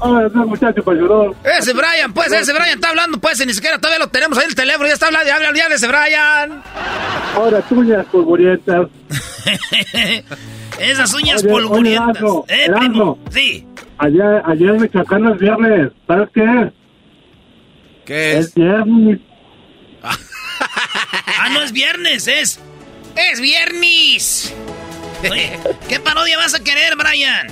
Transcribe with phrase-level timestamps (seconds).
[0.00, 1.30] Ah, ese muchacho para llorar.
[1.58, 4.44] Ese Brian, pues, ese Brian está hablando, pues, y ni siquiera todavía lo tenemos ahí
[4.48, 4.86] el teléfono.
[4.86, 6.62] Ya está hablando, ya habla ya de ese Brian.
[7.34, 8.88] Ahora tuñas polvorientas.
[10.78, 12.22] Esas uñas Oye, polvorientas.
[12.22, 13.18] oye, Erasmo, eh, Erasmo.
[13.30, 13.66] Sí.
[13.98, 15.92] Ayer, ayer en Michoacán es viernes.
[16.06, 16.72] ¿Sabes qué es?
[18.06, 19.18] ¿Qué Es viernes.
[21.40, 22.58] Ah, no es viernes, es.
[23.14, 24.52] Es viernes.
[25.30, 27.46] Oye, ¿qué parodia vas a querer, Brian?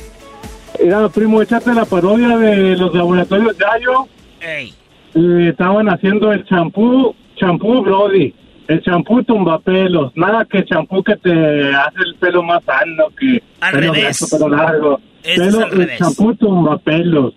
[0.80, 4.06] Era, primo, échate la parodia de los laboratorios Yayo.
[4.40, 4.72] Ey.
[5.14, 8.34] Y estaban haciendo el champú, champú Brody.
[8.68, 10.12] El champú tumbapelos.
[10.16, 11.30] Nada que champú que te
[11.74, 14.28] hace el pelo más sano que Al pelo revés.
[14.30, 15.00] pelo largo.
[15.22, 17.34] Es al el champú tumbapelos.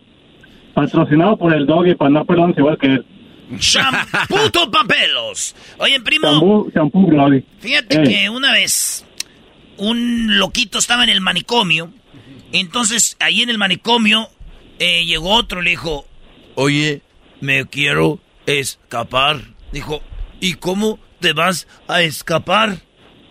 [0.73, 3.05] Patrocinado por el doggy para no pelones igual que él.
[3.59, 5.55] Champuto papelos.
[5.79, 7.43] Oye, primo, Champú, champú Brody.
[7.59, 8.07] fíjate Ey.
[8.07, 9.05] que una vez
[9.77, 11.91] un loquito estaba en el manicomio.
[12.51, 14.29] Entonces, ahí en el manicomio
[14.79, 16.05] eh, llegó otro le dijo,
[16.55, 17.01] oye,
[17.41, 19.41] me quiero escapar.
[19.71, 20.01] Dijo,
[20.39, 22.81] ¿y cómo te vas a escapar?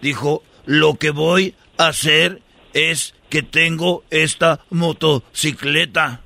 [0.00, 2.42] Dijo, lo que voy a hacer
[2.74, 6.22] es que tengo esta motocicleta.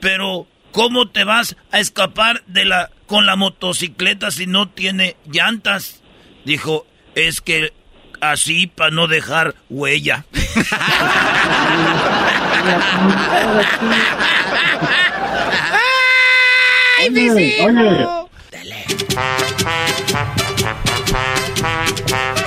[0.00, 6.02] Pero, ¿cómo te vas a escapar de la con la motocicleta si no tiene llantas?
[6.44, 7.72] Dijo, es que
[8.22, 10.24] así para no dejar huella.
[17.04, 17.30] Oye,
[17.66, 18.06] oye,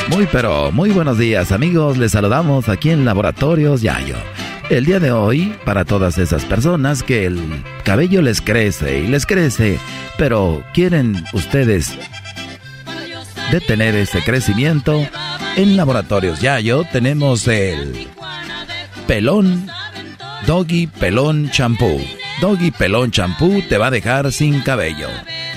[0.07, 4.15] Muy pero muy buenos días amigos, les saludamos aquí en Laboratorios Yayo.
[4.69, 9.25] El día de hoy, para todas esas personas que el cabello les crece y les
[9.25, 9.77] crece,
[10.17, 11.97] pero quieren ustedes
[13.51, 15.05] detener ese crecimiento,
[15.55, 18.07] en Laboratorios Yayo tenemos el
[19.07, 19.67] pelón
[20.45, 22.01] Doggy Pelón Champú.
[22.41, 25.07] Doggy Pelón Champú te va a dejar sin cabello.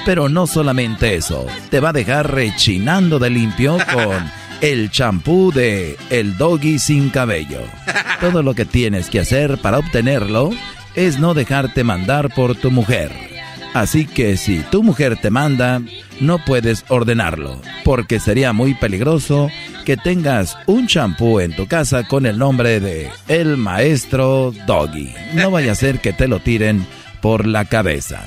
[0.04, 4.30] Pero no solamente eso, te va a dejar rechinando de limpio con
[4.60, 7.60] el champú de El Doggy sin cabello.
[8.20, 10.50] Todo lo que tienes que hacer para obtenerlo
[10.94, 13.10] es no dejarte mandar por tu mujer.
[13.74, 15.82] Así que si tu mujer te manda,
[16.20, 19.50] no puedes ordenarlo, porque sería muy peligroso
[19.88, 25.14] que tengas un champú en tu casa con el nombre de El Maestro Doggy.
[25.32, 26.86] No vaya a ser que te lo tiren
[27.22, 28.22] por la cabeza.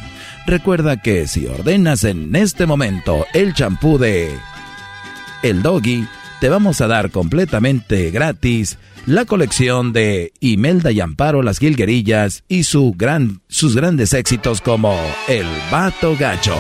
[0.48, 4.36] Recuerda que si ordenas en este momento el champú de
[5.44, 6.08] El Doggy,
[6.40, 12.64] te vamos a dar completamente gratis la colección de Imelda y Amparo Las Gilguerillas y
[12.64, 16.58] su gran, sus grandes éxitos como El Vato Gacho.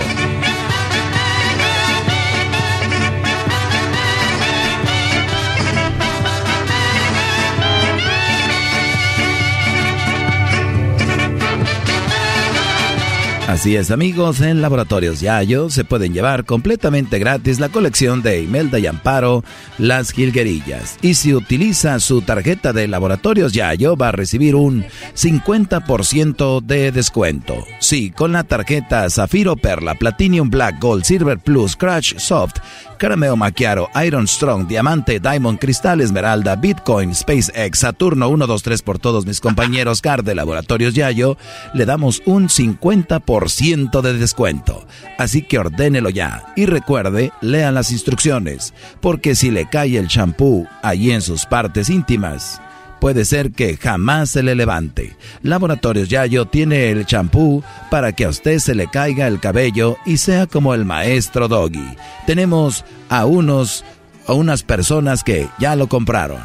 [13.51, 18.79] Así es amigos, en Laboratorios Yayo se pueden llevar completamente gratis la colección de Imelda
[18.79, 19.43] y Amparo,
[19.77, 20.97] Las Gilguerillas.
[21.01, 27.57] Y si utiliza su tarjeta de Laboratorios Yayo va a recibir un 50% de descuento.
[27.79, 32.55] Sí, con la tarjeta Zafiro Perla, Platinum Black, Gold, Silver Plus, Crash Soft,
[32.97, 39.41] Carameo Macchiaro, Iron Strong, Diamante, Diamond, Cristal Esmeralda, Bitcoin, SpaceX, Saturno 123 por todos mis
[39.41, 41.35] compañeros CAR de Laboratorios Yayo,
[41.73, 44.85] le damos un 50% de descuento.
[45.17, 50.67] Así que ordénelo ya y recuerde, lea las instrucciones, porque si le cae el champú
[50.83, 52.61] allí en sus partes íntimas,
[52.99, 55.15] puede ser que jamás se le levante.
[55.41, 60.17] Laboratorios Yayo tiene el champú para que a usted se le caiga el cabello y
[60.17, 61.97] sea como el maestro Doggy.
[62.27, 63.83] Tenemos a unos
[64.27, 66.39] a unas personas que ya lo compraron.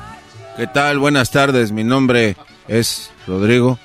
[0.56, 0.98] ¿Qué tal?
[0.98, 1.72] Buenas tardes.
[1.72, 2.36] Mi nombre
[2.68, 3.78] es Rodrigo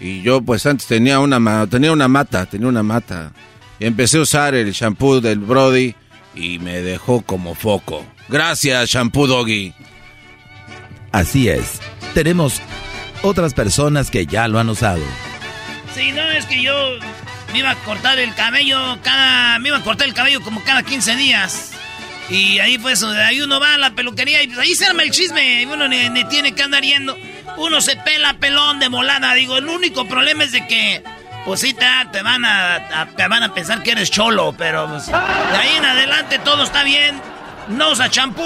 [0.00, 3.32] y yo pues antes tenía una tenía una mata, tenía una mata
[3.78, 5.94] y empecé a usar el champú del Brody
[6.34, 8.04] y me dejó como foco.
[8.28, 9.72] Gracias, shampoo Doggy.
[11.12, 11.80] Así es
[12.18, 12.60] tenemos
[13.22, 15.02] otras personas que ya lo han usado.
[15.94, 16.74] Sí, no, es que yo
[17.52, 19.58] me iba a cortar el cabello cada...
[19.60, 21.72] Me iba a cortar el cabello como cada 15 días.
[22.28, 25.12] Y ahí pues, ahí uno va a la peluquería y pues, ahí se arma el
[25.12, 25.66] chisme.
[25.66, 27.16] Uno ni, tiene que andar yendo.
[27.58, 29.34] Uno se pela pelón de molada.
[29.34, 31.02] Digo, el único problema es de que...
[31.44, 35.76] Pues te, van a, te van a pensar que eres cholo, pero pues, de ahí
[35.78, 37.18] en adelante todo está bien.
[37.68, 38.42] No usa champú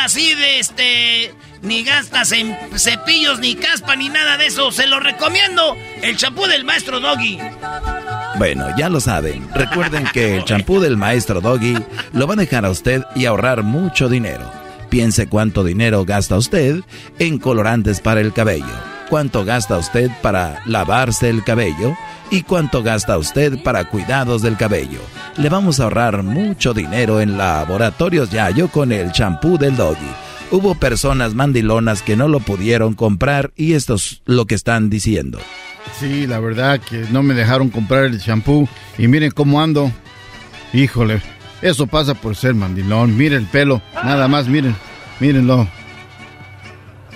[0.00, 4.70] así de este ni gastas en cepillos, ni caspa, ni nada de eso.
[4.70, 5.76] Se lo recomiendo.
[6.02, 7.38] El champú del maestro Doggy.
[8.38, 9.48] Bueno, ya lo saben.
[9.54, 11.76] Recuerden que el champú del maestro Doggy
[12.12, 14.65] lo va a dejar a usted y ahorrar mucho dinero.
[14.88, 16.80] Piense cuánto dinero gasta usted
[17.18, 18.64] en colorantes para el cabello,
[19.08, 21.96] cuánto gasta usted para lavarse el cabello
[22.30, 25.00] y cuánto gasta usted para cuidados del cabello.
[25.36, 30.74] Le vamos a ahorrar mucho dinero en laboratorios Yayo con el champú del Doggy hubo
[30.74, 35.38] personas mandilonas que no lo pudieron comprar y esto es lo que están diciendo.
[35.98, 38.68] Sí, la verdad que no me dejaron comprar el champú
[38.98, 39.90] y miren cómo ando.
[40.72, 41.22] Híjole,
[41.62, 43.16] eso pasa por ser mandilón.
[43.16, 44.76] Miren el pelo, nada más, miren,
[45.20, 45.68] mírenlo.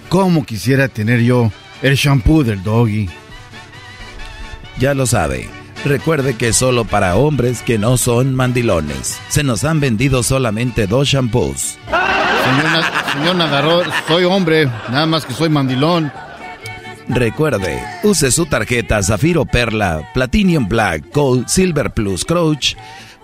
[0.09, 1.53] ¿Cómo quisiera tener yo
[1.83, 3.09] el champú del doggy?
[4.79, 5.49] Ya lo sabe.
[5.85, 9.19] Recuerde que solo para hombres que no son mandilones.
[9.29, 11.79] Se nos han vendido solamente dos shampoos.
[13.13, 16.13] Señor, nadador, soy hombre, nada más que soy mandilón.
[17.09, 22.77] Recuerde, use su tarjeta Zafiro Perla, Platinum Black, Gold, Silver Plus, Crouch,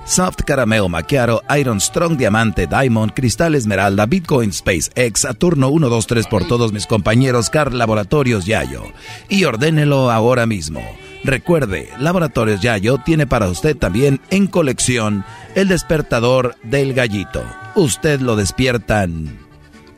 [0.07, 6.47] Soft Carameo Macchiaro, Iron Strong Diamante, Diamond, Cristal Esmeralda, Bitcoin Space X, Saturno 123 por
[6.47, 8.85] todos mis compañeros Car Laboratorios Yayo.
[9.29, 10.81] Y ordénelo ahora mismo.
[11.25, 15.25] Recuerde, Laboratorios Yayo tiene para usted también en colección
[15.57, 17.45] el despertador del gallito.
[17.75, 19.37] Usted lo despiertan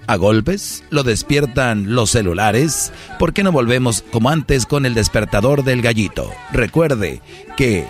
[0.06, 2.92] a golpes, lo despiertan los celulares.
[3.18, 6.32] ¿Por qué no volvemos como antes con el despertador del gallito?
[6.50, 7.20] Recuerde
[7.58, 7.86] que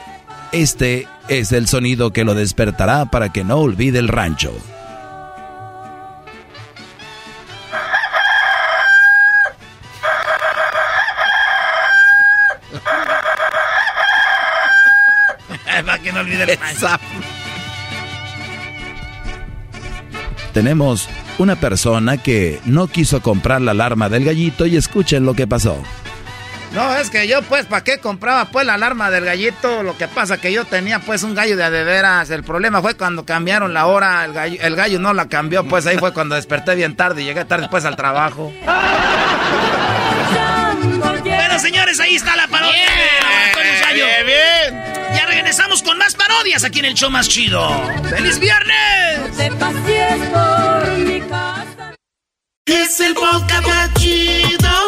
[0.50, 4.52] este es el sonido que lo despertará para que no olvide el rancho.
[15.84, 16.86] para que no olvide el rancho.
[20.54, 21.08] Tenemos
[21.38, 25.76] una persona que no quiso comprar la alarma del gallito y escuchen lo que pasó.
[26.72, 29.82] No, es que yo pues, ¿para qué compraba pues la alarma del gallito?
[29.82, 32.30] Lo que pasa que yo tenía pues un gallo de adeveras.
[32.30, 35.86] El problema fue cuando cambiaron la hora, el gallo, el gallo no la cambió, pues
[35.86, 38.52] ahí fue cuando desperté bien tarde y llegué tarde después al trabajo.
[41.24, 42.88] bueno, señores, ahí está la parodia
[43.94, 47.68] bien, bien, Ya regresamos con más parodias aquí en el show más chido.
[48.08, 49.36] ¡Feliz viernes!
[49.36, 51.94] te pases por mi casa.
[52.66, 54.87] Es el podcast más chido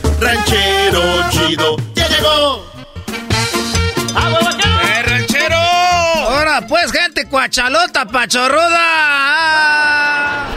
[0.21, 1.01] ranchero
[1.31, 2.65] chido ya llegó.
[4.83, 5.55] ¡Eh, ranchero!
[5.55, 8.77] Ahora pues, gente cuachalota, pachorruda.
[8.77, 10.47] Ah,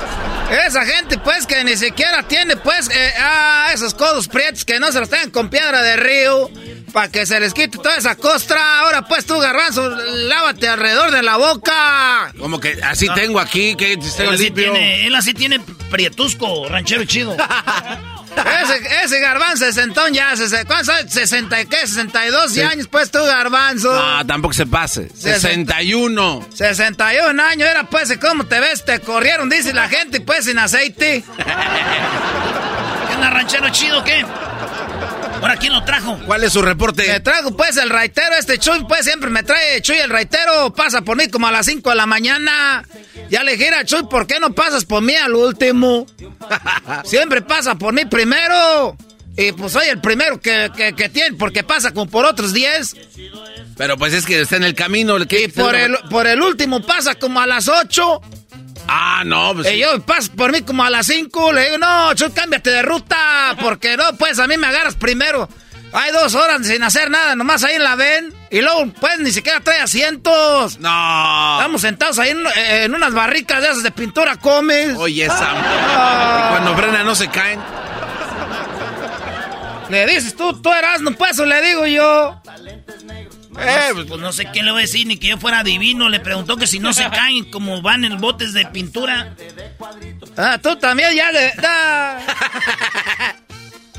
[0.66, 4.92] esa gente, pues, que ni siquiera tiene, pues, eh, ah, esos codos prietos que no
[4.92, 6.50] se los tengan con piedra de río.
[6.92, 8.80] Para que se les quite toda esa costra.
[8.80, 12.32] Ahora, pues, tú, garbanzo, lávate alrededor de la boca.
[12.38, 14.72] Como que así tengo aquí, que tengo Él así, limpio.
[14.72, 15.58] tiene, él así tiene
[15.90, 17.36] prietusco, ranchero chido.
[18.62, 20.32] Ese, ese garbanzo sesentón ya,
[20.66, 21.14] ¿cuántos años?
[21.14, 21.86] ¿60 y qué?
[21.86, 22.60] ¿62 Sí.
[22.62, 22.88] años?
[22.88, 23.92] Pues tú, garbanzo.
[23.94, 25.08] No, tampoco se pase.
[25.14, 26.46] 61.
[26.54, 28.84] 61 años, era pues, ¿cómo te ves?
[28.84, 31.24] Te corrieron, dice la gente, pues, sin aceite.
[31.36, 34.24] ¿Qué ranchero chido, qué?
[35.44, 36.18] ¿Ahora quién lo trajo?
[36.24, 37.06] ¿Cuál es su reporte?
[37.06, 41.02] Me traigo, pues, el raitero, este Chuy, pues, siempre me trae Chuy el raitero, pasa
[41.02, 42.82] por mí como a las 5 de la mañana.
[43.28, 46.06] Ya le dije a Chuy, ¿por qué no pasas por mí al último?
[47.04, 48.96] siempre pasa por mí primero.
[49.36, 52.94] Y pues soy el primero que, que, que tiene, porque pasa como por otros 10.
[53.76, 55.16] Pero pues es que está en el camino.
[55.16, 58.20] el que Y por el, por el último pasa como a las 8.
[58.88, 59.72] Ah, no, pues.
[59.72, 62.82] Y yo paso por mí como a las 5, le digo, no, Chuy, cámbiate de
[62.82, 65.48] ruta, porque no, pues a mí me agarras primero.
[65.92, 68.34] Hay dos horas sin hacer nada, nomás ahí la ven.
[68.50, 70.78] Y luego, pues, ni siquiera trae asientos.
[70.80, 71.58] No.
[71.58, 74.96] Estamos sentados ahí en, en unas barricas de esas de pintura comes.
[74.96, 75.52] Oye, esa.
[75.52, 76.48] Ah.
[76.50, 77.60] Cuando frena no se caen.
[79.88, 82.40] Le dices tú, tú eras, no pues, o le digo yo.
[83.58, 86.08] Eh, pues, no sé qué le voy a decir, ni que yo fuera divino.
[86.08, 89.34] Le preguntó que si no se caen como van en botes de pintura.
[90.36, 91.52] Ah, tú también ya le...
[91.56, 92.20] da.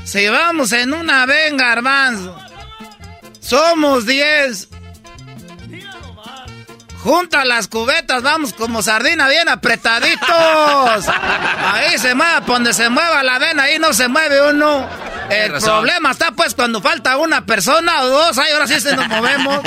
[0.04, 2.38] Si vamos en una venga, hermano.
[3.40, 4.68] Somos 10.
[7.06, 11.06] Junta las cubetas, vamos como sardina bien apretaditos.
[11.72, 14.88] Ahí se mueve, donde se mueva la vena, ahí no se mueve uno.
[15.30, 19.06] El problema está pues cuando falta una persona o dos, ahí ahora sí se nos
[19.06, 19.60] movemos.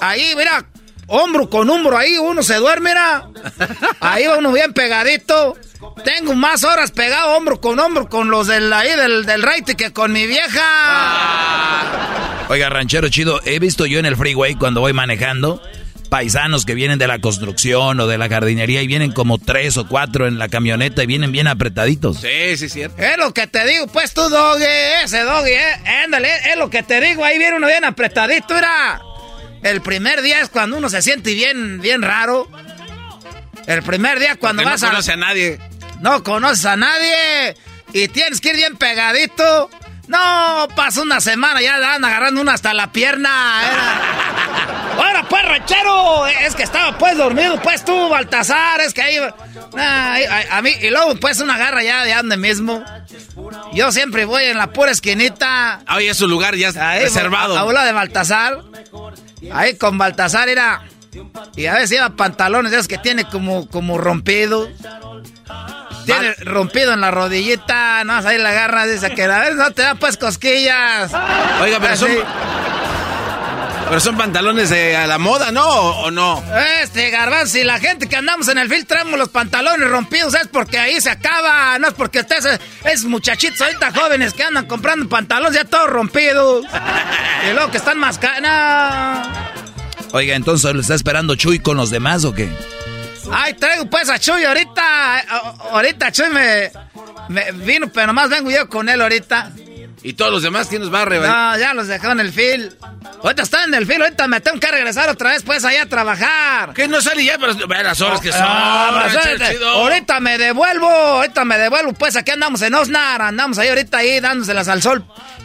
[0.00, 0.64] Ahí, mira,
[1.06, 3.28] hombro con hombro, ahí uno se duerme, mira.
[4.00, 5.58] Ahí va uno bien pegadito.
[6.02, 9.92] Tengo más horas pegado hombro con hombro con los del ahí del, del raite que
[9.92, 10.62] con mi vieja.
[12.48, 15.62] Oiga, ranchero chido, he visto yo en el freeway cuando voy manejando
[16.10, 19.86] paisanos que vienen de la construcción o de la jardinería y vienen como tres o
[19.88, 22.18] cuatro en la camioneta y vienen bien apretaditos.
[22.20, 23.00] Sí, sí, cierto.
[23.00, 24.64] Es lo que te digo, pues tú, doggy,
[25.04, 29.00] ese doggy, eh, ándale, es lo que te digo, ahí viene uno bien apretadito, mira.
[29.62, 32.48] El primer día es cuando uno se siente bien, bien raro.
[33.66, 34.90] El primer día cuando Porque vas no a...
[34.90, 35.58] conoce a nadie.
[36.00, 37.54] No conoces a nadie
[37.92, 39.70] y tienes que ir bien pegadito.
[40.10, 43.62] No, pasa una semana, ya dan agarrando una hasta la pierna.
[43.62, 44.00] Era.
[44.98, 49.18] Ahora pues, ranchero, es que estaba pues dormido, pues tú, Baltasar, es que ahí...
[49.78, 52.84] Ah, ahí- a, a mí, y luego pues una garra ya de donde mismo.
[53.72, 55.80] Yo siempre voy en la pura esquinita.
[55.94, 57.56] Oye, es su lugar ya Ahí, reservado.
[57.56, 58.58] A, a de Baltasar.
[59.52, 60.82] Ahí con Baltasar era...
[61.56, 64.68] Y a veces lleva pantalones de esos que tiene como, como rompido.
[66.04, 69.82] Tiene rompido en la rodillita, no, ahí la agarras, dice que a ver, no te
[69.82, 71.12] da pues cosquillas.
[71.60, 72.10] Oiga, pero son,
[73.88, 75.66] pero son pantalones de a la moda, ¿no?
[75.66, 76.42] ¿O, o no?
[76.82, 80.48] Este garbanzo, si la gente que andamos en el film traemos los pantalones rompidos, es
[80.48, 85.08] porque ahí se acaba, no es porque estés es muchachitos ahorita jóvenes que andan comprando
[85.08, 86.64] pantalones ya todos rompidos.
[87.50, 89.26] y luego que están más canas.
[90.12, 92.48] Oiga, entonces ¿le está esperando Chuy con los demás o qué?
[93.32, 95.20] Ay, traigo pues a Chuy ahorita.
[95.72, 96.70] Ahorita Chuy me,
[97.28, 99.50] me vino, pero nomás vengo yo con él ahorita.
[100.02, 101.30] ¿Y todos los demás quién nos va a revelar?
[101.54, 102.74] No, ya los dejó en el fil.
[103.22, 105.86] Ahorita están en el fil, ahorita me tengo que regresar otra vez pues allá a
[105.86, 106.72] trabajar.
[106.72, 107.36] ¿Qué no sale ya?
[107.38, 108.40] Pero ve las horas que son.
[108.42, 109.68] Ah, pues, ranchero ahorita- chido.
[109.68, 114.20] ahorita me devuelvo, ahorita me devuelvo, pues aquí andamos en Osnar, andamos ahí ahorita ahí
[114.20, 115.04] dándoselas al sol,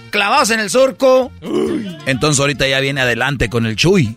[0.10, 1.34] clavados en el surco.
[2.06, 4.16] Entonces ahorita ya viene adelante con el Chuy.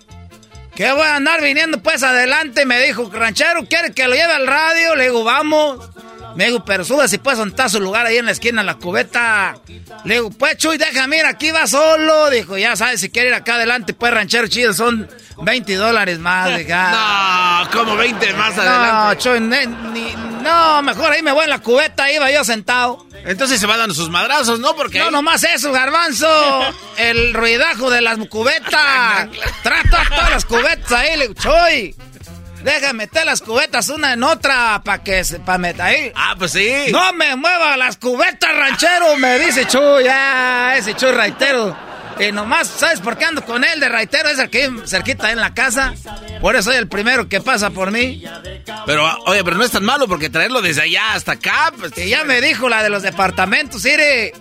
[0.78, 4.47] Que voy a andar viniendo pues adelante, me dijo, ranchero, ¿quiere que lo lleve al
[4.47, 4.94] radio?
[4.94, 5.90] Le digo, vamos.
[6.38, 8.76] Me dijo, pero sube si puedes está su lugar ahí en la esquina, en la
[8.76, 9.57] cubeta.
[10.04, 12.30] Le digo, pues Chuy, déjame ir, aquí va solo.
[12.30, 16.47] Dijo, ya sabes, si quiere ir acá adelante, pues ranchero chido, son 20 dólares más.
[16.57, 17.64] Dije, ah.
[17.64, 19.16] No, como 20 más No, adelante.
[19.21, 23.04] Chuy, ne- ni- no, mejor ahí me voy en la cubeta, iba yo sentado.
[23.25, 24.76] Entonces se va dando sus madrazos, ¿no?
[24.76, 26.28] Porque No, ahí- nomás eso, garbanzo.
[26.99, 29.28] El ruidajo de las cubetas.
[29.64, 31.97] Trata todas las cubetas ahí, le digo, Choy.
[32.69, 36.13] Deja meter las cubetas una en otra para que se, pa meter ahí.
[36.15, 36.71] Ah, pues sí.
[36.91, 40.05] No me mueva las cubetas, ranchero, me dice Chuy.
[40.11, 41.75] Ah, ese Chuy raitero.
[42.21, 44.29] Y nomás, ¿sabes por qué ando con él de raitero?
[44.29, 45.95] Es el que cerquita en la casa.
[46.43, 48.23] Por eso soy el primero que pasa por mí.
[48.85, 51.73] Pero, oye, pero no es tan malo porque traerlo desde allá hasta acá.
[51.79, 54.33] Pues, Que ya me dijo la de los departamentos, mire.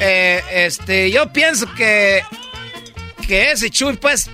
[0.00, 2.22] eh, este, yo pienso que.
[3.26, 4.28] Que ese Chuy, pues.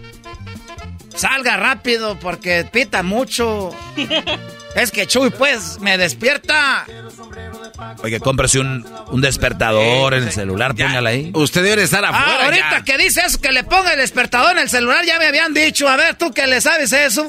[1.21, 3.71] Salga rápido porque pita mucho.
[4.77, 6.87] Es que Chuy, pues, me despierta.
[8.05, 11.33] Oye, cómprese un, un despertador en el celular, póngala ahí.
[11.35, 12.45] Usted debe estar Ah, afuera.
[12.45, 12.85] ahorita ya.
[12.85, 15.89] que dice eso, que le ponga el despertador en el celular, ya me habían dicho.
[15.89, 17.29] A ver, tú que le sabes eso.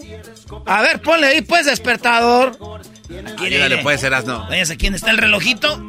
[0.67, 2.55] A ver, ponle ahí, pues, despertador.
[3.39, 4.45] Ayúdale, puede ser asno.
[4.47, 5.83] Váyase, ¿quién está el relojito?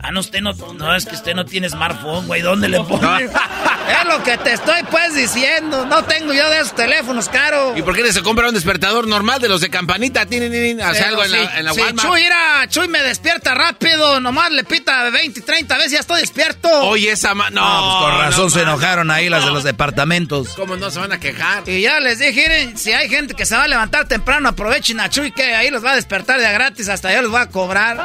[0.00, 2.42] Ah, no, usted no, no, es que usted no tiene smartphone, güey.
[2.42, 3.28] ¿Dónde le pone?
[3.86, 5.86] Es lo que te estoy, pues, diciendo.
[5.86, 7.78] No tengo yo de esos teléfonos caros.
[7.78, 10.26] ¿Y por qué no se compra un despertador normal de los de campanita?
[10.26, 12.08] Tienen, tienen, hace algo en la, en la si Walmart.
[12.08, 14.18] Chuy, mira, Chuy me despierta rápido.
[14.20, 16.68] Nomás le pita 20, 30 veces, ya estoy despierto.
[16.68, 17.48] Oye, esa ma...
[17.50, 20.48] No, No, pues con razón no, se enojaron ahí las de los departamentos.
[20.56, 21.62] ¿Cómo no se van a quejar?
[21.68, 24.98] Y ya les dije, miren, si hay gente que se va a levantar temprano, aprovechen
[24.98, 27.40] a Chuy que ahí los va a despertar de a gratis, hasta yo les voy
[27.40, 28.04] a cobrar.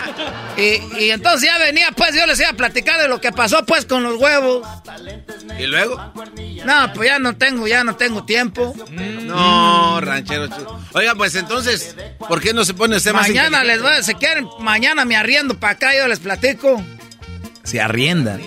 [0.56, 3.64] y, y entonces ya venía, pues yo les iba a platicar de lo que pasó
[3.66, 4.66] pues con los huevos.
[5.58, 6.12] ¿Y luego?
[6.64, 8.74] No, pues ya no tengo, ya no tengo tiempo.
[8.90, 10.46] No, ranchero.
[10.48, 10.80] chido.
[10.92, 14.14] Oiga, pues entonces, ¿por qué no se pone usted más Mañana les voy, a- si
[14.14, 16.82] quieren, mañana me arriendo para acá, yo les platico.
[17.64, 18.40] Se arriendan.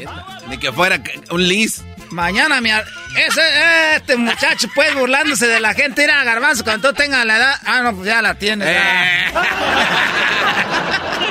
[0.50, 1.02] Ni que fuera
[1.32, 1.82] un lis.
[2.10, 2.86] Mañana me ar-
[3.18, 7.38] ese, este muchacho pues burlándose de la gente, ir a Garbanzo cuando tú tengas la
[7.38, 7.56] edad.
[7.66, 8.68] Ah, no, pues ya la tienes.
[8.68, 9.32] ya.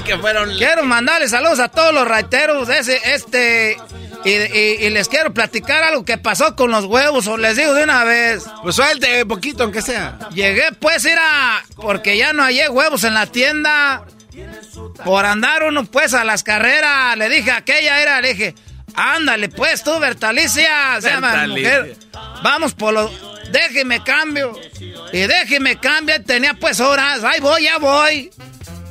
[0.00, 0.18] Que.
[0.58, 3.76] Quiero mandarles saludos a todos los raiteros, ese, este,
[4.24, 7.74] y, y- y les quiero platicar algo que pasó con los huevos, o les digo
[7.74, 8.44] de una vez.
[8.62, 10.18] Pues suelte poquito, aunque sea.
[10.32, 14.04] Llegué pues ir a, porque ya no hallé huevos en la tienda,
[15.04, 18.54] por andar uno pues a las carreras, le dije a aquella era, le dije,
[18.94, 21.96] ándale pues tú, Bertalicia, se llama mujer,
[22.42, 23.10] vamos por los,
[23.50, 24.58] déjeme cambio,
[25.12, 28.30] y déjeme cambio, tenía pues horas, ahí voy, ya voy.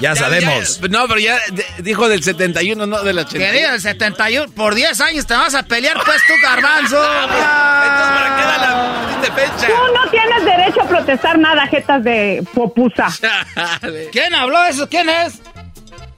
[0.00, 0.80] Ya sabemos.
[0.80, 1.38] ya- no, pero ya
[1.78, 3.44] dijo del 71, no del 81.
[3.52, 6.96] Que diga el 71, por 10 años te vas a pelear, pues tú, garbanzo.
[7.22, 9.66] Entonces, ¿para qué da la de fecha?
[9.66, 13.08] Tú no tienes derecho a protestar nada, jetas de popusa.
[13.80, 14.08] Chale.
[14.10, 14.88] ¿Quién habló eso?
[14.88, 15.40] ¿Quién es?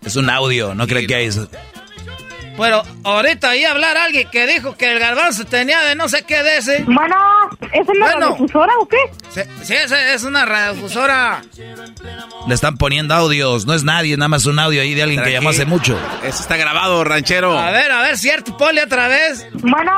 [0.04, 1.48] Es un audio, no cree que hay eso.
[2.56, 6.22] Pero ahorita oí hablar a alguien que dijo que el garbanzo tenía de no sé
[6.24, 6.84] qué de ese.
[6.84, 7.16] Bueno,
[7.72, 8.20] ¿es una Bueno.
[8.20, 8.98] radiodifusora o qué?
[9.62, 11.42] Sí, es una radiodifusora.
[12.46, 15.32] Le están poniendo audios, no es nadie, nada más un audio ahí de alguien que
[15.32, 15.98] llamó hace mucho.
[16.22, 17.58] Eso está grabado, ranchero.
[17.58, 19.46] A ver, a ver, cierto, ponle otra vez.
[19.54, 19.92] Bueno,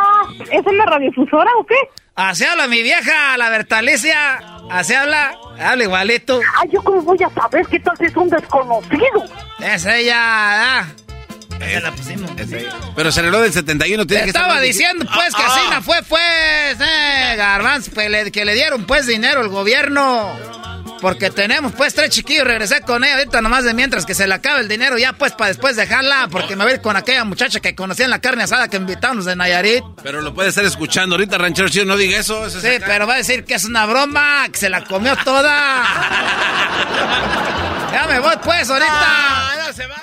[0.50, 1.74] ¿es una radiodifusora o qué?
[2.16, 4.38] Así habla mi vieja, la Bertalicia.
[4.70, 6.40] Así habla, habla igualito.
[6.62, 9.24] Ay, ¿yo cómo voy a saber qué tal si es un desconocido?
[9.60, 10.16] Es ella,
[10.80, 10.86] ah.
[11.60, 12.30] Ya la pusimos.
[12.94, 15.74] Pero se arregló del 71, tiene Te que estaba diciendo, pues, que Ah, así ah.
[15.74, 20.38] no fue, pues, eh, garbanzo, pues, le- que le dieron, pues, dinero al gobierno.
[21.00, 24.34] Porque tenemos, pues, tres chiquillos, regresé con ella ahorita nomás de mientras que se le
[24.34, 27.24] acabe el dinero ya, pues, para después dejarla, porque me voy a ir con aquella
[27.24, 29.84] muchacha que conocía en la carne asada que invitamos de Nayarit.
[30.02, 32.46] Pero lo puede estar escuchando ahorita, ranchero chido, no diga eso.
[32.46, 32.86] eso es Sí, acá.
[32.86, 35.84] pero va a decir que es una broma, que se la comió toda.
[37.92, 39.66] Ya me voy pues ahorita.
[39.68, 39.94] no se va.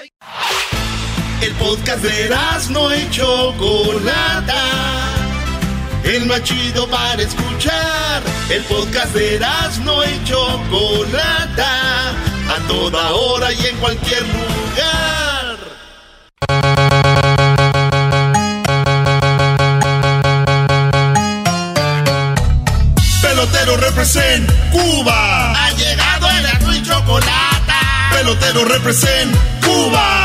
[1.41, 2.29] El podcast de
[2.69, 4.63] no y Chocolata.
[6.03, 8.21] El más chido para escuchar.
[8.49, 9.39] El podcast de
[9.83, 12.09] no y Chocolata.
[12.11, 15.57] A toda hora y en cualquier lugar.
[23.23, 25.53] Pelotero represent Cuba.
[25.53, 27.73] Ha llegado el y chocolate.
[28.13, 30.20] Pelotero represent Cuba.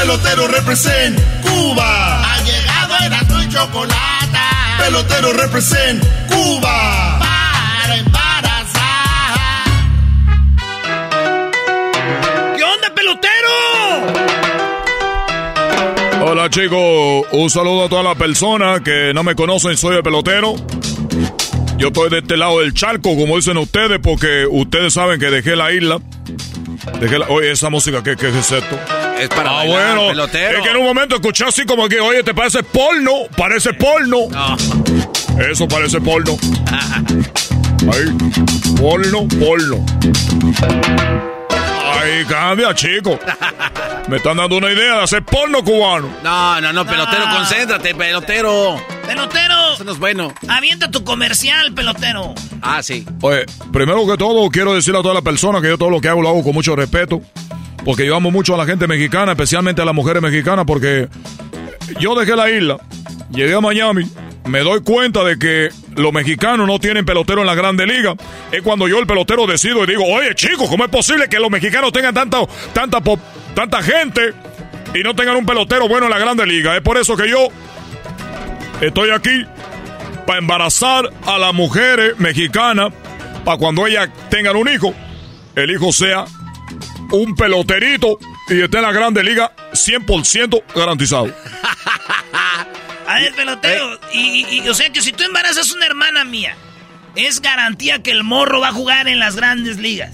[0.00, 2.22] Pelotero represent Cuba.
[2.24, 3.12] Ha llegado el
[3.44, 4.38] y chocolate.
[4.78, 7.18] Pelotero represent Cuba.
[7.18, 9.66] Para embarazar.
[12.56, 13.50] ¿Qué onda, pelotero?
[16.24, 20.54] Hola chicos, un saludo a todas las personas que no me conocen, soy el pelotero.
[21.76, 25.56] Yo estoy de este lado del charco, como dicen ustedes, porque ustedes saben que dejé
[25.56, 26.00] la isla.
[27.28, 28.78] Oye, esa música, ¿qué, qué es esto?
[29.18, 30.58] Es para ah, bailar, bueno, pelotero.
[30.58, 33.12] es que en un momento escuché así como que, oye, ¿te parece porno?
[33.36, 34.28] Parece porno.
[35.50, 36.36] Eso parece porno.
[37.92, 38.06] Ahí,
[38.76, 39.84] porno, porno.
[42.02, 43.18] Ay, cambia, chico.
[44.08, 46.08] Me están dando una idea de hacer porno cubano.
[46.22, 47.34] No, no, no, pelotero, Ah.
[47.36, 48.76] concéntrate, pelotero.
[49.06, 49.74] Pelotero.
[49.74, 50.32] Eso no es bueno.
[50.48, 52.34] Avienta tu comercial, pelotero.
[52.62, 53.06] Ah, sí.
[53.22, 56.08] Oye, primero que todo, quiero decirle a todas las personas que yo todo lo que
[56.08, 57.20] hago lo hago con mucho respeto.
[57.84, 61.08] Porque yo amo mucho a la gente mexicana, especialmente a las mujeres mexicanas, porque
[61.98, 62.76] yo dejé la isla,
[63.32, 64.04] llegué a Miami,
[64.50, 68.14] me doy cuenta de que los mexicanos no tienen pelotero en la Grande Liga.
[68.52, 71.50] Es cuando yo, el pelotero, decido y digo, oye, chicos, ¿cómo es posible que los
[71.50, 72.38] mexicanos tengan tanta,
[72.72, 72.98] tanta,
[73.54, 74.34] tanta gente
[74.94, 76.76] y no tengan un pelotero bueno en la Grande Liga?
[76.76, 77.48] Es por eso que yo
[78.80, 79.44] estoy aquí
[80.26, 82.92] para embarazar a las mujeres mexicanas
[83.44, 84.94] para cuando ellas tengan un hijo,
[85.54, 86.24] el hijo sea
[87.12, 91.26] un peloterito y esté en la Grande Liga 100% garantizado.
[93.10, 93.98] A ver, pelotero.
[94.12, 94.18] Y,
[94.48, 96.54] y- y, o sea que si tú embarazas una hermana mía,
[97.16, 100.12] es garantía que el morro va a jugar en las grandes ligas.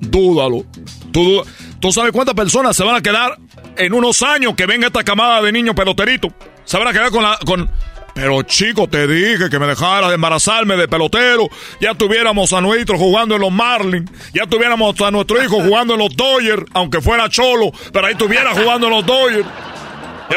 [0.00, 0.64] Dúdalo.
[1.12, 1.44] Tú,
[1.80, 3.36] ¿Tú sabes cuántas personas se van a quedar
[3.76, 6.32] en unos años que venga esta camada de niños peloteritos?
[6.64, 7.38] Se van a quedar con la...
[7.44, 7.70] Con...
[8.14, 11.48] Pero chico, te dije que me dejara de embarazarme de pelotero.
[11.80, 14.08] Ya tuviéramos a nuestro jugando en los Marlins.
[14.32, 18.52] Ya tuviéramos a nuestro hijo jugando en los Dodgers, aunque fuera cholo, pero ahí estuviera
[18.54, 19.46] jugando en los Dodgers.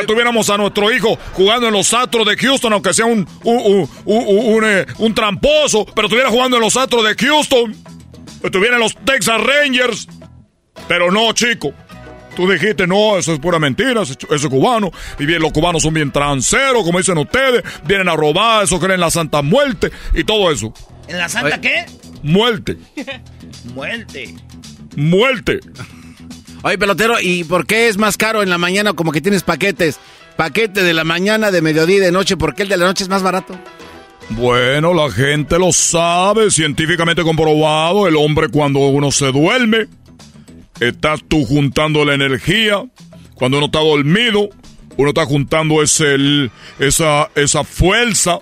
[0.02, 3.58] Ya tuviéramos a nuestro hijo jugando en los Astros de Houston, aunque sea un, un,
[3.58, 7.76] un, un- un, eh, un tramposo, pero estuviera jugando en los Astros de Houston.
[8.44, 10.08] Estuviera en los Texas Rangers.
[10.88, 11.74] Pero no, chico.
[12.36, 14.92] Tú dijiste, no, eso es pura mentira, eso, es cubano.
[15.18, 17.64] Y bien, los cubanos son bien tranceros, como dicen ustedes.
[17.86, 20.72] Vienen a robar, eso creen en la Santa Muerte y todo eso.
[21.08, 21.86] ¿En la santa qué?
[22.22, 22.78] Muerte,
[23.74, 24.36] Muerte.
[24.96, 25.60] muerte.
[26.64, 30.00] Oye, pelotero, ¿y por qué es más caro en la mañana como que tienes paquetes?
[30.36, 33.04] Paquete de la mañana, de mediodía y de noche, ¿por qué el de la noche
[33.04, 33.56] es más barato?
[34.30, 38.08] Bueno, la gente lo sabe, científicamente comprobado.
[38.08, 39.88] El hombre cuando uno se duerme,
[40.80, 42.84] estás tú juntando la energía.
[43.36, 44.50] Cuando uno está dormido,
[44.98, 48.40] uno está juntando ese, el- esa, esa fuerza.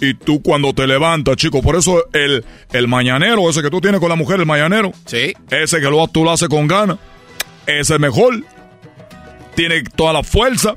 [0.00, 4.00] Y tú cuando te levantas, chico, por eso el, el mañanero, ese que tú tienes
[4.00, 4.92] con la mujer, el mañanero.
[5.06, 5.32] Sí.
[5.50, 6.98] Ese que lo, tú lo haces con ganas.
[7.66, 8.44] Es el mejor.
[9.54, 10.74] Tiene toda la fuerza.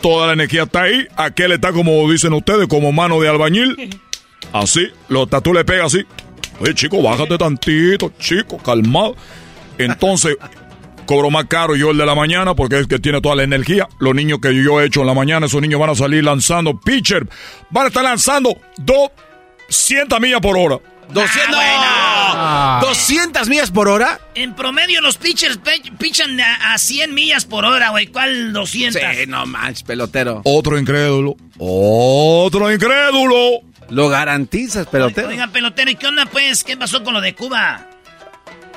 [0.00, 1.06] Toda la energía está ahí.
[1.16, 4.00] Aquel está como dicen ustedes, como mano de albañil.
[4.52, 4.88] Así.
[5.08, 6.04] Lo, tú le pegas así.
[6.60, 9.14] Oye, chico, bájate tantito, chico, calmado.
[9.78, 10.36] Entonces,
[11.06, 13.88] cobro más caro yo el de la mañana porque es que tiene toda la energía.
[13.98, 16.78] Los niños que yo he hecho en la mañana, esos niños van a salir lanzando
[16.80, 17.28] pitcher.
[17.70, 20.80] Van a estar lanzando 200 millas por hora.
[21.12, 21.56] 200,
[22.42, 24.20] Ah, no, 200 millas por hora.
[24.34, 25.58] En promedio los pitchers
[25.98, 28.06] pichan a, a 100 millas por hora, güey.
[28.06, 29.00] ¿Cuál 200?
[29.00, 30.40] Sí, no manches, pelotero.
[30.44, 31.36] Otro incrédulo.
[31.58, 33.60] Otro incrédulo.
[33.90, 35.28] Lo garantizas, pelotero.
[35.28, 36.62] Oiga, pelotero, ¿y qué onda, pues?
[36.64, 37.88] ¿Qué pasó con lo de Cuba?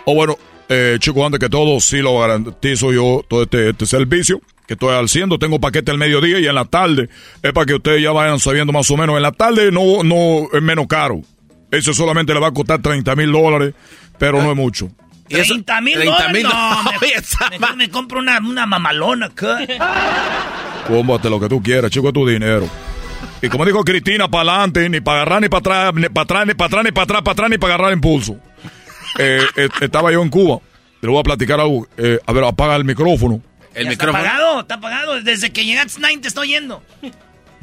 [0.05, 0.37] O bueno,
[0.69, 4.95] eh, chicos, antes que todo, sí lo garantizo yo todo este, este servicio que estoy
[4.95, 5.37] haciendo.
[5.37, 7.09] Tengo paquete al mediodía y en la tarde.
[7.43, 9.15] Es para que ustedes ya vayan sabiendo más o menos.
[9.15, 11.21] En la tarde no, no es menos caro.
[11.73, 13.73] Ese solamente le va a costar 30 mil dólares,
[14.19, 14.91] pero no es mucho.
[15.27, 15.55] ¿Y eso?
[15.55, 16.43] 30 mil 30 dólares.
[16.43, 17.37] No, dólares.
[17.51, 19.57] mejor, me compro una, una mamalona acá.
[20.87, 22.69] Cómprate lo que tú quieras, chico, es tu dinero.
[23.41, 26.45] Y como dijo Cristina, para adelante, ni para agarrar, ni para atrás, ni para atrás,
[26.47, 28.37] ni para atrás, ni para atrás, para atrás, ni para agarrar impulso.
[29.17, 30.59] Eh, eh, estaba yo en Cuba.
[31.01, 31.87] Le voy a platicar algo.
[31.97, 33.41] Eh, a ver, apaga el micrófono.
[33.73, 35.21] El Ya Está apagado, está apagado.
[35.21, 36.83] Desde que llegaste, nadie te está oyendo.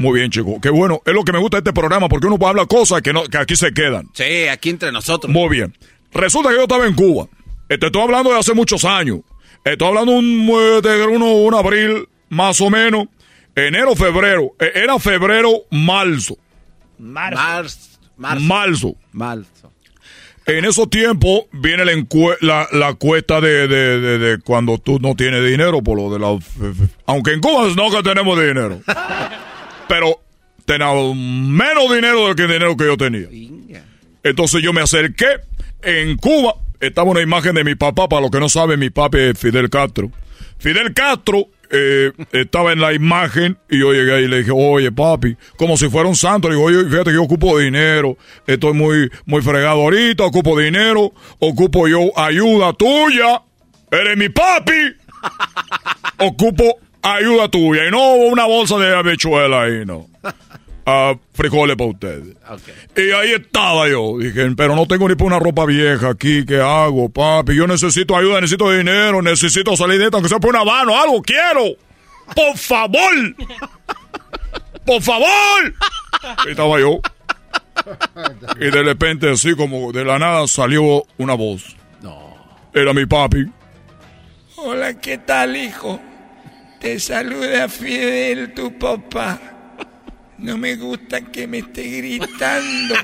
[0.00, 0.58] Muy bien, chico.
[0.62, 1.02] Qué bueno.
[1.04, 3.24] Es lo que me gusta de este programa porque uno puede hablar cosas que, no,
[3.24, 4.08] que aquí se quedan.
[4.14, 5.30] Sí, aquí entre nosotros.
[5.30, 5.76] Muy bien.
[6.12, 7.28] Resulta que yo estaba en Cuba.
[7.68, 9.20] Te estoy hablando de hace muchos años.
[9.62, 13.08] Estoy hablando un, eh, de uno, un abril, más o menos.
[13.54, 14.52] Enero, febrero.
[14.58, 16.38] Eh, Era febrero, marzo.
[16.98, 17.98] Marzo.
[18.16, 18.94] Marzo.
[19.12, 19.72] Marzo.
[20.46, 21.94] En esos tiempos viene la,
[22.40, 26.18] la, la cuesta de, de- de- de cuando tú no tienes dinero por lo de
[26.18, 26.38] la...
[27.06, 28.80] Aunque en Cuba no que tenemos dinero.
[29.90, 30.20] Pero
[30.66, 33.26] tenemos menos dinero del que el dinero que yo tenía.
[34.22, 35.26] Entonces yo me acerqué.
[35.82, 38.08] En Cuba estaba una imagen de mi papá.
[38.08, 40.12] Para los que no saben, mi papá es Fidel Castro.
[40.58, 44.92] Fidel Castro eh, estaba en la imagen y yo llegué ahí y le dije, oye
[44.92, 46.48] papi, como si fuera un santo.
[46.48, 48.16] Le digo, oye, fíjate que yo ocupo dinero.
[48.46, 51.12] Estoy muy, muy fregado ahorita, ocupo dinero.
[51.40, 53.42] Ocupo yo ayuda tuya.
[53.90, 54.94] Eres mi papi.
[56.18, 57.86] Ocupo ayuda tuya.
[57.86, 60.08] Y no una bolsa de habichuela ahí, no.
[60.86, 62.36] Ah, frijoles para ustedes.
[62.96, 64.18] Y ahí estaba yo.
[64.18, 66.44] Dije, pero no tengo ni para una ropa vieja aquí.
[66.44, 67.54] ¿Qué hago, papi?
[67.54, 71.22] Yo necesito ayuda, necesito dinero, necesito salir de esto, aunque sea por una mano, algo
[71.22, 71.76] quiero.
[72.34, 73.36] Por favor.
[74.86, 75.74] Por favor.
[76.46, 77.00] Y estaba yo.
[78.58, 81.76] Y de repente, así como de la nada, salió una voz.
[82.02, 82.34] No.
[82.74, 83.46] Era mi papi.
[84.56, 86.00] Hola, ¿qué tal, hijo?
[86.80, 89.38] Te saluda Fidel, tu papá.
[90.38, 92.94] No me gusta que me esté gritando.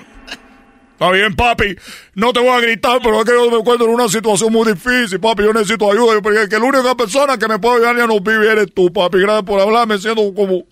[0.93, 1.77] Está bien, papi.
[2.15, 4.73] No te voy a gritar, pero es que yo me encuentro en una situación muy
[4.73, 5.43] difícil, papi.
[5.43, 6.23] Yo necesito ayuda.
[6.23, 9.19] Porque que la única persona que me puede ayudar ya no vive eres tú, papi.
[9.19, 10.65] Gracias por hablarme, siendo como...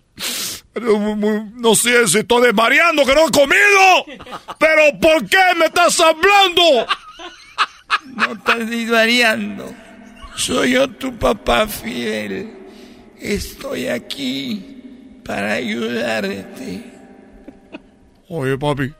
[1.56, 4.26] No sé si estoy desvariando, que no he comido.
[4.58, 6.86] Pero ¿por qué me estás hablando?
[8.16, 9.74] No estás desvariando.
[10.36, 12.63] Soy yo tu papá Fidel.
[13.24, 16.84] Estoy aquí para ayudarte.
[18.28, 18.92] Oye, papi.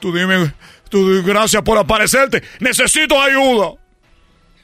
[0.00, 0.52] Tú dime...
[0.88, 2.42] Tú di gracias por aparecerte.
[2.58, 3.74] Necesito ayuda.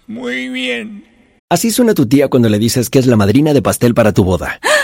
[0.08, 1.04] Muy bien.
[1.48, 4.24] Así suena tu tía cuando le dices que es la madrina de pastel para tu
[4.24, 4.58] boda.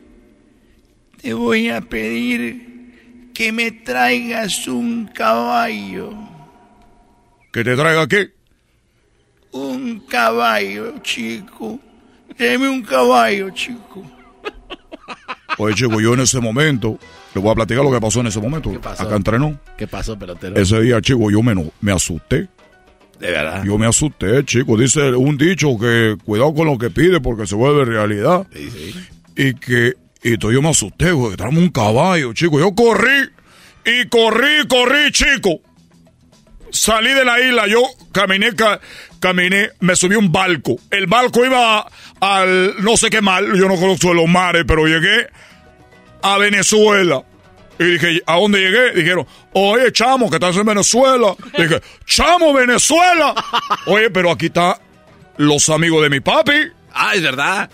[1.21, 6.13] te voy a pedir que me traigas un caballo.
[7.53, 8.29] ¿Que te traiga aquí?
[9.51, 11.79] Un caballo, chico.
[12.37, 14.03] Deme un caballo, chico.
[15.57, 16.97] Oye, chico, yo en ese momento...
[17.33, 18.71] Le voy a platicar lo que pasó en ese momento.
[18.83, 19.57] Acá entrenó.
[19.77, 20.53] ¿Qué pasó, pelotero?
[20.57, 22.49] Ese día, chico, yo me, me asusté.
[23.19, 23.63] De verdad.
[23.63, 24.75] Yo me asusté, chico.
[24.75, 28.45] Dice un dicho que cuidado con lo que pide porque se vuelve realidad.
[29.37, 32.59] Y que, y entonces yo me asusté, güey, que un caballo, chico.
[32.59, 33.29] Yo corrí,
[33.85, 35.59] y corrí, corrí, chico.
[36.71, 37.81] Salí de la isla, yo
[38.13, 38.79] caminé, ca-
[39.19, 40.77] caminé, me subí a un barco.
[40.89, 41.85] El barco iba
[42.21, 45.27] al, no sé qué mar, yo no conozco los mares, pero llegué
[46.21, 47.23] a Venezuela.
[47.79, 48.91] Y dije, ¿a dónde llegué?
[48.93, 51.35] Dijeron, oye, chamo, que estás en Venezuela.
[51.57, 53.33] Dije, chamo, Venezuela.
[53.87, 54.79] Oye, pero aquí está
[55.37, 56.53] los amigos de mi papi.
[56.93, 57.69] Ah, es verdad.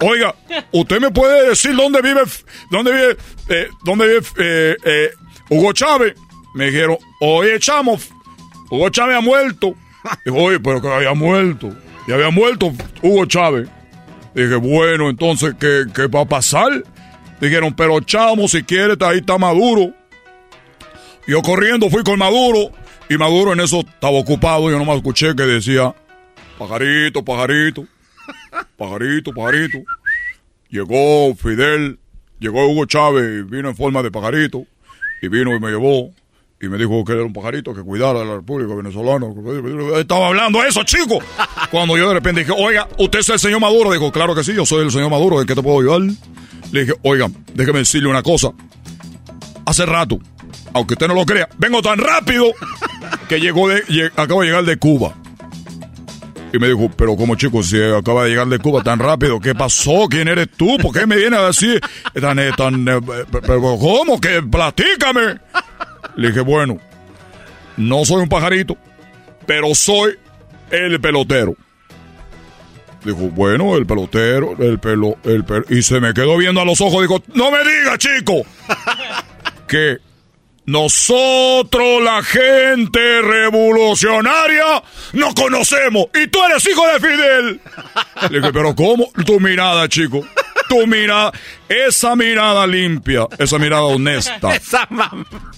[0.00, 0.34] Oiga,
[0.72, 2.22] ¿usted me puede decir dónde vive,
[2.70, 3.16] dónde vive,
[3.48, 5.10] eh, dónde vive eh, eh,
[5.50, 6.14] Hugo Chávez?
[6.54, 7.98] Me dijeron, oye, chamo,
[8.70, 9.74] Hugo Chávez ha muerto.
[10.24, 11.70] Dijo, oye, pero que había muerto.
[12.08, 13.68] Y había muerto Hugo Chávez.
[14.34, 16.82] Dije, bueno, entonces, ¿qué, qué va a pasar?
[17.40, 19.92] Dijeron, pero chamo, si quieres, ahí está Maduro.
[21.26, 22.72] Yo corriendo fui con Maduro
[23.08, 24.70] y Maduro en eso estaba ocupado.
[24.70, 25.94] Yo nomás escuché que decía,
[26.58, 27.86] pajarito, pajarito,
[28.76, 29.78] pajarito, pajarito.
[30.68, 31.98] Llegó Fidel,
[32.38, 34.64] llegó Hugo Chávez, vino en forma de pajarito
[35.22, 36.12] y vino y me llevó
[36.60, 39.28] y me dijo que era un pajarito que cuidara a la República Venezolana.
[39.98, 41.18] Estaba hablando eso, chico.
[41.70, 43.90] Cuando yo de repente dije, oiga, ¿usted es el señor Maduro?
[43.92, 46.14] Dijo, claro que sí, yo soy el señor Maduro, ¿en qué te puedo ayudar?
[46.70, 48.52] Le dije, oiga, déjeme decirle una cosa.
[49.64, 50.18] Hace rato,
[50.74, 52.52] aunque usted no lo crea, vengo tan rápido
[53.28, 55.14] que llegó de, acabo de llegar de Cuba.
[56.52, 59.54] Y me dijo, pero como chico, si acaba de llegar de Cuba tan rápido, ¿qué
[59.54, 60.06] pasó?
[60.10, 60.76] ¿Quién eres tú?
[60.78, 61.80] ¿Por qué me vienes a decir
[62.20, 64.20] tan, eh, tan, eh, pero cómo?
[64.20, 65.38] que Platícame.
[66.16, 66.78] Le dije, bueno,
[67.76, 68.76] no soy un pajarito,
[69.46, 70.18] pero soy
[70.70, 71.54] el pelotero.
[73.04, 76.80] Dijo, bueno, el pelotero, el pelo, el pel- y se me quedó viendo a los
[76.80, 78.42] ojos, dijo, no me diga, chico,
[79.66, 79.98] que
[80.70, 87.60] nosotros, la gente revolucionaria, nos conocemos, y tú eres hijo de Fidel.
[88.30, 89.10] Le dije, pero ¿cómo?
[89.26, 90.24] Tu mirada, chico,
[90.68, 91.32] tu mirada,
[91.68, 94.54] esa mirada limpia, esa mirada honesta.
[94.54, 94.88] Esa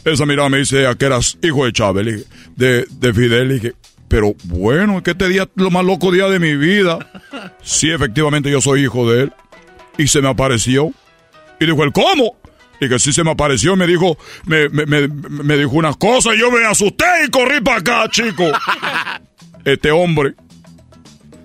[0.04, 2.24] Esa mirada me dice a que eras hijo de Chávez, le dije,
[2.56, 3.48] de, de Fidel.
[3.48, 3.72] Le dije,
[4.08, 6.98] pero bueno, es que este día es lo más loco día de mi vida.
[7.62, 9.32] Sí, efectivamente yo soy hijo de él.
[9.98, 10.92] Y se me apareció.
[11.60, 12.36] Y dijo, ¿el cómo?
[12.82, 16.34] Y que sí se me apareció, me dijo, me, me, me, me dijo unas cosas
[16.34, 18.44] y yo me asusté y corrí para acá, chico.
[19.64, 20.34] Este hombre,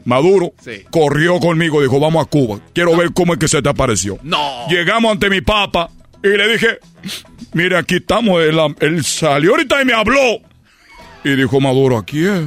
[0.04, 0.52] Maduro,
[0.90, 2.60] corrió conmigo, dijo, vamos a Cuba.
[2.74, 4.18] Quiero ver cómo es que se te apareció.
[4.24, 4.68] No.
[4.68, 5.92] Llegamos ante mi papa
[6.24, 6.80] y le dije,
[7.54, 8.42] mire, aquí estamos.
[8.42, 10.40] Él, él salió ahorita y me habló.
[11.24, 12.42] Y dijo Maduro, aquí es.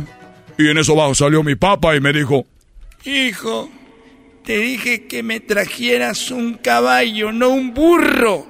[0.58, 2.44] Y en eso va, salió mi papa y me dijo,
[3.04, 3.70] Hijo,
[4.44, 8.46] te dije que me trajeras un caballo, no un burro.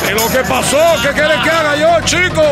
[0.00, 0.78] ¿Qué es lo que pasó?
[1.02, 2.42] ¿Qué quieres que haga yo, chico?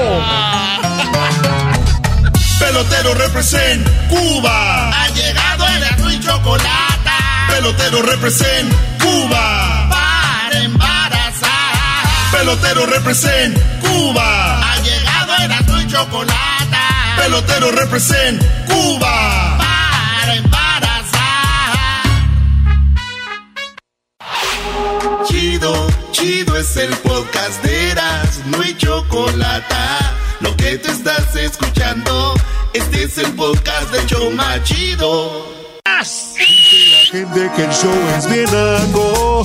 [2.58, 4.90] Pelotero represent Cuba.
[4.90, 7.10] Ha llegado el azul y chocolate.
[7.48, 9.88] Pelotero represent Cuba.
[9.90, 11.50] Para embarazar.
[12.32, 14.72] Pelotero represent Cuba.
[14.72, 16.76] Ha llegado el azul y chocolate.
[17.16, 19.41] Pelotero represent Cuba.
[26.10, 29.74] Chido, es el podcast de Eras, no hay chocolate.
[30.40, 32.34] Lo que te estás escuchando,
[32.74, 35.46] este es el podcast de Choma Chido.
[35.84, 39.44] La gente que el show es bien naco.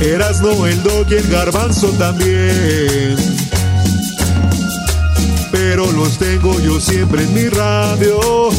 [0.00, 3.16] Erasno, el dog y el garbanzo también.
[5.52, 8.50] Pero los tengo yo siempre en mi radio.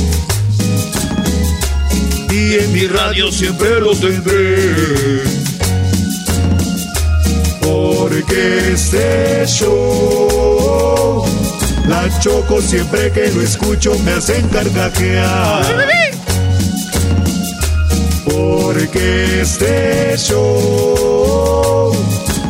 [2.33, 5.21] Y en mi radio siempre los tendré.
[7.61, 11.23] Porque este show,
[11.87, 15.87] la choco siempre que lo escucho me hacen carcajear.
[18.25, 21.95] Porque este show,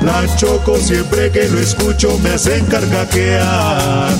[0.01, 4.13] la choco siempre que lo escucho me hacen carcajear.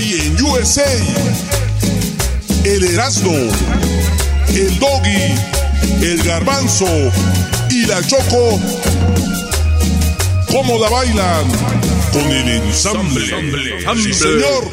[0.00, 0.90] Y en USA,
[2.64, 3.32] el Erasmo,
[4.48, 5.34] el Doggy,
[6.02, 6.86] el Garbanzo
[7.70, 8.60] y la Choco,
[10.50, 11.46] ¿cómo la bailan?
[12.12, 13.26] Con el ensamble.
[13.96, 14.68] Sí, señor.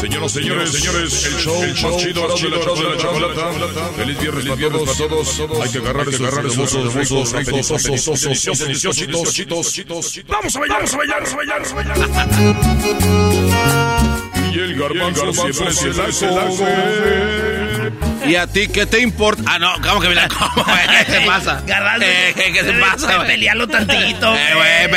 [0.00, 3.88] Señoras, señores, señores, el show, el show chido, chido, chido de la chocolata.
[3.96, 5.60] Feliz viernes para todos, para todos.
[5.62, 10.24] Hay que agarrar hermosos, hermosos, deliciosos, deliciosos, chitos, chitos, chitos.
[10.26, 14.11] Vamos a bailar, vamos a bailar, vamos a bailar, vamos a bailar.
[14.54, 18.30] Y el garbanzo siempre se la come.
[18.30, 19.42] ¿Y a ti qué te importa?
[19.46, 20.64] Ah, no, ¿cómo que me la como?
[21.06, 21.60] ¿Qué te pasa?
[21.66, 22.06] Garbanzo.
[22.06, 23.24] Eh, ¿Qué te pasa?
[23.24, 24.34] Pelealo tantito.
[24.42, 24.88] Eh, güey,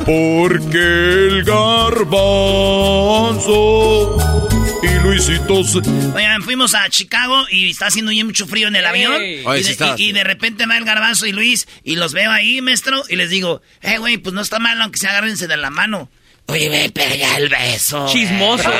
[0.06, 2.96] Porque el garbanzo
[4.82, 5.78] y Luisito se...
[6.14, 9.12] Oigan, fuimos a Chicago y está haciendo bien mucho frío en el avión.
[9.14, 12.14] Oye, y, de, está y- y de repente va el garbanzo y Luis y los
[12.14, 15.46] veo ahí, maestro, y les digo, eh, güey, pues no está mal aunque se agárrense
[15.46, 16.10] de la mano.
[16.46, 18.06] Oye, ve, pega el beso.
[18.08, 18.70] Chismoso.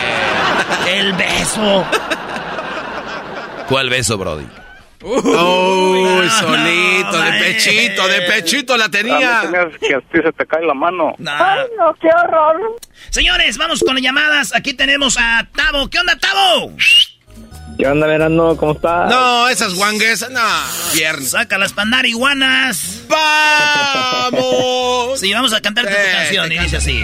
[0.88, 1.84] El beso.
[3.68, 4.46] ¿Cuál beso, Brody?
[5.02, 9.42] Uy, solito, de pechito, de pechito la tenía.
[9.80, 11.14] que a ti se te cae la mano.
[11.26, 12.76] Ay, no, qué horror.
[13.08, 14.54] Señores, vamos con las llamadas.
[14.54, 15.88] Aquí tenemos a Tavo.
[15.88, 16.72] ¿Qué onda, Tavo?
[17.80, 18.56] ¿Qué onda, Verano?
[18.56, 19.10] ¿Cómo estás?
[19.10, 20.40] No, esas guanguesas, no.
[20.94, 21.30] Viernes.
[21.30, 23.00] Saca las pandariguanas.
[23.08, 25.18] ¡Vamos!
[25.18, 26.52] Sí, vamos a cantarte tu Eh, canción.
[26.52, 27.02] Y dice así.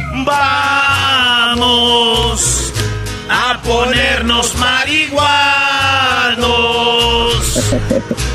[1.47, 2.73] Vamos
[3.31, 5.23] a ponernos marihuanos.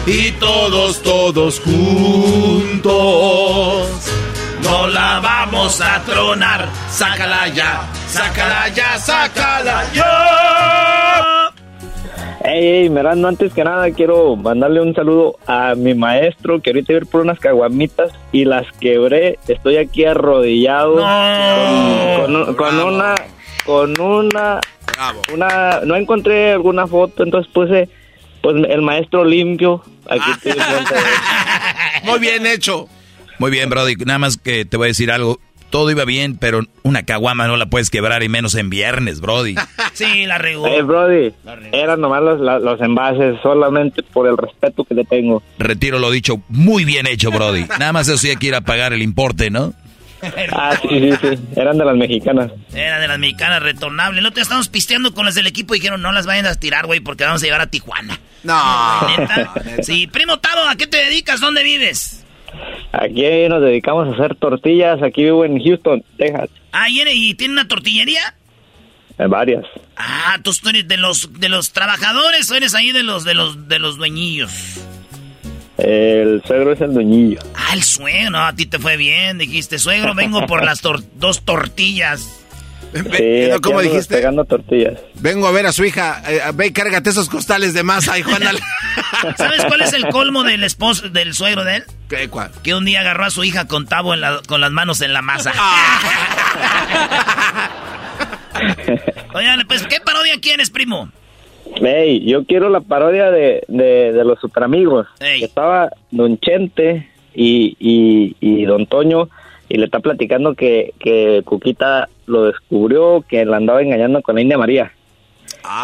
[0.07, 2.89] y todos, todos juntos.
[4.63, 11.30] No la vamos a tronar, sácala ya, sácala ya, sácala ya.
[12.43, 17.01] Hey, Merano, antes que nada quiero mandarle un saludo a mi maestro que ahorita iba
[17.05, 19.37] por unas caguamitas y las quebré.
[19.47, 23.15] Estoy aquí arrodillado con, con- con una,
[23.63, 24.59] con una,
[25.33, 27.89] una, no encontré alguna foto, entonces puse,
[28.41, 29.83] pues el maestro limpio.
[30.09, 30.85] Aquí estoy de él.
[32.05, 32.87] Muy bien hecho.
[33.37, 33.95] Muy bien, Brody.
[33.97, 35.39] Nada más que te voy a decir algo.
[35.71, 39.55] Todo iba bien, pero una caguama no la puedes quebrar y menos en viernes, Brody.
[39.93, 40.67] Sí, la regó.
[40.67, 41.33] Eh, Brody,
[41.73, 45.41] eran nomás los, la- los envases, solamente por el respeto que le tengo.
[45.59, 46.41] Retiro lo dicho.
[46.49, 47.65] Muy bien hecho, Brody.
[47.79, 49.73] Nada más eso sí hay que ir a pagar el importe, ¿no?
[50.51, 52.51] Ah, sí, sí, sí, eran de las mexicanas.
[52.75, 54.19] Era de las mexicanas retornables.
[54.19, 56.53] El otro día estábamos pisteando con las del equipo y dijeron, no las vayan a
[56.53, 58.19] tirar, güey, porque vamos a llevar a Tijuana.
[58.43, 59.07] No.
[59.17, 59.51] ¿Neta?
[59.81, 61.39] Sí, primo Tavo, ¿a qué te dedicas?
[61.39, 62.20] ¿Dónde vives?
[62.91, 67.67] Aquí nos dedicamos a hacer tortillas, aquí vivo en Houston, Texas, Ah, ¿y, tiene una
[67.67, 68.35] tortillería?
[69.29, 69.65] varias.
[69.97, 73.67] Ah, tú eres de los de los trabajadores o eres ahí de los de los
[73.67, 74.51] de los dueñillos.
[75.77, 77.39] El suegro es el dueñillo.
[77.55, 81.41] Ah, el suegro, a ti te fue bien, dijiste, suegro, vengo por las tor- dos
[81.43, 82.40] tortillas.
[82.93, 84.15] Sí, aquí ¿Cómo dijiste?
[84.15, 84.99] despegando tortillas.
[85.15, 86.21] Vengo a ver a su hija.
[86.27, 88.15] eh, ve y cárgate esos costales de masa.
[89.37, 91.83] ¿Sabes cuál es el colmo del esposo, del suegro de él?
[92.09, 92.51] ¿Qué, cuál?
[92.63, 95.13] Que un día agarró a su hija con Tavo en la- con las manos en
[95.13, 95.53] la masa.
[99.33, 101.09] Oigan, pues, ¿qué parodia quieres, primo?
[101.81, 105.07] Hey, yo quiero la parodia de, de, de los super amigos.
[105.19, 109.29] Estaba Don Chente y, y, y Don Toño
[109.69, 114.41] y le está platicando que, que Cuquita lo descubrió, que la andaba engañando con la
[114.41, 114.91] India María.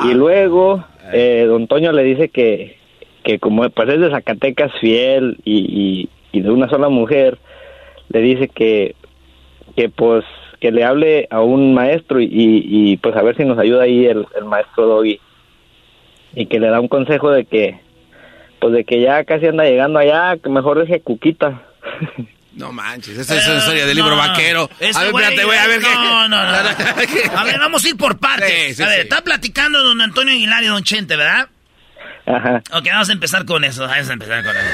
[0.05, 0.83] Y luego
[1.13, 2.77] eh, Don Toño le dice que,
[3.23, 7.37] que como pues es de Zacatecas fiel y, y, y de una sola mujer,
[8.09, 8.95] le dice que,
[9.75, 10.23] que pues
[10.59, 13.83] que le hable a un maestro y, y, y, pues a ver si nos ayuda
[13.83, 15.19] ahí el, el maestro Doggy.
[16.33, 17.79] Y que le da un consejo de que
[18.59, 21.61] pues de que ya casi anda llegando allá que mejor deje Cuquita
[22.57, 24.67] No manches, esa es una historia del libro vaquero.
[24.79, 25.93] Este a ver, espérate, güey, a ver qué.
[25.93, 26.47] no, no, no.
[27.37, 28.69] A ver, vamos a ir por partes.
[28.69, 29.01] Sí, sí, a ver, sí.
[29.01, 31.49] está platicando don Antonio Aguilar y don Chente, ¿verdad?
[32.25, 32.63] Ajá.
[32.71, 33.87] Ok, vamos a empezar con eso.
[33.87, 34.65] Vamos a empezar con eso.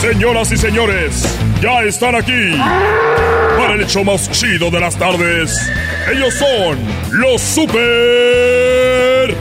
[0.00, 2.56] Señoras y señores, ya están aquí
[3.58, 5.70] para el hecho más chido de las tardes.
[6.10, 6.78] Ellos son
[7.12, 9.36] los super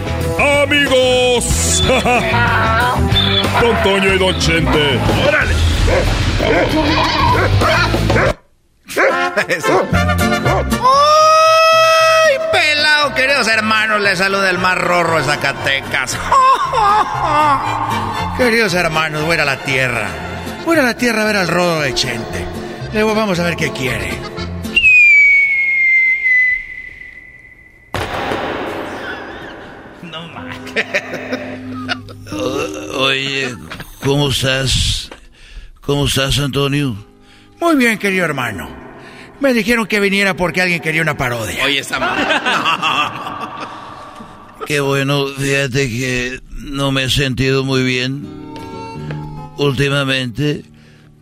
[0.62, 1.82] amigos.
[3.62, 5.00] Don Toño y Don Chente.
[5.28, 5.54] ¡Órale!
[12.24, 14.02] ¡Ay, pelado, queridos hermanos!
[14.02, 16.18] Les saluda el más rorro de Zacatecas.
[18.38, 20.08] Queridos hermanos, voy a la tierra.
[20.66, 22.46] Voy a ir a la tierra a ver al rodo de Chente.
[22.94, 24.18] Luego vamos a ver qué quiere.
[30.04, 30.58] No más.
[33.02, 33.56] Oye,
[34.04, 35.10] ¿cómo estás?
[35.82, 36.96] ¿Cómo estás, Antonio?
[37.60, 38.70] Muy bien, querido hermano.
[39.40, 41.66] Me dijeron que viniera porque alguien quería una parodia.
[41.66, 41.98] Oye, esta
[44.68, 48.54] Qué bueno, fíjate que no me he sentido muy bien
[49.58, 50.64] últimamente,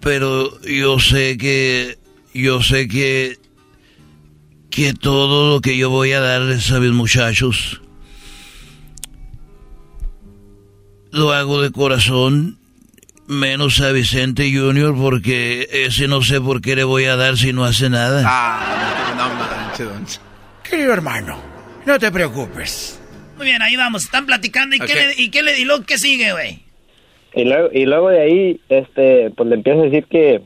[0.02, 1.98] pero yo sé que,
[2.34, 3.38] yo sé que,
[4.70, 7.80] que todo lo que yo voy a darles a mis muchachos,
[11.12, 12.58] lo hago de corazón,
[13.28, 17.54] menos a Vicente Junior, porque ese no sé por qué le voy a dar si
[17.54, 18.24] no hace nada.
[18.26, 20.06] Ah, no manches, don
[20.64, 21.42] Querido hermano,
[21.86, 23.00] no te preocupes.
[23.38, 24.04] Muy bien, ahí vamos.
[24.04, 24.76] Están platicando.
[24.76, 24.88] ¿Y, Ok.
[24.88, 26.60] qué, le, y, qué, le, y luego qué sigue, güey?
[27.36, 30.42] y luego y luego de ahí este pues le empieza a decir que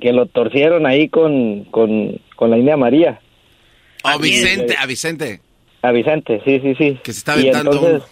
[0.00, 3.20] que lo torcieron ahí con con, con la India María
[4.04, 5.40] A Vicente, a Vicente.
[5.82, 8.08] a Vicente sí sí sí Que se está y aventando entonces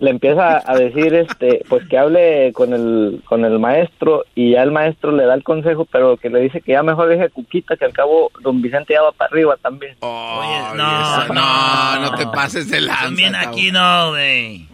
[0.00, 4.62] le empieza a decir este pues que hable con el con el maestro y ya
[4.62, 7.28] el maestro le da el consejo pero que le dice que ya mejor deje a
[7.28, 12.26] Cuquita que al cabo don Vicente ya va para arriba también no, no, no te
[12.26, 13.02] pases lanza.
[13.04, 13.50] También cabrón.
[13.50, 14.68] aquí no, güey.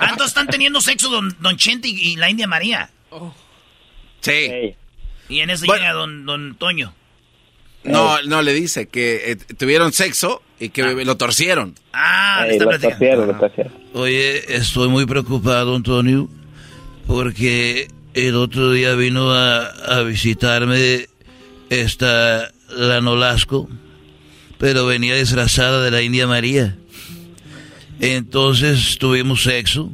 [0.00, 2.90] Ah, entonces están teniendo sexo don, don Chente y, y la India María.
[4.20, 4.74] Sí.
[5.28, 5.80] Y en eso Bueno.
[5.82, 6.92] llega don, don Toño.
[7.84, 11.74] No, no, le dice que eh, tuvieron sexo y que lo torcieron.
[11.92, 13.72] Ah, lo torcieron, lo torcieron.
[13.92, 16.28] Oye, estoy muy preocupado, Antonio,
[17.06, 21.06] porque el otro día vino a, a visitarme
[21.70, 23.68] esta la Nolasco,
[24.58, 26.76] pero venía disfrazada de la India María.
[28.00, 29.92] Entonces tuvimos sexo.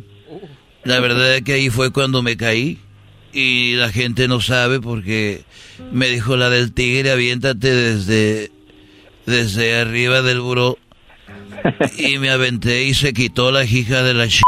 [0.84, 2.78] La verdad es que ahí fue cuando me caí.
[3.32, 5.44] Y la gente no sabe porque
[5.92, 8.50] me dijo la del tigre, aviéntate desde,
[9.30, 10.78] desde arriba del buró.
[11.96, 14.42] Y me aventé y se quitó la hija de la ch...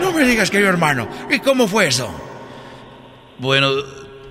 [0.00, 1.08] No me digas, querido hermano.
[1.30, 2.08] ¿Y cómo fue eso?
[3.38, 3.70] Bueno,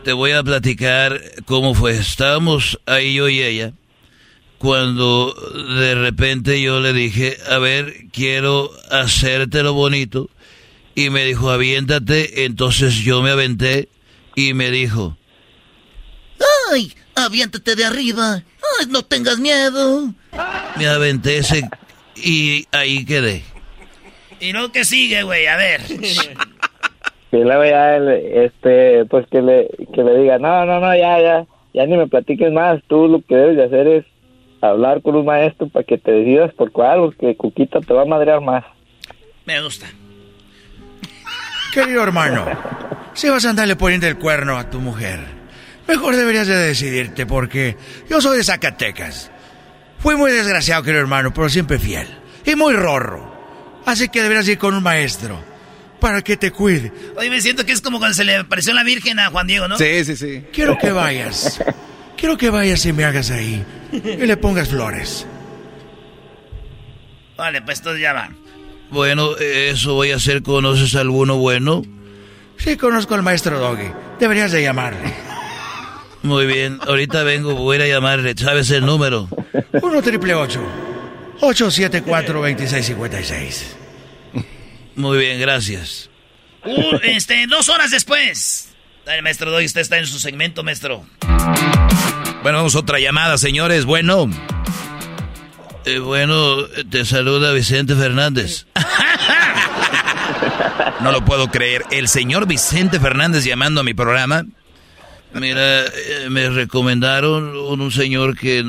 [0.03, 1.97] te voy a platicar cómo fue.
[1.97, 3.73] Estábamos ahí yo y ella
[4.57, 5.33] cuando
[5.79, 10.29] de repente yo le dije, a ver, quiero hacerte lo bonito.
[10.95, 12.45] Y me dijo, aviéntate.
[12.45, 13.87] Entonces yo me aventé
[14.35, 15.15] y me dijo,
[16.71, 16.93] ¡Ay!
[17.15, 18.35] ¡Aviéntate de arriba!
[18.79, 20.13] ¡Ay, no tengas miedo!
[20.77, 21.67] me aventé ese
[22.15, 23.43] y ahí quedé.
[24.39, 25.47] ¿Y no que sigue, güey?
[25.47, 25.81] A ver.
[27.29, 31.45] Y luego ya, este, pues que le, que le diga, no, no, no, ya, ya,
[31.73, 32.81] ya ni me platiques más.
[32.87, 34.05] Tú lo que debes de hacer es
[34.61, 38.05] hablar con un maestro para que te decidas por cuál, porque Cuquita te va a
[38.05, 38.63] madrear más.
[39.45, 39.87] Me gusta.
[41.73, 42.45] Querido hermano,
[43.13, 45.19] si vas a andarle poniendo el cuerno a tu mujer,
[45.87, 47.77] mejor deberías de decidirte porque
[48.09, 49.31] yo soy de Zacatecas.
[49.99, 52.07] Fui muy desgraciado, querido hermano, pero siempre fiel.
[52.45, 53.35] Y muy rorro.
[53.85, 55.41] Así que deberías ir con un maestro
[55.99, 56.91] para que te cuide.
[57.15, 59.67] Oye, me siento que es como cuando se le apareció la Virgen a Juan Diego,
[59.67, 59.77] ¿no?
[59.77, 60.43] Sí, sí, sí.
[60.53, 61.59] Quiero que vayas.
[62.17, 63.63] Quiero que vayas y me hagas ahí.
[63.91, 65.25] Y le pongas flores.
[67.37, 68.29] Vale, pues entonces ya va.
[68.89, 70.43] Bueno, eso voy a hacer.
[70.43, 71.83] ¿Conoces alguno bueno?
[72.57, 73.91] Sí, conozco al maestro Doggy.
[74.19, 75.26] Deberías de llamarle.
[76.23, 78.33] Muy bien, ahorita vengo, voy a ir a llamarle.
[78.37, 79.29] ¿Sabes el número?
[79.73, 83.75] 1 triple 874 2656
[84.95, 86.09] Muy bien, gracias.
[86.65, 88.69] Uh, este, dos horas después.
[89.05, 91.05] Dale, maestro Doy, usted está en su segmento, maestro.
[92.43, 93.85] Bueno, vamos a otra llamada, señores.
[93.85, 94.29] Bueno.
[95.85, 98.65] Eh, bueno, te saluda Vicente Fernández.
[100.99, 101.83] No lo puedo creer.
[101.91, 104.45] El señor Vicente Fernández llamando a mi programa.
[105.33, 108.63] Mira, eh, me recomendaron un, un señor que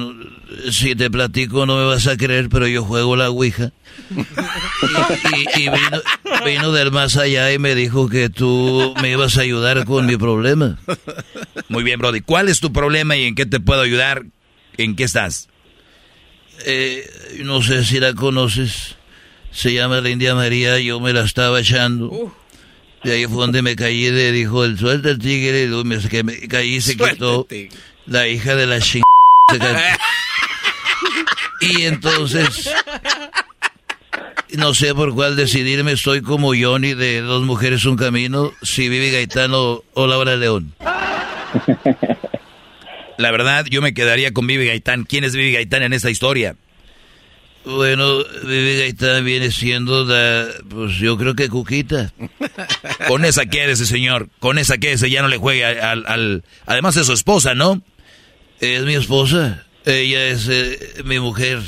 [0.71, 3.73] si te platico no me vas a creer, pero yo juego la Ouija.
[4.11, 6.03] Y, y- y vino,
[6.45, 10.17] vino del más allá y me dijo que tú me ibas a ayudar con mi
[10.17, 10.79] problema.
[11.69, 12.21] Muy bien, Brody.
[12.21, 14.25] ¿Cuál es tu problema y en qué te puedo ayudar?
[14.77, 15.49] ¿En qué estás?
[16.67, 17.09] Eh,
[17.45, 18.97] no sé si la conoces.
[19.53, 22.35] Se llama la India María, yo me la estaba echando.
[23.05, 25.99] De ahí fue donde me caí, de, dijo el suelta el tigre, y luego me,
[25.99, 27.47] que me caí y se Suelta quitó
[28.07, 29.03] la hija de la ching...
[31.61, 32.73] Y entonces,
[34.57, 39.11] no sé por cuál decidirme, estoy como Johnny de Dos Mujeres Un Camino, si Vivi
[39.11, 40.73] Gaetano o Laura León.
[43.19, 45.05] La verdad, yo me quedaría con Vivi Gaitán.
[45.05, 46.55] ¿Quién es Vivi Gaitán en esta historia?
[47.65, 52.13] Bueno, Vivi Gaetano viene siendo la, pues yo creo que Cuquita.
[53.09, 54.29] Con esa quédese, señor.
[54.39, 56.07] Con esa quédese, ya no le juegue al...
[56.07, 57.83] al- Además es su esposa, ¿no?
[58.61, 59.65] Es mi esposa.
[59.85, 61.61] Ella es eh, mi mujer.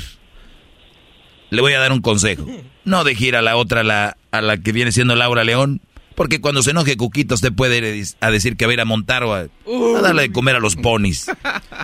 [1.51, 2.45] Le voy a dar un consejo.
[2.83, 5.81] No deje ir a la otra, la, a la que viene siendo Laura León.
[6.15, 8.85] Porque cuando se enoje Cuquita, usted puede ir a decir que va a ir a
[8.85, 11.27] montar o a, a darle de comer a los ponis.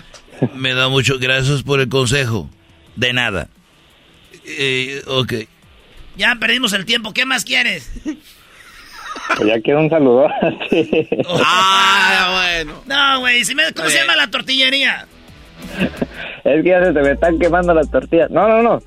[0.54, 2.50] Me da mucho gracias por el consejo.
[2.96, 3.48] De nada.
[4.48, 5.32] Eh, ok.
[6.16, 7.12] Ya perdimos el tiempo.
[7.12, 7.90] ¿Qué más quieres?
[9.36, 10.28] Pues ya quiero un saludo.
[11.44, 12.82] Ah, bueno.
[12.86, 13.44] No, güey.
[13.44, 15.06] si me- ¿Cómo se llama la tortillería?
[16.44, 18.30] Es que ya se te me están quemando las tortillas.
[18.30, 18.80] No, no, no.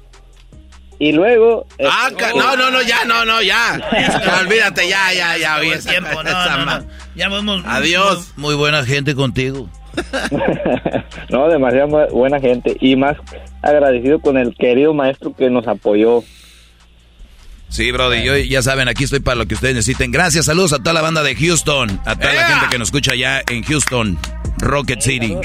[0.99, 1.66] Y luego...
[1.89, 3.80] Ah, eh, ca- no, no, no, ya, no, no, ya.
[3.91, 5.57] Ya, olvídate, ya, ya, ya.
[5.57, 5.89] Olvídate.
[5.89, 6.86] tiempo, no, no.
[7.16, 7.64] Ya vamos.
[7.66, 8.34] Adiós.
[8.38, 9.70] Muy buena gente contigo.
[11.30, 12.76] no, demasiado bu- buena gente.
[12.80, 13.18] Y más
[13.62, 16.24] agradecido con el querido maestro que nos apoyó.
[17.70, 20.12] Sí, Brody, yo ya saben, aquí estoy para lo que ustedes necesiten.
[20.12, 23.14] Gracias, saludos a toda la banda de Houston, a toda la gente que nos escucha
[23.14, 24.18] allá en Houston,
[24.58, 25.38] Rocket City.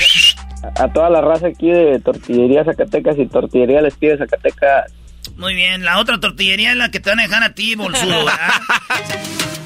[0.76, 4.92] A, a toda la raza aquí de Tortillería Zacatecas y Tortillería Les Pide Zacatecas.
[5.36, 5.84] Muy bien.
[5.84, 8.38] La otra tortillería es la que te van a dejar a ti, bolsudo, ¿verdad?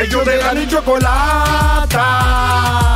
[0.00, 2.06] Ellos de la ni chocolata.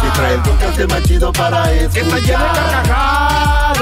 [0.03, 2.07] Que trae el podcast más chido para escuchar.
[2.07, 3.81] Está llena de carcajadas.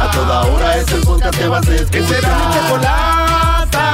[0.00, 1.90] A toda hora es el podcast que vas a escuchar.
[1.90, 3.86] Que será mi chocolata.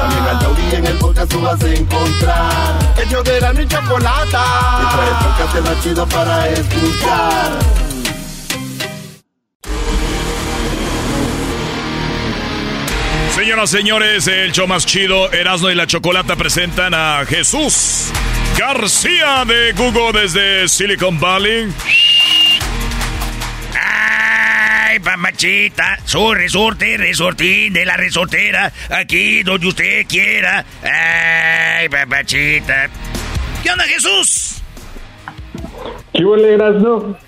[0.00, 2.94] También al taurí en el podcast tú vas a encontrar.
[2.96, 4.44] Ellos de la ni chocolata.
[4.80, 7.91] Que trae el podcast más chido para escuchar.
[13.42, 18.12] Señoras, señores, el show más chido, Erasmo y la Chocolata presentan a Jesús
[18.56, 21.66] García de Google desde Silicon Valley.
[25.04, 30.64] mamachita, su resorte, resortín de la resortera, aquí donde usted quiera.
[30.80, 32.90] Ay, mamachita.
[33.60, 34.62] ¿Qué onda, Jesús?
[36.14, 37.18] ¿Qué boleras, no?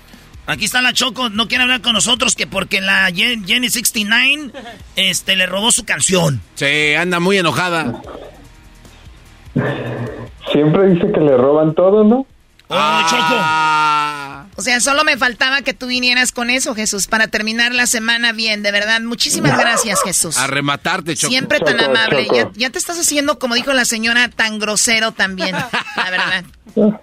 [0.47, 4.51] Aquí está la Choco, no quiere hablar con nosotros que porque la Jen- Jenny 69
[4.95, 6.41] este, le robó su canción.
[6.55, 8.01] Sí, anda muy enojada.
[10.51, 12.27] Siempre dice que le roban todo, ¿no?
[12.69, 14.45] Ah.
[14.57, 18.31] O sea, solo me faltaba que tú vinieras con eso, Jesús, para terminar la semana
[18.31, 19.01] bien, de verdad.
[19.01, 20.37] Muchísimas gracias, Jesús.
[20.37, 21.29] A rematarte, Choco.
[21.31, 22.25] Siempre tan Choco, amable.
[22.25, 22.35] Choco.
[22.35, 26.43] Ya, ya te estás haciendo, como dijo la señora, tan grosero también, la verdad.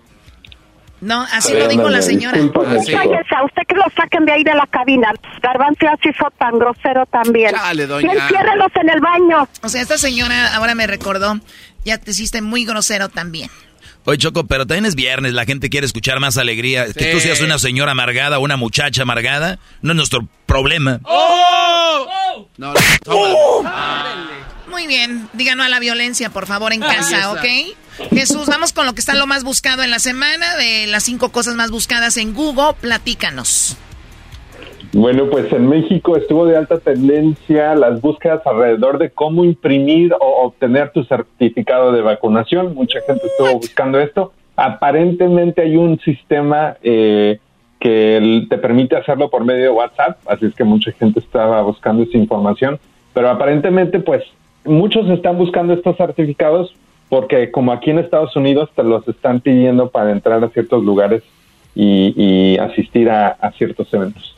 [1.03, 2.39] No, así lo dijo la señora.
[2.39, 5.13] Cállese, a usted que lo saquen de ahí de la cabina.
[5.43, 7.51] Garbanzo ya se hizo tan grosero también.
[7.51, 9.49] Chale, Y enciérrelos en el baño.
[9.63, 11.41] O sea, esta señora ahora me recordó,
[11.85, 13.51] ya te hiciste muy grosero también.
[14.05, 16.87] Oye, Choco, pero también es viernes, la gente quiere escuchar más alegría.
[16.93, 21.01] Que tú seas una señora amargada, una muchacha amargada, no es nuestro problema.
[21.03, 22.49] ¡Oh!
[22.59, 22.75] No,
[24.69, 27.33] Muy bien, díganos a la violencia, por favor, en casa, está.
[27.33, 27.45] ¿ok?
[28.11, 31.31] Jesús, vamos con lo que está lo más buscado en la semana, de las cinco
[31.31, 33.77] cosas más buscadas en Google, platícanos.
[34.93, 40.45] Bueno, pues en México estuvo de alta tendencia las búsquedas alrededor de cómo imprimir o
[40.45, 42.75] obtener tu certificado de vacunación.
[42.75, 44.33] Mucha gente estuvo buscando esto.
[44.55, 47.39] Aparentemente hay un sistema eh,
[47.81, 52.03] que te permite hacerlo por medio de WhatsApp, así es que mucha gente estaba buscando
[52.03, 52.79] esa información.
[53.15, 54.23] Pero aparentemente, pues,
[54.65, 56.75] muchos están buscando estos certificados
[57.13, 61.23] porque como aquí en Estados Unidos te los están pidiendo para entrar a ciertos lugares
[61.75, 64.35] y, y asistir a- a ciertos eventos.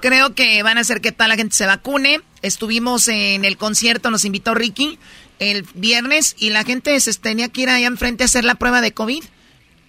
[0.00, 2.18] Creo que van a hacer que toda la gente se vacune.
[2.42, 4.98] Estuvimos en el concierto, nos invitó Ricky
[5.38, 8.80] el viernes y la gente se tenía que ir allá enfrente a hacer la prueba
[8.80, 9.22] de COVID.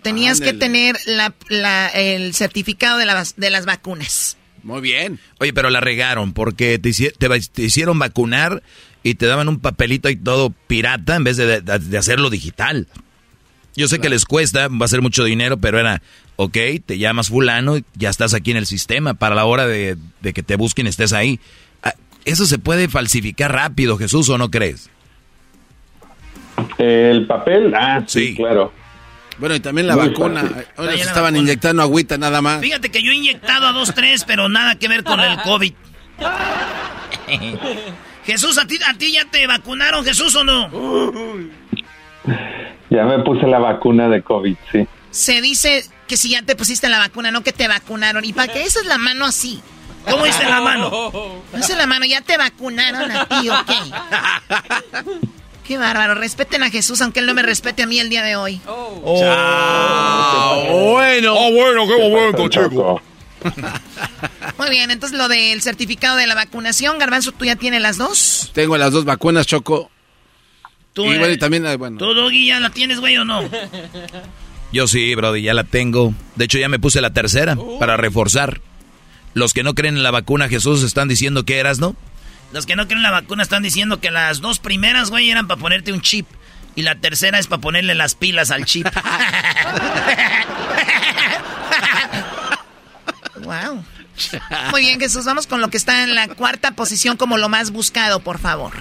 [0.04, 4.38] Tenías que tener la, la- el certificado de, las de las vacunas.
[4.62, 5.20] Muy bien.
[5.40, 8.62] Oye, pero la regaron porque te, te te hicieron vacunar
[9.06, 12.88] y te daban un papelito y todo pirata en vez de, de- de hacerlo digital.
[13.76, 16.02] Yo sé que les cuesta, va a ser mucho dinero, pero era,
[16.38, 19.96] ok, te llamas fulano, y ya estás aquí en el sistema, para la hora de,
[20.22, 21.40] de que te busquen estés ahí.
[21.84, 21.94] Ah,
[22.24, 24.90] Eso se puede falsificar rápido, Jesús, ¿o no crees?
[26.80, 28.74] El papel, ah, sí, claro.
[29.38, 30.42] Bueno, y también la Muy vacuna.
[30.42, 30.66] fácil.
[30.78, 31.40] Ahora se estaban vacuna.
[31.40, 32.62] inyectando agüita nada más.
[32.62, 35.74] Fíjate que yo he inyectado a dos, tres, pero nada que ver con el COVID.
[38.26, 40.70] Jesús, ¿a ti, ¿a ti ya te vacunaron, Jesús, o no?
[42.88, 44.88] Ya me puse la vacuna de COVID, sí.
[45.10, 48.24] Se dice que si ya te pusiste la vacuna, no que te vacunaron.
[48.24, 49.60] ¿Y para qué esa es la mano así?
[50.10, 51.12] ¿Cómo dice la mano?
[51.52, 52.06] ¿No es la mano?
[52.06, 53.76] ¿Ya te vacunaron a ti o qué?
[55.78, 56.14] Bárbaro.
[56.14, 58.62] Respeten a Jesús, aunque él no me respete a mí el día de hoy.
[60.72, 61.34] bueno.
[61.36, 63.02] Oh, bueno, qué momento, chico.
[64.58, 68.52] Muy bien, entonces lo del certificado de la vacunación, Garbanzo, ¿tú ya tienes las dos?
[68.54, 69.92] Tengo las dos vacunas, Choco.
[70.94, 71.98] Tú, y eh, bueno, y también, eh, bueno.
[71.98, 73.42] ¿Tú, Doggy, ya la tienes, güey, o no?
[74.72, 76.14] Yo sí, Brody, ya la tengo.
[76.36, 78.62] De hecho, ya me puse la tercera para reforzar.
[79.34, 81.96] Los que no creen en la vacuna, Jesús, están diciendo que eras, ¿no?
[82.54, 85.48] Los que no creen en la vacuna están diciendo que las dos primeras, güey, eran
[85.48, 86.26] para ponerte un chip.
[86.76, 88.88] Y la tercera es para ponerle las pilas al chip.
[93.46, 93.84] wow.
[94.72, 97.72] Muy bien, Jesús, vamos con lo que está en la cuarta posición como lo más
[97.72, 98.72] buscado, por favor.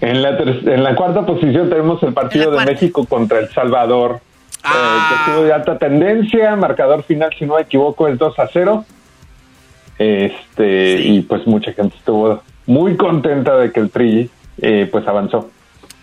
[0.00, 4.20] En la, ter- en la cuarta posición tenemos el partido de México contra El Salvador,
[4.64, 4.68] eh,
[5.08, 6.54] que estuvo de alta tendencia.
[6.56, 8.84] Marcador final, si no me equivoco, es 2 a 0.
[9.98, 15.50] Este, Y pues mucha gente estuvo muy contenta de que el Tri eh, pues avanzó.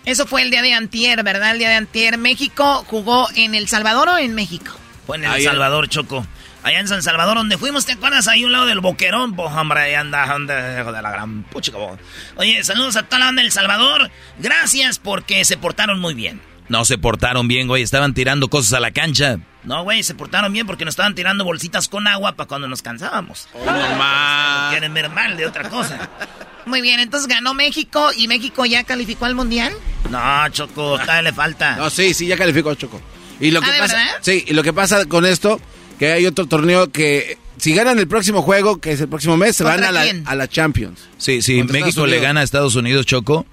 [0.06, 1.52] Eso fue el día de antier, ¿verdad?
[1.52, 2.18] El día de antier.
[2.18, 4.72] México jugó en El Salvador o en México.
[5.06, 6.26] Fue en El Salvador, Choco.
[6.64, 8.28] Allá en San Salvador, donde fuimos, ¿te acuerdas?
[8.28, 11.78] Ahí un lado del boquerón, pues, hombre, ahí anda, anda, hijo de la gran puchica,
[11.78, 11.98] po.
[12.36, 14.12] Oye, saludos a toda la banda del Salvador.
[14.38, 16.40] Gracias porque se portaron muy bien.
[16.70, 17.82] No se portaron bien, güey.
[17.84, 19.40] Estaban tirando cosas a la cancha.
[19.64, 22.82] No, güey, se portaron bien porque nos estaban tirando bolsitas con agua para cuando nos
[22.82, 23.50] cansábamos.
[23.54, 24.70] normal.
[24.72, 26.10] Quieren ver mal de otra cosa.
[26.66, 29.74] Muy bien, entonces ganó México y México ya calificó al Mundial.
[30.10, 31.76] No, Choco, todavía le falta.
[31.76, 33.02] No, sí, sí, ya calificó, Choco.
[33.40, 34.12] Y lo Ah, que ¿de pasa, verdad?
[34.22, 35.60] sí, y lo que pasa con esto,
[36.02, 39.56] que hay otro torneo que si ganan el próximo juego, que es el próximo mes,
[39.56, 41.00] se van ¿Contra a la, a la Champions.
[41.20, 43.46] Sí, sí, Contra México le gana a Estados Unidos, Choco.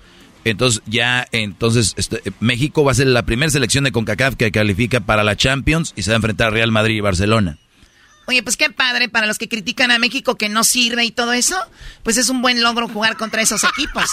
[0.45, 5.01] Entonces ya, entonces este, México va a ser la primera selección de CONCACAF que califica
[5.01, 7.59] para la Champions y se va a enfrentar a Real Madrid y Barcelona.
[8.25, 11.35] Oye, pues qué padre para los que critican a México que no sirve y todo
[11.35, 11.55] eso.
[12.03, 14.09] Pues es un buen logro jugar contra esos equipos.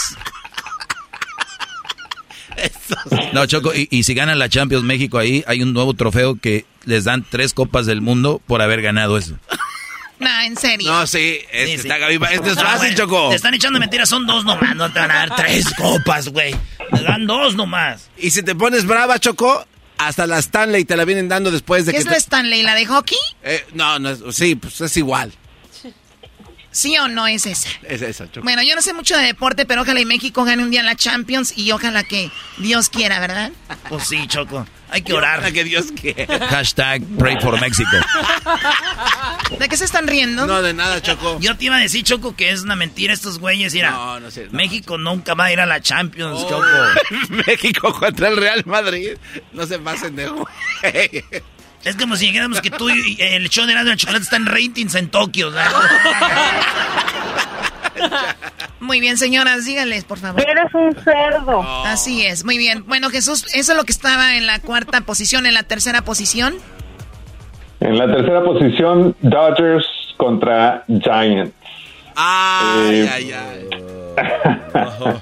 [3.34, 6.66] No, Choco, y, y si ganan la Champions México ahí, hay un nuevo trofeo que
[6.86, 9.36] les dan tres copas del mundo por haber ganado eso.
[10.20, 10.90] No, en serio.
[10.92, 11.88] No, sí, es, Sí, sí.
[11.90, 13.30] está Este es fácil, Choco.
[13.30, 16.56] Te están echando mentiras, son dos nomás, no te van a dar tres copas, güey.
[16.94, 18.10] Te dan dos nomás.
[18.18, 19.66] Y si te pones brava, Choco,
[19.98, 22.64] hasta la Stanley te la vienen dando después de ¿Qué que es te- la Stanley?
[22.64, 23.18] ¿La de hockey?
[23.44, 25.34] Eh, no, no, es- sí, pues es igual.
[26.76, 27.70] ¿Sí o no es esa?
[27.88, 28.44] Es esa, Choco.
[28.44, 30.96] Bueno, yo no sé mucho de deporte, pero ojalá y México gane un día la
[30.98, 33.52] Champions y ojalá que Dios quiera, ¿verdad?
[33.88, 34.68] Pues sí, Choco.
[34.90, 35.54] Hay que orar.
[35.54, 36.48] que Dios quiera.
[36.50, 37.90] Hashtag pray for Mexico.
[39.60, 40.46] ¿De qué se están riendo?
[40.46, 41.40] No, de nada, Choco.
[41.40, 43.74] Yo te iba a decir, Choco, que es una mentira estos güeyes.
[43.74, 44.46] Mira, No, no sé.
[44.48, 44.52] no.
[44.52, 46.50] México nunca va a ir a la Champions, Oh.
[46.50, 46.66] Choco.
[47.48, 49.12] México contra el Real Madrid.
[49.54, 50.46] No se pasen de güey.
[51.86, 54.36] Es como si dijéramos que tú y el show de Erasmo y la Chocolate está
[54.38, 55.52] en ratings en Tokio.
[55.52, 55.72] ¿verdad?
[58.80, 60.42] Muy bien, señoras, díganles, por favor.
[60.42, 61.62] Eres un cerdo.
[61.86, 62.84] Así es, muy bien.
[62.88, 66.56] Bueno, Jesús, eso es lo que estaba en la cuarta posición, en la tercera posición.
[67.80, 69.86] En la tercera posición, Dodgers
[70.18, 71.54] contra Giants.
[72.16, 73.70] Ay, Eh, ay, ay.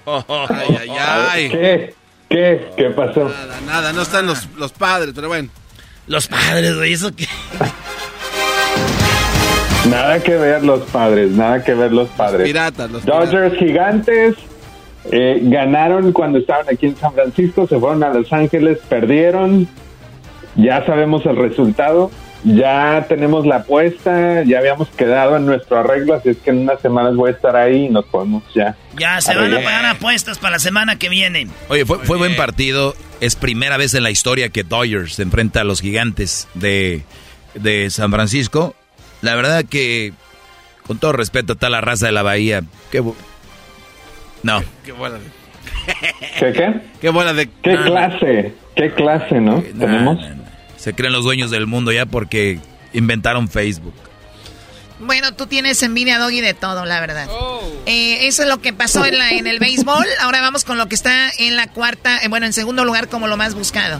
[0.49, 1.49] Ay, ay, ay.
[1.49, 1.95] ¿Qué?
[2.29, 2.71] ¿Qué?
[2.77, 3.27] ¿Qué pasó?
[3.29, 5.49] Nada, nada, no están los, los padres, pero bueno.
[6.07, 7.27] Los padres, güey, eso que.
[9.89, 12.47] Nada que ver los padres, nada que ver los padres.
[12.47, 14.35] Piratas, los Dodgers gigantes
[15.11, 19.67] eh, ganaron cuando estaban aquí en San Francisco, se fueron a Los Ángeles, perdieron.
[20.55, 22.11] Ya sabemos el resultado,
[22.43, 26.79] ya tenemos la apuesta, ya habíamos quedado en nuestro arreglo, así es que en unas
[26.79, 28.77] semanas voy a estar ahí y nos podemos ya.
[28.97, 31.47] Ya se van a pagar apuestas para la semana que viene.
[31.69, 32.95] Oye, fue, fue buen partido.
[33.23, 37.03] Es primera vez en la historia que Dodgers se enfrenta a los gigantes de,
[37.53, 38.75] de San Francisco.
[39.21, 40.11] La verdad que,
[40.85, 43.01] con todo respeto a toda la raza de la Bahía, qué
[44.43, 44.61] No.
[44.83, 45.25] Qué buena de...
[46.37, 46.81] ¿Qué qué?
[46.99, 47.47] Qué buena de...
[47.61, 48.53] ¿Qué clase?
[48.75, 49.63] ¿Qué clase, no?
[49.73, 50.19] Nah, Tenemos.
[50.19, 50.43] nah, nah.
[50.75, 52.59] Se creen los dueños del mundo ya porque
[52.91, 53.95] inventaron Facebook.
[55.05, 57.27] Bueno, tú tienes envidia, Doggy, de todo, la verdad.
[57.85, 60.05] Eh, eso es lo que pasó en, la, en el béisbol.
[60.21, 63.27] Ahora vamos con lo que está en la cuarta, eh, bueno, en segundo lugar como
[63.27, 63.99] lo más buscado.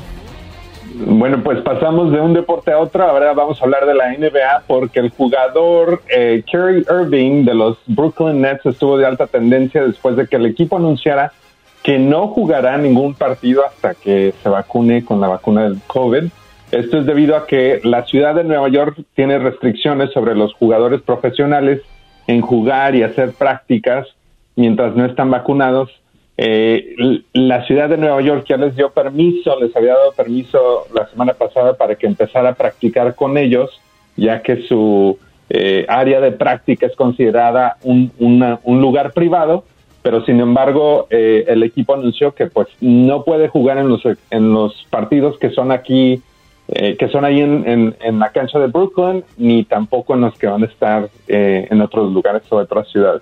[0.95, 3.03] Bueno, pues pasamos de un deporte a otro.
[3.03, 7.77] Ahora vamos a hablar de la NBA porque el jugador eh, Kerry Irving de los
[7.87, 11.33] Brooklyn Nets estuvo de alta tendencia después de que el equipo anunciara
[11.81, 16.25] que no jugará ningún partido hasta que se vacune con la vacuna del COVID.
[16.73, 21.01] Esto es debido a que la ciudad de Nueva York tiene restricciones sobre los jugadores
[21.01, 21.81] profesionales
[22.25, 24.07] en jugar y hacer prácticas
[24.55, 25.91] mientras no están vacunados.
[26.35, 26.95] Eh,
[27.33, 31.33] la ciudad de Nueva York ya les dio permiso, les había dado permiso la semana
[31.33, 33.69] pasada para que empezara a practicar con ellos,
[34.15, 35.19] ya que su
[35.51, 39.63] eh, área de práctica es considerada un, una- un lugar privado,
[40.01, 44.01] pero sin embargo eh, el equipo anunció que pues no puede jugar en los,
[44.31, 46.19] en los partidos que son aquí,
[46.67, 50.37] eh, que son ahí en, en- en la cancha de Brooklyn, ni tampoco en los
[50.37, 53.21] que van a estar eh, en otros lugares o otras ciudades.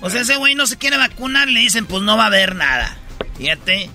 [0.00, 2.56] O sea, ese güey no se quiere vacunar, le dicen, pues no va a haber
[2.56, 2.96] nada.
[3.38, 3.88] Fíjate.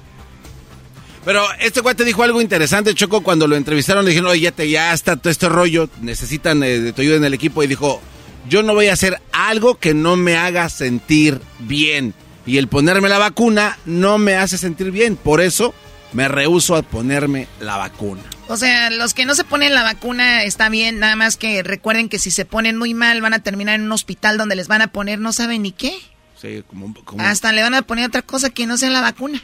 [1.26, 4.52] Pero este güey te dijo algo interesante, Choco, cuando lo entrevistaron, le dijeron, oye, ya,
[4.54, 7.68] te, ya está todo este rollo, necesitan eh, de tu ayuda en el equipo, y
[7.68, 8.00] dijo,
[8.48, 12.14] yo no voy a hacer algo que no me haga sentir bien.
[12.46, 15.74] Y el ponerme la vacuna no me hace sentir bien, por eso
[16.14, 18.22] me rehuso a ponerme la vacuna.
[18.48, 22.08] O sea, los que no se ponen la vacuna está bien, nada más que recuerden
[22.10, 24.82] que si se ponen muy mal van a terminar en un hospital donde les van
[24.82, 25.94] a poner no saben ni qué.
[26.42, 29.42] Sí, como, como Hasta le van a poner otra cosa que no sea la vacuna.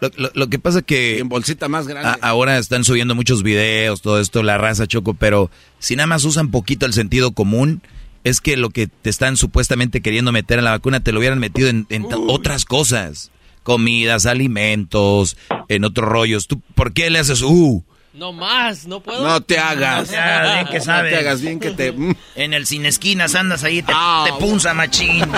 [0.00, 1.18] Lo, lo- lo que pasa que...
[1.18, 2.08] en bolsita más grande.
[2.08, 6.24] a- ahora están subiendo muchos videos, todo esto, la raza choco, pero si nada más
[6.24, 7.82] usan poquito el sentido común,
[8.22, 11.38] es que lo que te están supuestamente queriendo meter en la vacuna te lo hubieran
[11.38, 13.29] metido en, en otras cosas.
[13.62, 15.36] Comidas, alimentos,
[15.68, 16.46] en otros rollos.
[16.46, 17.84] ¿Tú por qué le haces uh?
[18.12, 19.22] No más, no puedo.
[19.22, 20.10] No te hagas.
[20.12, 21.12] Ya, bien que No sabes.
[21.12, 21.94] te hagas bien que te...
[22.36, 25.30] En el sin esquinas andas ahí, te, Ah, te punza machín.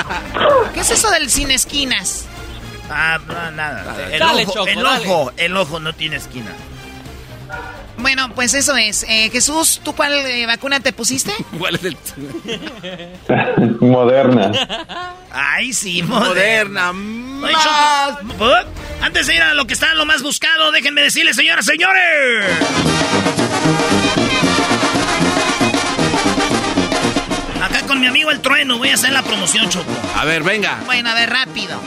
[0.72, 2.26] ¿Qué es eso del sin esquinas?
[2.88, 4.08] Ah, no, nada.
[4.12, 5.06] El, Dale, ojo, Choco, el dale.
[5.08, 6.52] ojo, el ojo no tiene esquina.
[8.02, 9.04] Bueno, pues eso es.
[9.08, 11.32] Eh, Jesús, ¿tú cuál eh, vacuna te pusiste?
[11.58, 11.96] ¿Cuál es el-
[13.80, 14.50] Moderna.
[15.30, 16.92] Ay, sí, Moderna.
[16.92, 17.58] moderna.
[18.18, 18.66] Choco, ¿por?
[19.00, 22.44] Antes de ir a lo que está lo más buscado, déjenme decirles, señoras, señores.
[27.62, 29.90] Acá con mi amigo el trueno voy a hacer la promoción, Choco.
[30.16, 30.78] A ver, venga.
[30.86, 31.80] Bueno, a ver, rápido.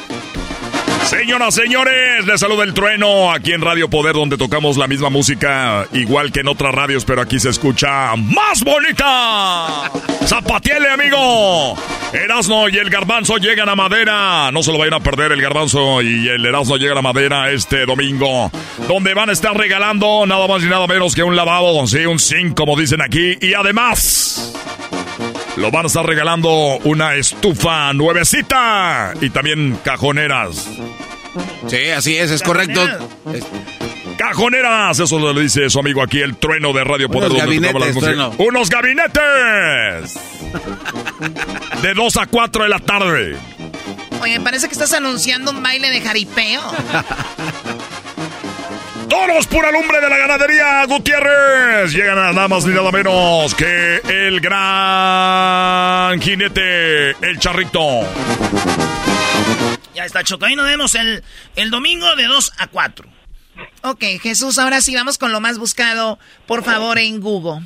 [1.05, 5.85] Señoras, señores, les saluda el trueno aquí en Radio Poder donde tocamos la misma música,
[5.93, 9.91] igual que en otras radios, pero aquí se escucha más bonita.
[10.25, 11.77] ¡Zapatiele, amigo!
[12.11, 14.49] Erasno y el Garbanzo llegan a Madera.
[14.51, 17.85] No se lo vayan a perder el Garbanzo y el Erasno llegan a Madera este
[17.85, 18.49] domingo,
[18.87, 22.17] donde van a estar regalando nada más y nada menos que un lavabo, sí, un
[22.17, 24.53] zinc, como dicen aquí, y además...
[25.57, 26.49] lo van a estar regalando
[26.83, 30.67] una estufa nuevecita y también cajoneras.
[31.67, 32.81] Sí, así es, es correcto.
[34.17, 37.31] Cajoneras, eso le dice su amigo aquí, el trueno de Radio Poder.
[37.31, 38.33] Unos gabinetes, trueno.
[38.37, 40.19] ¡Unos gabinetes!
[41.81, 43.35] De 2 a 4 de la tarde.
[44.21, 46.61] Oye, parece que estás anunciando un baile de jaripeo.
[49.09, 51.93] Toros pura lumbre de la ganadería Gutiérrez.
[51.93, 57.79] Llegan a nada más ni nada menos que el gran jinete, el charrito.
[59.93, 60.45] Ya está, Choco.
[60.45, 61.23] Ahí nos vemos el,
[61.55, 63.07] el domingo de 2 a 4.
[63.83, 67.61] Ok, Jesús, ahora sí vamos con lo más buscado, por favor, en Google.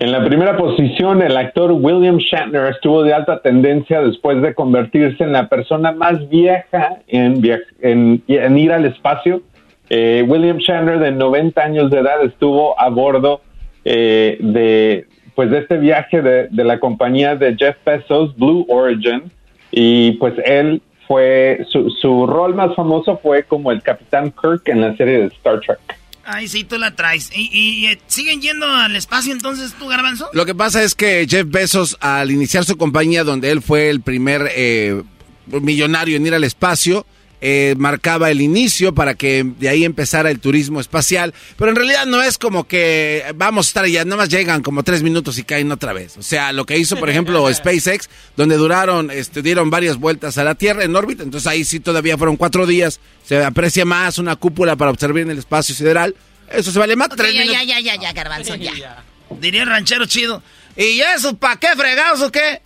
[0.00, 5.22] En la primera posición, el actor William Shatner estuvo de alta tendencia después de convertirse
[5.22, 9.42] en la persona más vieja en, via- en- en ir al espacio.
[9.90, 13.42] Eh, William Shatner, de 90 años de edad, estuvo a bordo
[13.84, 19.30] eh, de, pues, de este viaje de, de la compañía de Jeff Bezos, Blue Origin,
[19.70, 24.80] y pues él fue, su, su rol más famoso fue como el Capitán Kirk en
[24.80, 25.78] la serie de Star Trek.
[26.26, 27.30] Ay, sí, tú la traes.
[27.34, 30.30] ¿Y, y, eh, siguen yendo al espacio entonces tú, Garbanzo?
[30.32, 34.00] Lo que pasa es que Jeff Bezos, al iniciar su compañía, donde él fue el
[34.00, 35.02] primer eh,
[35.46, 37.04] millonario en ir al espacio,
[37.40, 41.34] eh, marcaba el inicio para que de ahí empezara el turismo espacial.
[41.56, 44.82] Pero en realidad no es como que vamos a estar allá, nada más llegan como
[44.82, 46.16] tres minutos y caen otra vez.
[46.16, 50.44] O sea, lo que hizo, por ejemplo, SpaceX, donde duraron, este, dieron varias vueltas a
[50.44, 53.00] la Tierra en órbita, entonces ahí sí todavía fueron cuatro días.
[53.24, 56.14] Se aprecia más una cúpula para observar en el espacio sideral.
[56.50, 57.08] Eso se vale más.
[57.08, 57.66] Ok, tres ya, minutos.
[57.66, 59.02] ya, ya, ya, ya, Garbanzo, ya.
[59.40, 60.42] Diría el ranchero chido.
[60.76, 62.60] ¿Y eso para qué fregados o qué?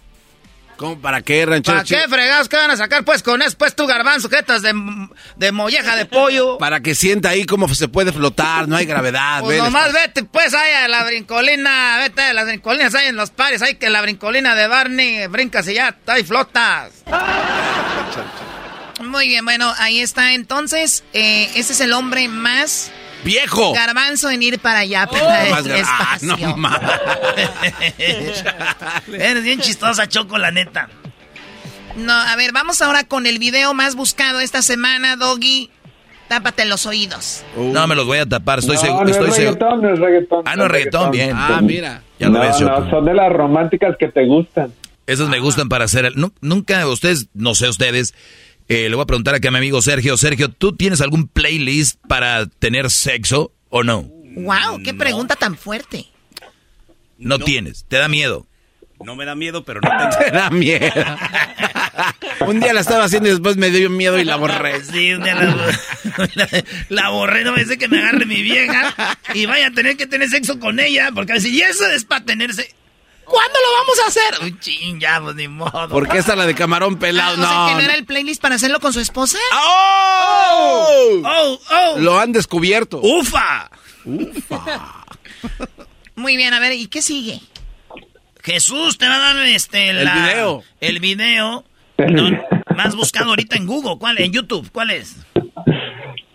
[0.79, 1.79] ¿Cómo, ¿Para qué, ranchero?
[1.79, 2.09] ¿Para qué chido?
[2.09, 2.49] fregados?
[2.49, 3.59] ¿Qué van a sacar pues con eso?
[3.59, 4.73] Pues tu garbanzo, jetas de,
[5.35, 6.57] de molleja de pollo.
[6.59, 9.41] Para que sienta ahí cómo se puede flotar, no hay gravedad.
[9.41, 13.31] Pues nomás vete pues ahí a la brincolina, vete a las brincolinas ahí en los
[13.31, 16.93] pares, ahí que la brincolina de Barney brincas y ya, ahí flotas.
[19.01, 20.35] Muy bien, bueno, ahí está.
[20.35, 22.93] Entonces, eh, ese es el hombre más
[23.25, 23.73] ¡Viejo!
[23.73, 26.37] garbanzo en ir para allá, gar- ah, espacio.
[26.49, 26.81] no más.
[29.13, 30.89] Eres bien chistosa, Choco, la neta.
[31.97, 35.71] No, a ver, vamos ahora con el video más buscado esta semana, Doggy.
[36.29, 37.43] Tápate los oídos.
[37.57, 39.05] No me los voy a tapar, estoy no, seguro.
[39.05, 40.43] no Estoy es reggaetón, no es reggaetón.
[40.45, 41.33] Ah, no es reggaetón, bien.
[41.35, 42.03] Ah, mira.
[42.19, 42.81] Ya lo no, ves, Choco.
[42.81, 44.73] no, son de las románticas que te gustan.
[45.07, 46.13] Esos me gustan para hacer.
[46.17, 48.15] nu- Nunca ustedes, no sé ustedes,
[48.69, 50.17] eh, le voy a preguntar aquí a mi amigo Sergio.
[50.17, 54.03] Sergio, ¿tú tienes algún playlist para tener sexo o no?
[54.03, 56.07] Wow, qué pregunta tan fuerte.
[57.19, 58.47] No, tienes, te da miedo.
[59.05, 60.11] No me da miedo, pero no tengo.
[60.19, 60.91] Te da miedo.
[62.47, 64.83] Un día la estaba haciendo y después me dio miedo y la borré.
[64.85, 65.73] Sí, un día la,
[66.35, 66.49] la,
[66.89, 68.95] la borré, no me dice que me agarre mi vieja
[69.35, 72.05] y vaya a tener que tener sexo con ella, porque a decir, y eso es
[72.05, 72.75] para tenerse.
[73.29, 74.35] ¿Cuándo lo vamos a hacer?
[74.45, 75.89] Uy, ching, ya, pues ni modo.
[75.89, 77.35] ¿Por qué esta la de camarón pelado?
[77.35, 77.67] O sea, No.
[77.69, 77.85] que no no.
[77.85, 79.39] era el playlist para hacerlo con su esposa.
[79.55, 81.23] ¡Oh!
[81.25, 81.61] ¡Oh!
[81.71, 81.99] ¡Oh!
[81.99, 83.01] Lo han descubierto.
[83.03, 83.71] ¡Ufa!
[86.17, 87.41] Muy bien, a ver, ¿y qué sigue?
[88.43, 90.63] Jesús te va a dar este El la- video.
[90.81, 91.65] El video
[91.99, 92.31] no,
[92.77, 93.97] más buscado ahorita en Google.
[93.99, 94.19] ¿Cuál?
[94.21, 94.71] En YouTube.
[94.73, 95.17] ¿Cuál es?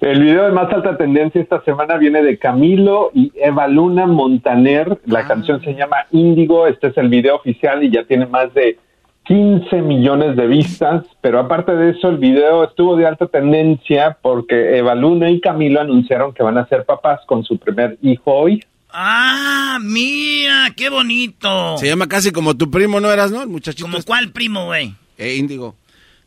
[0.04, 5.00] El video de más alta tendencia esta semana viene de Camilo y Eva Luna Montaner.
[5.06, 5.28] La Ah.
[5.28, 6.68] canción se llama Índigo.
[6.68, 8.78] Este es el video oficial y ya tiene más de
[9.26, 11.06] 15 millones de vistas.
[11.22, 15.80] Pero aparte de eso, el video estuvo de alta tendencia porque Eva Luna y Camilo
[15.80, 18.62] anunciaron que van a ser papás con su primer hijo hoy.
[18.92, 21.78] Ah, mira, qué bonito.
[21.78, 23.42] Se llama casi como tu primo, ¿no eras, no?
[23.42, 23.86] El muchachito.
[23.86, 24.08] ¿Como este.
[24.10, 24.94] cuál primo, güey?
[25.18, 25.76] Eh, Índigo.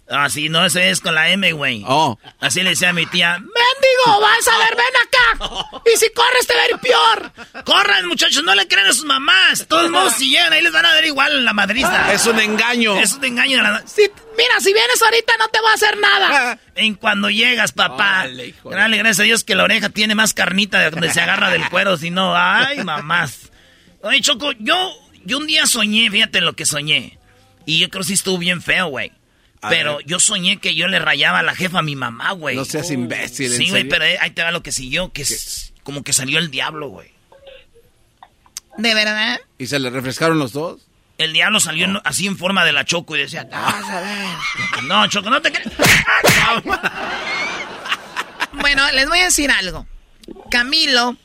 [0.09, 1.83] Ah, sí, no, ese es con la M, güey.
[1.87, 2.17] Oh.
[2.39, 5.81] Así le decía a mi tía, ¡Mendigo, vas a ver, ven acá!
[5.93, 7.65] Y si corres te va a ir peor.
[7.65, 9.61] Corran, muchachos, no le crean a sus mamás.
[9.61, 12.13] De todos modos, si llegan ahí les van a dar igual la madriza.
[12.13, 12.97] Es un engaño.
[13.01, 13.57] Es un engaño.
[13.59, 14.03] de la- Sí,
[14.37, 16.59] mira, si vienes ahorita no te va a hacer nada.
[16.75, 18.27] En cuando llegas, papá.
[18.29, 21.51] De- Dale, gracias a Dios que la oreja tiene más carnita de donde se agarra
[21.51, 23.51] del cuero, si no, ay, mamás.
[24.03, 24.93] Oye, Choco, yo,
[25.25, 27.19] yo un día soñé, fíjate lo que soñé.
[27.65, 29.13] Y yo creo que sí estuvo bien feo, güey.
[29.69, 30.07] Pero ver.
[30.07, 32.57] yo soñé que yo le rayaba a la jefa a mi mamá, güey.
[32.57, 35.23] No seas imbécil, ¿en Sí, güey, pero eh, ahí te va lo que siguió, que
[35.23, 37.11] es como que salió el diablo, güey.
[38.79, 39.39] ¿De verdad?
[39.59, 40.83] ¿Y se le refrescaron los dos?
[41.19, 44.01] El diablo salió en- así en forma de la Choco y decía, "Ah, vas a
[44.03, 44.85] ver.
[44.85, 45.69] No, Choco, no te crees.
[48.61, 49.87] Bueno, les voy a decir algo.
[50.51, 51.17] Camilo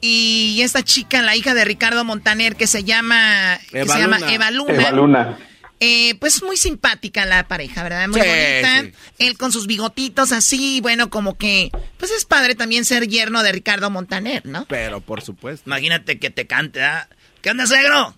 [0.00, 4.18] y esta chica, la hija de Ricardo Montaner, que se llama, que Eva se llama.
[4.30, 4.74] Eva Luna.
[4.74, 5.38] Eva Luna.
[5.86, 8.08] Eh, pues muy simpática la pareja, ¿verdad?
[8.08, 8.82] Muy Sí, bonita.
[8.82, 8.92] sí,
[9.26, 13.52] Él con sus bigotitos así, bueno, como que, pues es padre también ser yerno de
[13.52, 14.64] Ricardo Montaner, ¿no?
[14.66, 15.64] Pero por supuesto.
[15.68, 17.06] Imagínate que te cante, ¿ah?
[17.42, 18.16] ¿Qué onda, suegro?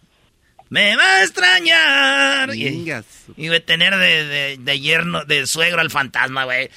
[0.68, 2.54] Me va a extrañar.
[2.54, 2.92] Y,
[3.36, 6.70] y voy a tener de, de, de yerno, de suegro al fantasma, güey.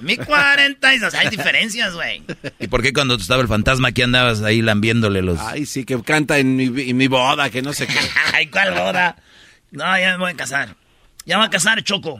[0.00, 1.12] Mi 42.
[1.14, 2.22] Hay diferencias, güey.
[2.60, 5.40] ¿Y por qué cuando estaba el fantasma aquí andabas ahí lambiéndole los...
[5.40, 7.98] Ay, sí, que canta en mi, en mi boda, que no sé qué.
[8.32, 9.16] Ay, ¿cuál boda?
[9.76, 10.74] No, ya me voy a casar.
[11.26, 12.18] Ya me voy a casar, Choco.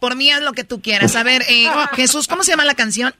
[0.00, 1.14] Por mí haz lo que tú quieras.
[1.14, 3.14] A ver, eh, Jesús, ¿cómo se llama la canción?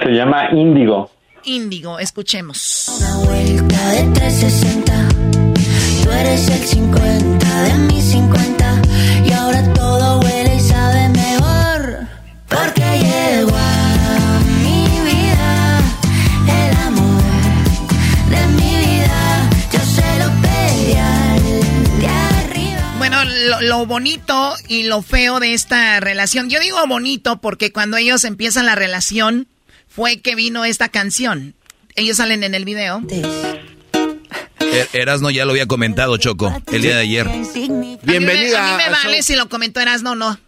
[0.00, 1.10] Se llama Índigo.
[1.42, 2.86] Índigo, escuchemos.
[3.00, 5.08] Una vuelta de 360.
[6.04, 8.69] Tú eres el 50 de mis 50.
[23.60, 26.50] Lo, lo bonito y lo feo de esta relación.
[26.50, 29.48] Yo digo bonito porque cuando ellos empiezan la relación
[29.88, 31.54] fue que vino esta canción.
[31.96, 33.02] Ellos salen en el video.
[34.60, 37.28] Er- Erasno ya lo había comentado, Choco, el día de ayer.
[38.02, 38.64] Bienvenida.
[38.64, 40.38] A mí me a vale si lo comentó Erasno o no.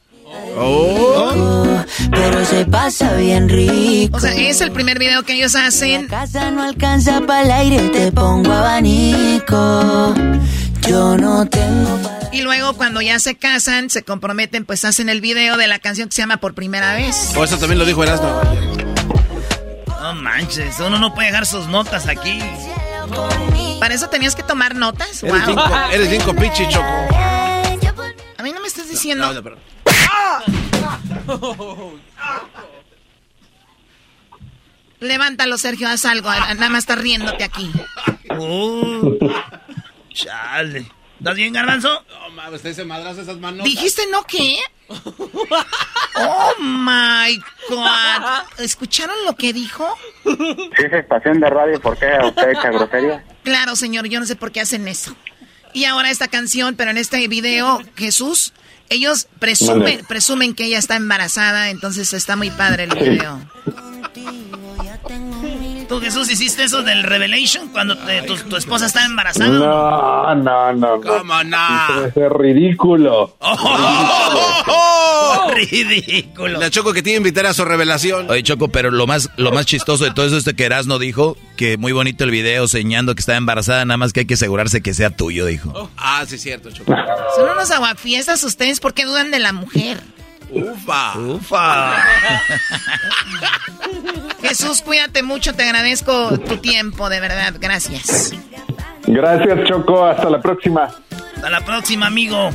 [0.56, 1.84] Oh.
[2.10, 4.16] Pero se pasa bien rico.
[4.16, 6.06] O sea, es el primer video que ellos hacen.
[6.06, 10.14] casa no alcanza para el aire, te pongo abanico.
[10.88, 11.98] Yo no tengo
[12.32, 16.08] Y luego cuando ya se casan, se comprometen, pues hacen el video de la canción
[16.08, 17.34] que se llama Por Primera Vez.
[17.36, 18.40] O eso también lo dijo Erasmo.
[20.00, 22.38] No manches, uno no puede dejar sus notas aquí.
[23.78, 25.22] ¿Para eso tenías que tomar notas?
[25.22, 25.46] Eres Wow.
[25.46, 26.86] cinco, eres cinco pichi, Choco.
[26.86, 29.32] A mí no me estás diciendo...
[29.32, 29.60] No, perdón.
[35.00, 36.30] Levántalo, Sergio, haz algo.
[36.30, 37.70] Nada más estás riéndote aquí.
[38.38, 39.18] Uh,
[40.14, 40.86] chale.
[41.22, 42.04] ¿Estás bien, garbanzo?
[42.10, 43.64] No mames, usted se madrazo esas manos.
[43.64, 44.58] ¿Dijiste no qué?
[46.14, 48.42] Oh my God.
[48.58, 49.88] ¿Escucharon lo que dijo?
[50.24, 53.24] Si es estación de radio, ¿por qué usted echa grosería?
[53.44, 55.14] Claro, señor, yo no sé por qué hacen eso.
[55.72, 58.52] Y ahora esta canción, pero en este video, Jesús,
[58.90, 63.40] ellos presumen, presumen que ella está embarazada, entonces está muy padre el video.
[65.92, 69.50] ¿Tú, Jesús, hiciste eso del Revelation cuando te- tu, tu esposa estaba embarazada?
[69.50, 71.00] No, no, no.
[71.02, 72.06] ¿Cómo no?
[72.06, 73.36] Es ridículo.
[73.40, 75.50] ¡Oh!
[75.54, 76.58] ¡Ridículo!
[76.58, 78.30] La Choco que tiene que invitar a su revelación.
[78.30, 80.98] Oye, Choco, pero lo más, lo más chistoso de todo eso es de que Erasno
[80.98, 84.32] dijo que muy bonito el video señando que estaba embarazada, nada más que hay que
[84.34, 85.90] asegurarse que sea tuyo, dijo.
[85.98, 86.90] Ah, sí, es cierto, Choco.
[87.36, 90.00] Son unos aguafiestas ustedes porque dudan de la mujer.
[90.50, 91.18] Ufa.
[91.18, 91.92] Ufa.
[94.42, 98.32] Jesús, cuídate mucho, te agradezco tu tiempo, de verdad, gracias.
[99.06, 100.04] Gracias, Choco.
[100.04, 100.88] Hasta la próxima.
[101.36, 102.50] Hasta la próxima, amigo.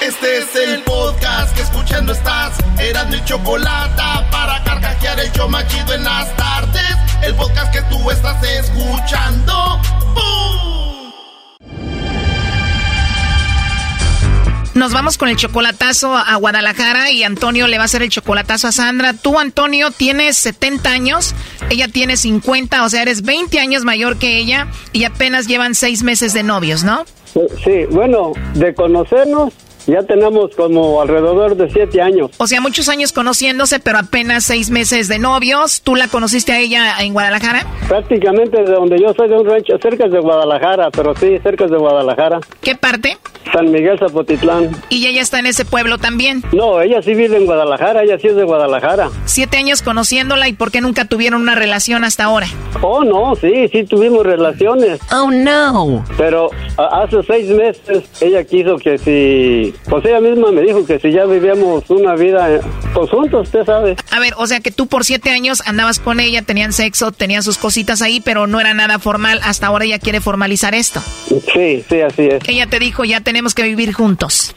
[0.00, 2.56] Este es el podcast que escuchando estás.
[2.78, 6.96] Eran mi chocolate para carcajear el yo machido en las tardes.
[7.22, 9.80] El podcast que tú estás escuchando.
[10.14, 10.83] ¡Bum!
[14.74, 18.66] Nos vamos con el chocolatazo a Guadalajara y Antonio le va a hacer el chocolatazo
[18.66, 19.14] a Sandra.
[19.14, 21.34] Tú, Antonio, tienes 70 años,
[21.70, 26.02] ella tiene 50, o sea, eres 20 años mayor que ella y apenas llevan 6
[26.02, 27.04] meses de novios, ¿no?
[27.64, 29.52] Sí, bueno, de conocernos
[29.86, 32.30] ya tenemos como alrededor de siete años.
[32.38, 35.82] O sea, muchos años conociéndose, pero apenas 6 meses de novios.
[35.82, 37.66] ¿Tú la conociste a ella en Guadalajara?
[37.88, 41.76] Prácticamente de donde yo soy de un rancho, cerca de Guadalajara, pero sí, cerca de
[41.76, 42.40] Guadalajara.
[42.60, 43.18] ¿Qué parte?
[43.52, 44.70] San Miguel Zapotitlán.
[44.88, 46.42] Y ella está en ese pueblo también.
[46.52, 49.10] No, ella sí vive en Guadalajara, ella sí es de Guadalajara.
[49.26, 52.46] Siete años conociéndola y ¿por qué nunca tuvieron una relación hasta ahora?
[52.80, 54.98] Oh, no, sí, sí tuvimos relaciones.
[55.12, 56.04] Oh, no.
[56.16, 60.98] Pero a- hace seis meses ella quiso que si, pues ella misma me dijo que
[60.98, 62.60] si ya vivíamos una vida eh,
[62.92, 63.96] pues juntos, usted sabe.
[64.10, 67.42] A ver, o sea que tú por siete años andabas con ella, tenían sexo, tenían
[67.42, 69.40] sus cositas ahí, pero no era nada formal.
[69.42, 71.00] Hasta ahora ella quiere formalizar esto.
[71.52, 72.48] Sí, sí, así es.
[72.48, 74.54] Ella te dijo, ya tenemos que vivir juntos.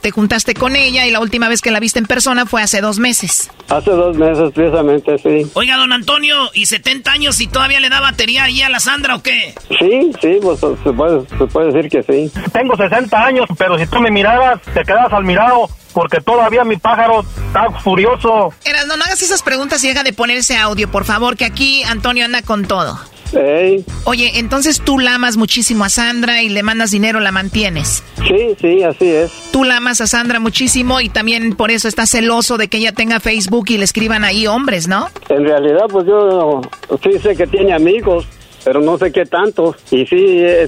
[0.00, 2.80] Te juntaste con ella y la última vez que la viste en persona fue hace
[2.80, 3.50] dos meses.
[3.68, 5.50] Hace dos meses precisamente, sí.
[5.54, 9.16] Oiga, don Antonio, ¿y 70 años y todavía le da batería ahí a la Sandra
[9.16, 9.54] o qué?
[9.78, 12.30] Sí, sí, pues se puede, se puede decir que sí.
[12.52, 16.76] Tengo 60 años, pero si tú me miraras, te quedas al mirado, porque todavía mi
[16.76, 18.52] pájaro está furioso.
[18.64, 21.44] Eras, no, no hagas esas preguntas y deja de poner ese audio, por favor, que
[21.44, 22.98] aquí Antonio anda con todo.
[23.32, 23.84] Ey.
[24.04, 28.04] Oye, entonces tú la amas muchísimo a Sandra y le mandas dinero, la mantienes.
[28.26, 29.32] Sí, sí, así es.
[29.50, 32.92] Tú la amas a Sandra muchísimo y también por eso estás celoso de que ella
[32.92, 35.08] tenga Facebook y le escriban ahí hombres, ¿no?
[35.28, 36.60] En realidad, pues yo
[37.02, 38.26] sí sé que tiene amigos,
[38.66, 39.76] pero no sé qué tanto.
[39.92, 40.16] Y sí,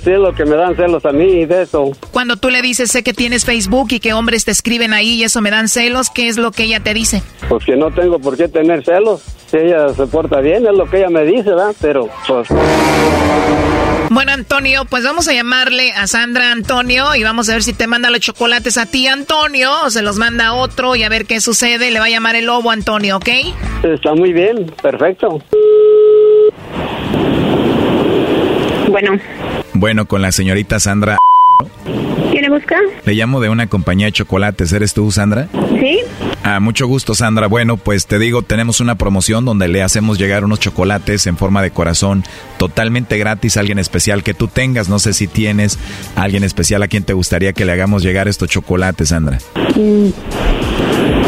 [0.04, 1.90] sí es lo que me dan celos a mí de eso.
[2.12, 5.24] Cuando tú le dices, sé que tienes Facebook y que hombres te escriben ahí y
[5.24, 7.24] eso me dan celos, ¿qué es lo que ella te dice?
[7.48, 9.22] Pues que no tengo por qué tener celos.
[9.50, 11.74] Si ella se porta bien, es lo que ella me dice, ¿verdad?
[11.80, 12.46] Pero, pues...
[14.10, 17.88] Bueno, Antonio, pues vamos a llamarle a Sandra Antonio y vamos a ver si te
[17.88, 21.26] manda los chocolates a ti, Antonio, o se los manda a otro y a ver
[21.26, 21.90] qué sucede.
[21.90, 23.28] Le va a llamar el lobo, Antonio, ¿ok?
[23.82, 25.42] Está muy bien, perfecto.
[29.00, 29.20] Bueno,
[29.74, 31.18] Bueno, con la señorita Sandra.
[32.32, 32.76] ¿quién le busca?
[33.04, 34.72] Le llamo de una compañía de chocolates.
[34.72, 35.46] ¿Eres tú, Sandra?
[35.80, 36.00] ¿Sí?
[36.42, 37.46] Ah, mucho gusto, Sandra.
[37.46, 41.62] Bueno, pues te digo, tenemos una promoción donde le hacemos llegar unos chocolates en forma
[41.62, 42.24] de corazón
[42.58, 44.88] totalmente gratis a alguien especial que tú tengas.
[44.88, 45.78] No sé si tienes
[46.16, 49.38] a alguien especial a quien te gustaría que le hagamos llegar estos chocolates, Sandra.
[49.76, 50.08] Mm,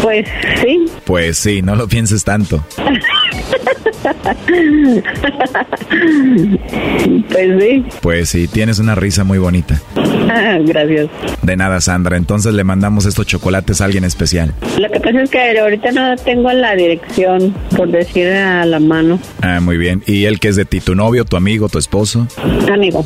[0.02, 0.26] Pues
[0.60, 0.86] sí.
[1.04, 2.64] Pues sí, no lo pienses tanto.
[7.28, 7.84] pues sí.
[8.00, 9.80] Pues sí, tienes una risa muy bonita.
[9.96, 11.08] Ah, Gracias.
[11.42, 12.16] De nada, Sandra.
[12.16, 14.54] Entonces le mandamos estos chocolates a alguien especial.
[14.78, 19.18] Lo que pasa es que ahorita no tengo la dirección, por decir a la mano.
[19.42, 20.02] Ah, muy bien.
[20.06, 20.80] ¿Y él que es de ti?
[20.80, 22.26] ¿Tu novio, tu amigo, tu esposo?
[22.72, 23.04] Amigo,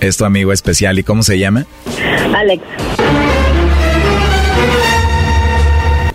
[0.00, 0.98] Es tu amigo especial.
[0.98, 1.66] ¿Y cómo se llama?
[2.34, 2.62] Alex.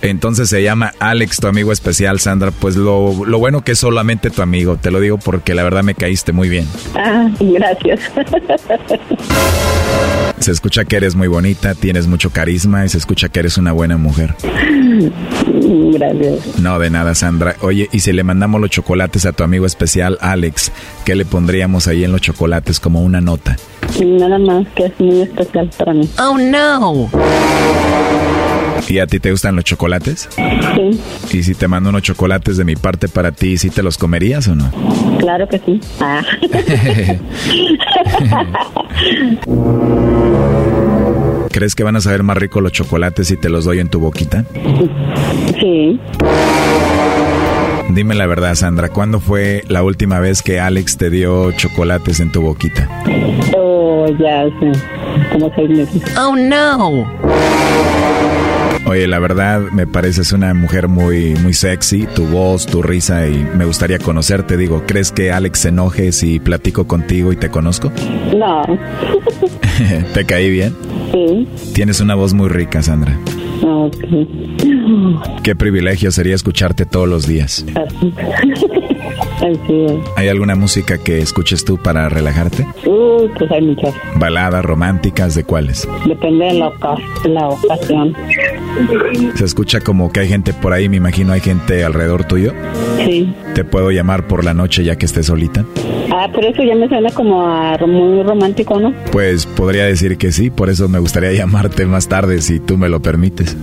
[0.04, 2.51] Entonces se llama Alex, tu amigo especial, Sandra.
[2.51, 4.76] Pues lo, lo bueno que es solamente tu amigo.
[4.76, 6.68] Te lo digo porque la verdad me caíste muy bien.
[6.93, 8.01] Ah, gracias.
[10.39, 13.72] Se escucha que eres muy bonita, tienes mucho carisma y se escucha que eres una
[13.72, 14.36] buena mujer.
[15.93, 16.60] gracias.
[16.60, 17.56] No, de nada, Sandra.
[17.62, 20.74] Oye, y si le mandamos los chocolates a tu amigo especial, Alex,
[21.06, 23.56] ¿qué le pondríamos ahí en los chocolates como una nota?
[24.04, 26.10] Nada más que es muy especial para mí.
[26.20, 27.10] Oh, no.
[28.89, 30.30] ¿Y a ti te gustan los chocolates?
[30.36, 33.97] Sí, ¿Y si te mando unos chocolates de mi parte para ti, ¿sí te los
[33.97, 34.71] comerías o no?
[35.19, 35.80] claro que sí.
[36.01, 36.21] Ah.
[41.51, 43.99] ¿Crees que van a saber más rico los chocolates si te los doy en tu
[43.99, 44.43] boquita?
[45.59, 45.99] sí.
[47.91, 52.32] Dime la verdad, Sandra, ¿cuándo fue la última vez que Alex te dio chocolates en
[52.32, 52.89] tu boquita?
[53.55, 54.71] Oh, ya sé.
[55.32, 56.01] Como seis meses.
[56.17, 57.05] Oh, no.
[58.86, 63.47] Oye, la verdad me pareces una mujer muy muy sexy, tu voz, tu risa y
[63.55, 64.57] me gustaría conocerte.
[64.57, 67.91] Digo, ¿crees que Alex se enoje si platico contigo y te conozco?
[68.36, 68.63] No.
[70.13, 70.75] ¿Te caí bien?
[71.13, 71.47] Sí.
[71.73, 73.17] Tienes una voz muy rica, Sandra.
[73.63, 73.95] Ok.
[75.43, 77.65] Qué privilegio sería escucharte todos los días.
[79.38, 79.45] Así.
[79.64, 79.93] Así es.
[80.16, 82.66] ¿Hay alguna música que escuches tú para relajarte?
[82.86, 83.93] Uh, pues hay muchas.
[84.16, 85.88] ¿Baladas románticas de cuáles?
[86.08, 88.16] Depende de la, oca- la ocasión.
[89.36, 92.54] Se escucha como que hay gente por ahí, me imagino hay gente alrededor tuyo.
[93.06, 93.34] Sí.
[93.54, 95.66] ¿Te puedo llamar por la noche ya que estés solita?
[96.12, 98.93] Ah, pero eso ya me suena como a muy romántico, ¿no?
[99.12, 102.89] Pues podría decir que sí, por eso me gustaría llamarte más tarde si tú me
[102.89, 103.56] lo permites.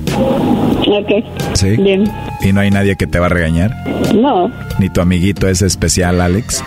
[1.00, 1.24] Ok.
[1.54, 1.76] ¿Sí?
[1.76, 2.04] Bien.
[2.42, 3.70] ¿Y no hay nadie que te va a regañar?
[4.14, 6.64] No, ¿Ni tu amiguito ese especial, Alex?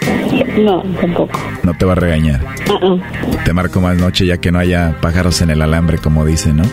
[0.58, 1.38] no, tampoco.
[1.64, 2.42] No te va a regañar.
[2.70, 2.96] Ah, ah.
[3.44, 6.64] Te marco más noche ya que no haya pájaros en el alambre, como dicen, ¿no?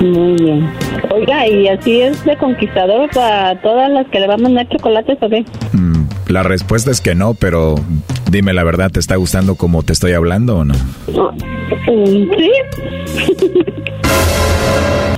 [0.00, 0.68] Muy bien.
[1.10, 5.18] Oiga, ¿y así es de conquistador para todas las que le va a mandar chocolates
[5.20, 5.44] o qué?
[5.72, 5.97] Mm,
[6.28, 7.76] la respuesta es que no, pero
[8.30, 10.74] dime la verdad, ¿te está gustando como te estoy hablando o no?
[11.86, 12.50] Sí.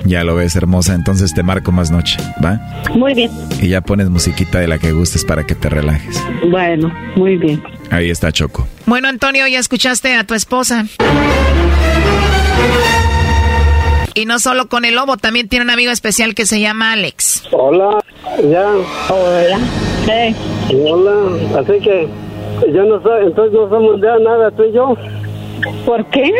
[0.05, 2.59] Ya lo ves, hermosa, entonces te marco más noche, ¿va?
[2.95, 3.31] Muy bien.
[3.61, 6.21] Y ya pones musiquita de la que gustes para que te relajes.
[6.49, 7.63] Bueno, muy bien.
[7.91, 8.67] Ahí está Choco.
[8.85, 10.85] Bueno, Antonio, ya escuchaste a tu esposa.
[14.13, 17.43] Y no solo con el lobo, también tiene un amigo especial que se llama Alex.
[17.51, 18.03] Hola,
[18.49, 18.73] ya.
[19.09, 19.59] Hola.
[20.05, 20.35] Hey.
[20.73, 22.07] Hola, así que
[22.71, 24.95] yo no soy, entonces no somos de nada tú y yo.
[25.85, 26.33] ¿Por qué?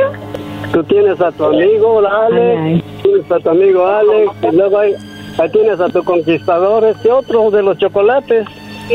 [0.72, 4.94] Tú tienes a tu amigo Alex, tienes a tu amigo Alex, y luego ahí,
[5.38, 8.46] ahí tienes a tu conquistador, este otro de los chocolates.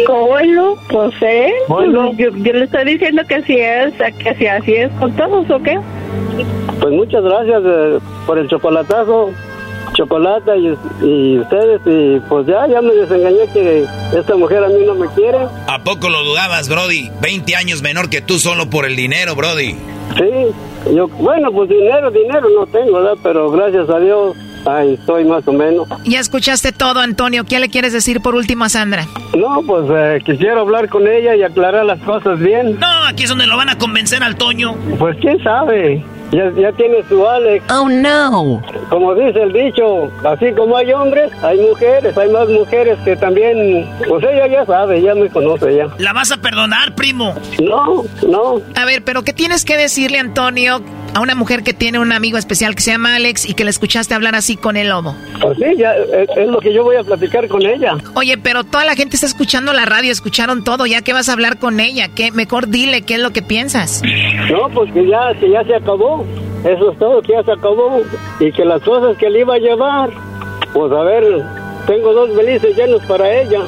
[0.06, 2.12] Bueno, pues eh, Bueno.
[2.16, 3.92] yo, yo le estoy diciendo que así es,
[4.22, 5.78] que así, así es con todos, ¿o qué?
[6.80, 9.30] Pues muchas gracias eh, por el chocolatazo,
[9.96, 10.66] chocolate y,
[11.04, 13.86] y ustedes, y pues ya, ya me desengañé que
[14.16, 15.38] esta mujer a mí no me quiere.
[15.66, 17.10] ¿A poco lo dudabas, Brody?
[17.20, 19.74] 20 años menor que tú solo por el dinero, Brody.
[20.16, 23.16] Sí, yo, bueno, pues dinero, dinero no tengo, ¿verdad?
[23.22, 24.36] Pero gracias a Dios,
[24.66, 25.88] ahí estoy más o menos.
[26.04, 27.44] Ya escuchaste todo, Antonio.
[27.44, 29.06] ¿Qué le quieres decir por último a Sandra?
[29.36, 32.78] No, pues eh, quisiera hablar con ella y aclarar las cosas bien.
[32.78, 34.74] No, aquí es donde lo van a convencer al Toño.
[34.98, 36.04] Pues quién sabe.
[36.32, 37.64] Ya, ya tiene su Alex.
[37.70, 38.62] Oh, no.
[38.88, 43.88] Como dice el dicho, así como hay hombres, hay mujeres, hay más mujeres que también,
[44.08, 45.88] pues ella ya sabe, ya me conoce ya.
[45.98, 47.34] ¿La vas a perdonar, primo?
[47.62, 48.60] No, no.
[48.74, 50.80] A ver, pero ¿qué tienes que decirle, Antonio,
[51.16, 53.70] a una mujer que tiene un amigo especial que se llama Alex y que le
[53.70, 55.16] escuchaste hablar así con el lobo.
[55.40, 57.96] Pues sí, ya es, es lo que yo voy a platicar con ella.
[58.12, 61.32] Oye, pero toda la gente está escuchando la radio, escucharon todo, ya que vas a
[61.32, 64.02] hablar con ella, que mejor dile qué es lo que piensas.
[64.50, 66.26] No, pues que ya, que ya se acabó.
[66.64, 68.02] Eso es todo, que ya se acabó.
[68.38, 70.10] Y que las cosas que le iba a llevar,
[70.74, 71.24] pues a ver,
[71.86, 73.60] tengo dos belices llenos para ella.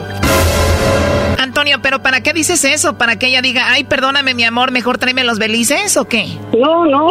[1.38, 2.98] Antonio, pero ¿para qué dices eso?
[2.98, 6.26] ¿Para que ella diga, ay, perdóname mi amor, mejor tráeme los belices o qué?
[6.58, 7.10] No, no,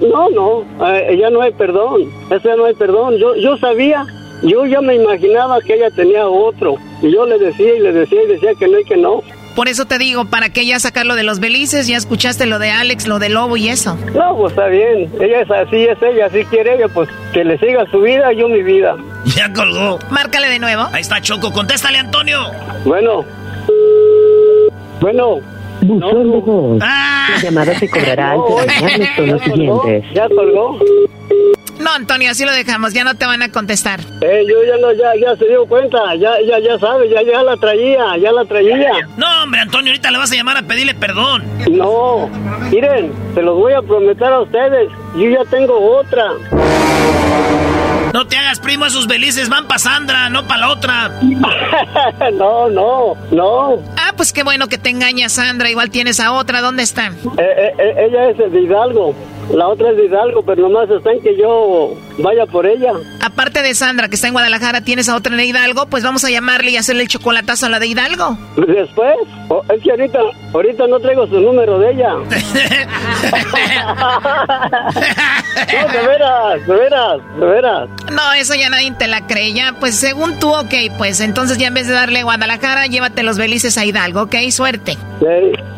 [0.00, 3.16] no, no, eh, ya no hay perdón, eso ya no hay perdón.
[3.18, 4.06] Yo, yo sabía,
[4.42, 6.76] yo ya me imaginaba que ella tenía otro.
[7.02, 9.22] Y yo le decía y le decía y decía que no y que no.
[9.56, 11.86] Por eso te digo, ¿para qué ya sacar lo de los belices?
[11.86, 13.96] Ya escuchaste lo de Alex, lo de Lobo y eso.
[14.14, 17.58] No, pues está bien, ella es así, es ella, así quiere ella, pues que le
[17.58, 18.96] siga su vida, yo mi vida.
[19.34, 19.98] Ya colgó.
[20.10, 20.82] Márcale de nuevo.
[20.92, 22.38] Ahí está Choco, contéstale Antonio.
[22.84, 23.24] Bueno.
[25.00, 25.40] Bueno.
[25.82, 26.78] Buzón de voz.
[26.78, 30.04] La llamada se cobrará al terminar los tonos siguientes.
[30.14, 30.78] ¿Ya colgó?
[31.78, 34.00] No, Antonio, así lo dejamos, ya no te van a contestar.
[34.22, 37.42] Eh, yo ya no, ya, ya se dio cuenta, ya, ya, ya sabe, ya, ya
[37.42, 38.92] la traía, ya la traía.
[39.18, 41.44] No, hombre, Antonio, ahorita le vas a llamar a pedirle perdón.
[41.70, 42.30] No,
[42.70, 46.32] miren, se los voy a prometer a ustedes, yo ya tengo otra.
[48.12, 51.08] No te hagas primo, esos belices van para Sandra, no para la otra.
[52.32, 53.82] no, no, no.
[53.96, 57.06] Ah, pues qué bueno que te engañas, Sandra, igual tienes a otra, ¿dónde está?
[57.06, 59.14] Eh, eh, ella es de Hidalgo.
[59.52, 62.92] La otra es de Hidalgo, pero nomás está en que yo vaya por ella.
[63.20, 66.30] Aparte de Sandra, que está en Guadalajara, tienes a otra en Hidalgo, pues vamos a
[66.30, 68.36] llamarle y hacerle el chocolatazo a la de Hidalgo.
[68.56, 69.14] Después,
[69.48, 70.18] oh, es que ahorita,
[70.52, 72.14] ahorita no traigo su número de ella.
[75.56, 77.88] no, de veras, de veras, de veras.
[78.12, 79.52] No, eso ya nadie te la cree.
[79.52, 83.22] Ya, pues según tú, ok, pues entonces ya en vez de darle a Guadalajara, llévate
[83.22, 84.96] los belices a Hidalgo, ok, suerte.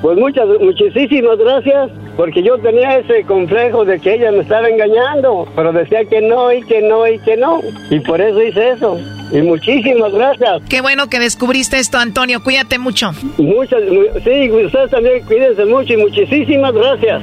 [0.02, 5.48] Pues muchas, muchísimas gracias, porque yo tenía ese complejo de que ella me estaba engañando,
[5.56, 7.60] pero decía que no y que no y que no,
[7.90, 8.98] y por eso hice eso.
[9.30, 10.62] Y muchísimas gracias.
[10.70, 12.42] Qué bueno que descubriste esto, Antonio.
[12.42, 13.12] Cuídate mucho.
[13.36, 17.22] Muchas, mu- sí, ustedes también cuídense mucho y muchísimas gracias.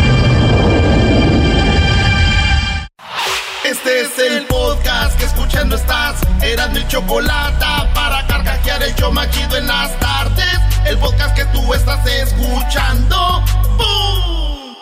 [3.71, 6.19] Este es el podcast que escuchando estás.
[6.41, 10.59] Eran mi chocolate para carcajear el show machido en las tardes.
[10.85, 13.45] El podcast que tú estás escuchando.
[13.77, 14.75] ¡Bum!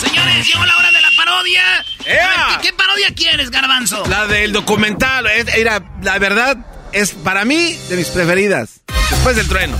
[0.00, 1.62] Señores, llegó la hora de la parodia.
[1.78, 4.04] A ver, ¿qué, qué parodia quieres, Garbanzo?
[4.06, 6.56] La del documental, era, la verdad,
[6.90, 8.80] es para mí de mis preferidas.
[9.08, 9.78] Después del trueno.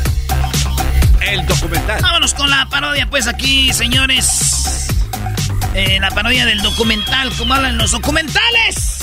[1.29, 2.01] El documental.
[2.01, 4.87] Vámonos con la parodia, pues aquí, señores.
[5.75, 9.01] Eh, la parodia del documental, como hablan los documentales.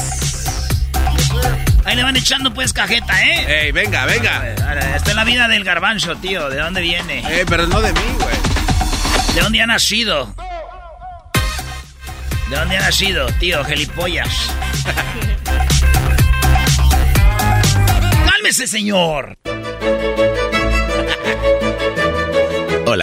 [1.86, 3.66] Ahí le van echando pues cajeta, ¿eh?
[3.66, 4.48] Ey, venga, venga.
[4.96, 6.50] Esta es la vida del garbanzo, tío.
[6.50, 7.20] ¿De dónde viene?
[7.20, 8.36] Eh, pero no de mí, güey.
[9.36, 10.34] ¿De dónde ha nacido?
[12.50, 13.64] ¿De dónde ha nacido, tío?
[13.64, 14.30] Gelipollas.
[18.26, 19.38] ¡Cálmese, señor!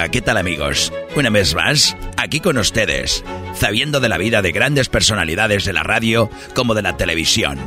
[0.08, 0.92] ¿Qué tal amigos?
[1.16, 3.24] Una vez más, aquí con ustedes,
[3.54, 7.58] sabiendo de la vida de grandes personalidades de la radio como de la televisión.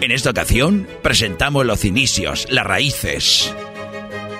[0.00, 3.54] En esta ocasión presentamos los inicios, las raíces,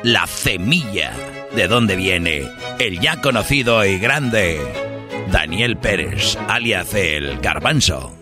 [0.03, 1.13] la semilla
[1.55, 4.61] de dónde viene el ya conocido y grande
[5.31, 8.15] Daniel Pérez, alias el Garbanzo,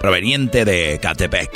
[0.00, 1.50] proveniente de Catepec,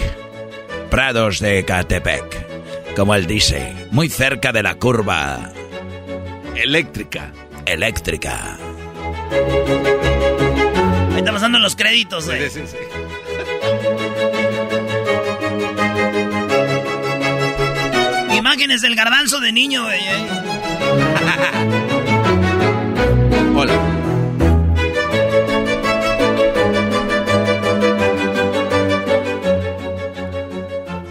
[0.91, 5.53] Prados de Catepec, como él dice, muy cerca de la curva
[6.57, 7.33] eléctrica.
[7.67, 8.57] Eléctrica.
[11.13, 12.41] Ahí estamos dando los créditos, güey.
[18.37, 20.01] Imágenes del garbanzo de niño, güey.
[20.01, 20.27] eh.
[23.57, 23.75] Hola.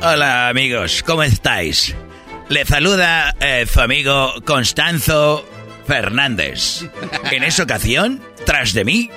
[0.01, 1.95] Hola amigos, ¿cómo estáis?
[2.49, 5.47] Le saluda eh, su amigo Constanzo
[5.85, 6.83] Fernández.
[7.31, 9.11] En esa ocasión, tras de mí,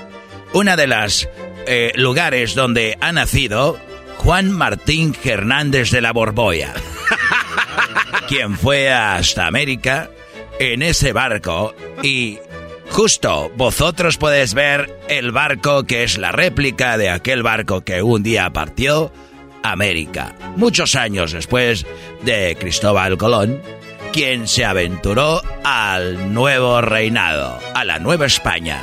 [0.52, 1.30] una de las
[1.66, 3.78] eh, lugares donde ha nacido
[4.18, 6.74] Juan Martín Hernández de la Borboya,
[8.28, 10.10] quien fue hasta América
[10.58, 12.38] en ese barco y
[12.90, 18.22] justo vosotros podéis ver el barco que es la réplica de aquel barco que un
[18.22, 19.10] día partió
[19.62, 21.86] América, muchos años después
[22.22, 23.60] de Cristóbal Colón,
[24.12, 28.82] quien se aventuró al nuevo reinado, a la Nueva España.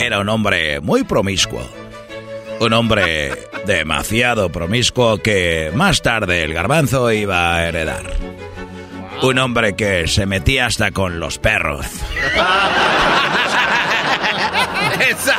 [0.00, 1.62] Era un hombre muy promiscuo,
[2.60, 3.32] un hombre
[3.66, 8.12] demasiado promiscuo que más tarde el garbanzo iba a heredar.
[9.22, 11.86] Un hombre que se metía hasta con los perros.
[15.00, 15.38] Esa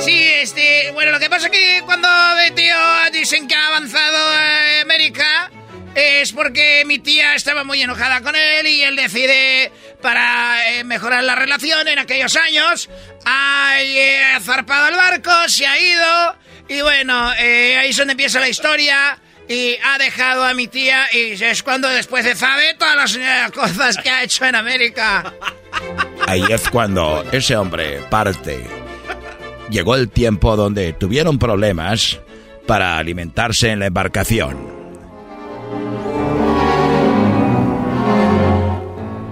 [0.00, 2.08] Sí, este, bueno, lo que pasa es que cuando
[2.54, 2.74] tío
[3.12, 5.50] dicen que ha avanzado a América
[5.94, 11.22] es porque mi tía estaba muy enojada con él y él decide, para eh, mejorar
[11.22, 12.88] la relación en aquellos años,
[13.24, 16.36] ha eh, zarpado el barco, se ha ido
[16.68, 19.18] y bueno, eh, ahí es donde empieza la historia.
[19.48, 23.52] Y ha dejado a mi tía y es cuando después de sabe todas las eh,
[23.52, 25.34] cosas que ha hecho en América.
[26.26, 28.64] Ahí es cuando ese hombre parte.
[29.70, 32.20] Llegó el tiempo donde tuvieron problemas
[32.66, 34.72] para alimentarse en la embarcación.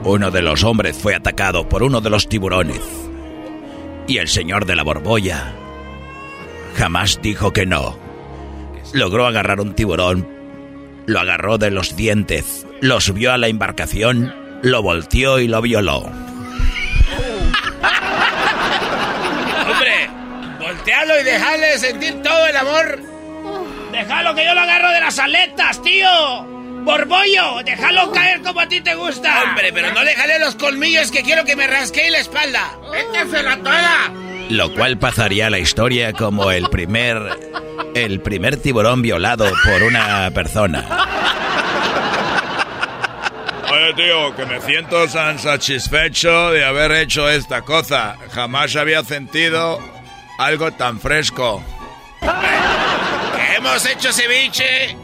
[0.03, 2.81] Uno de los hombres fue atacado por uno de los tiburones.
[4.09, 5.55] Y el señor de la borbolla
[6.75, 8.10] jamás dijo que no.
[8.93, 10.29] Logró agarrar un tiburón,
[11.07, 16.11] lo agarró de los dientes, lo subió a la embarcación, lo volteó y lo violó.
[19.71, 20.11] Hombre,
[20.59, 22.99] voltealo y dejale sentir todo el amor.
[23.93, 26.09] Déjalo que yo lo agarro de las aletas, tío.
[26.83, 29.45] Borbollo, déjalo caer como a ti te gusta.
[29.45, 32.79] Hombre, pero no le jale los colmillos que quiero que me rasquee la espalda.
[32.91, 34.30] ¡Métesela toda!
[34.51, 37.51] Lo cual pasaría a la historia como el primer
[37.95, 40.85] el primer tiburón violado por una persona.
[43.73, 48.17] Oye, tío, que me siento tan satisfecho de haber hecho esta cosa.
[48.33, 49.79] Jamás había sentido
[50.39, 51.63] algo tan fresco.
[53.57, 54.97] Hemos hecho ceviche.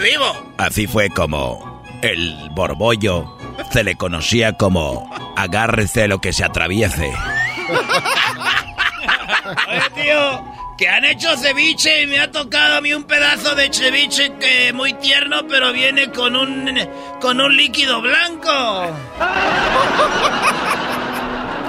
[0.00, 0.52] Vivo.
[0.58, 3.36] Así fue como el borbollo
[3.72, 7.12] se le conocía como agárrese lo que se atraviese.
[9.68, 10.44] Oye, tío,
[10.76, 14.72] que han hecho ceviche y me ha tocado a mí un pedazo de ceviche que
[14.72, 16.78] muy tierno, pero viene con un
[17.20, 18.50] con un líquido blanco.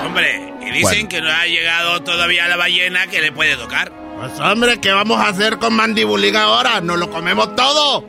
[0.05, 3.91] Hombre, y dicen que no ha llegado todavía la ballena que le puede tocar.
[4.19, 6.81] Pues hombre, ¿qué vamos a hacer con Mandibuliga ahora?
[6.81, 8.05] ¿Nos lo comemos todo?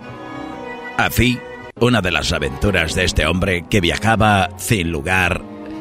[0.98, 1.38] Así,
[1.78, 5.40] una de las aventuras de este hombre que viajaba sin lugar,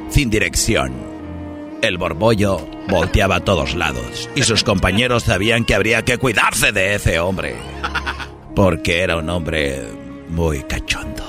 [0.10, 1.09] sin dirección.
[1.82, 2.58] El borbollo
[2.90, 7.56] volteaba a todos lados y sus compañeros sabían que habría que cuidarse de ese hombre.
[8.56, 9.82] Porque era un hombre
[10.28, 11.24] muy cachondo.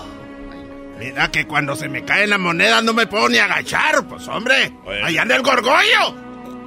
[0.99, 4.73] Mira que cuando se me cae la moneda no me puedo ni agachar, pues hombre.
[5.05, 6.15] Allá anda el gorgollo.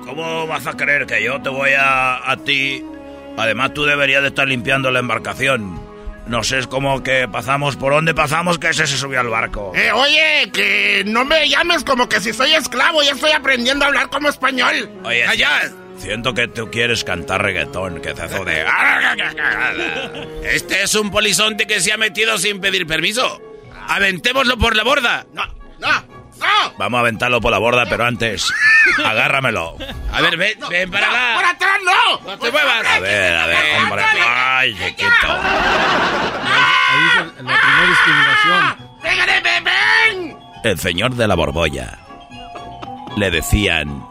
[0.05, 2.83] ¿Cómo vas a creer que yo te voy a, a ti?
[3.37, 5.79] Además, tú deberías de estar limpiando la embarcación.
[6.27, 9.73] No sé, es como que pasamos por donde pasamos que ese se subió al barco.
[9.75, 13.89] Eh, oye, que no me llames como que si soy esclavo, ya estoy aprendiendo a
[13.89, 14.89] hablar como español.
[15.03, 15.69] Oye, allá.
[15.97, 18.65] Siento que tú quieres cantar reggaetón, que te hace de...
[20.43, 23.41] Este es un polizonte que se ha metido sin pedir permiso.
[23.87, 25.25] Aventémoslo por la borda.
[25.33, 25.43] No,
[25.79, 26.22] no.
[26.77, 28.51] Vamos a aventarlo por la borda, pero antes,
[29.05, 29.75] agárramelo.
[30.11, 31.35] A ver, ven, ven para No, acá.
[31.35, 32.19] ¡Por atrás no!
[32.31, 32.85] No te muevas.
[32.85, 34.03] A ver, a ver, hombre.
[34.25, 35.27] Ay, chiquito.
[35.27, 38.77] Ahí es la primera discriminación.
[39.03, 40.37] ¡Déjale, ven, ven!
[40.63, 41.97] El señor de la borbolla.
[43.17, 44.05] Le decían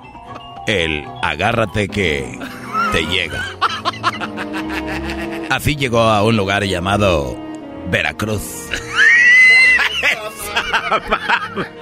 [0.67, 2.39] el agárrate que
[2.93, 3.45] te llega.
[5.51, 7.37] Así llegó a un lugar llamado
[7.89, 8.69] Veracruz.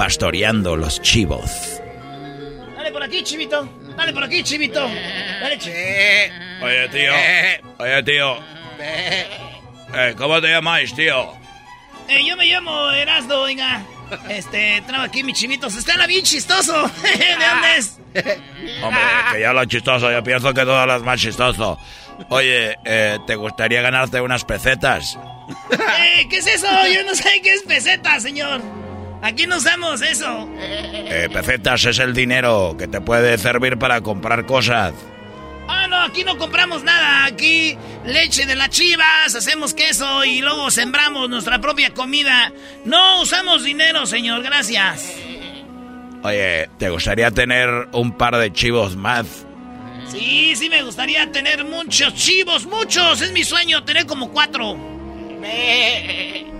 [0.00, 1.78] pastoreando los chivos.
[2.74, 3.68] Dale por aquí, chivito.
[3.94, 4.80] Dale por aquí, chivito.
[4.80, 6.64] Dale, chivito.
[6.64, 7.12] Oye, tío.
[7.76, 8.38] Oye, tío.
[8.80, 11.34] Eh, ¿Cómo te llamáis, tío?
[12.08, 13.82] Eh, yo me llamo Erasdo, oiga.
[14.30, 15.76] Este, traigo aquí mis chivitos.
[15.76, 16.72] Está bien chistoso.
[17.02, 17.98] ¿De dónde es?
[18.82, 19.02] Hombre,
[19.32, 21.78] que ya lo chistoso, yo pienso que todo lo es más chistoso.
[22.30, 25.18] Oye, eh, ¿te gustaría ganarte unas pesetas?
[25.70, 26.68] Eh, ¿Qué es eso?
[26.90, 28.79] Yo no sé qué es peseta, señor.
[29.22, 30.48] Aquí no usamos eso.
[30.58, 34.94] Eh, pesetas es el dinero que te puede servir para comprar cosas.
[35.68, 37.26] Ah, no, aquí no compramos nada.
[37.26, 42.52] Aquí leche de las chivas, hacemos queso y luego sembramos nuestra propia comida.
[42.84, 45.14] No usamos dinero, señor, gracias.
[46.22, 49.46] Oye, ¿te gustaría tener un par de chivos más?
[50.08, 53.20] Sí, sí me gustaría tener muchos chivos, muchos.
[53.20, 54.76] Es mi sueño tener como cuatro.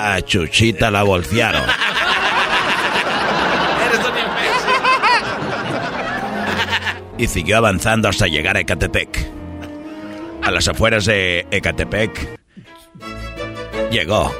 [0.00, 1.62] a Chuchita la bolsearon.
[7.18, 9.28] Y siguió avanzando hasta llegar a Ecatepec.
[10.42, 12.40] A las afueras de Ecatepec
[13.90, 14.34] llegó.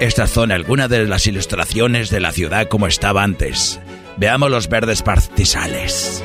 [0.00, 3.80] Estas son algunas de las ilustraciones de la ciudad como estaba antes.
[4.16, 6.24] Veamos los verdes pastizales.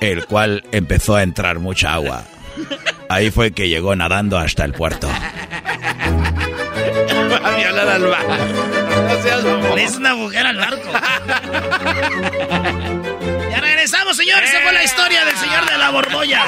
[0.00, 2.24] el cual empezó a entrar mucha agua.
[3.08, 5.08] Ahí fue que llegó nadando hasta el puerto.
[5.08, 8.32] Va a violar al barco.
[9.08, 9.78] No seas mamón.
[9.78, 10.88] Es una mujer al barco.
[13.50, 14.50] ya regresamos, señores.
[14.50, 16.42] Esa fue la historia del señor de la borbolla.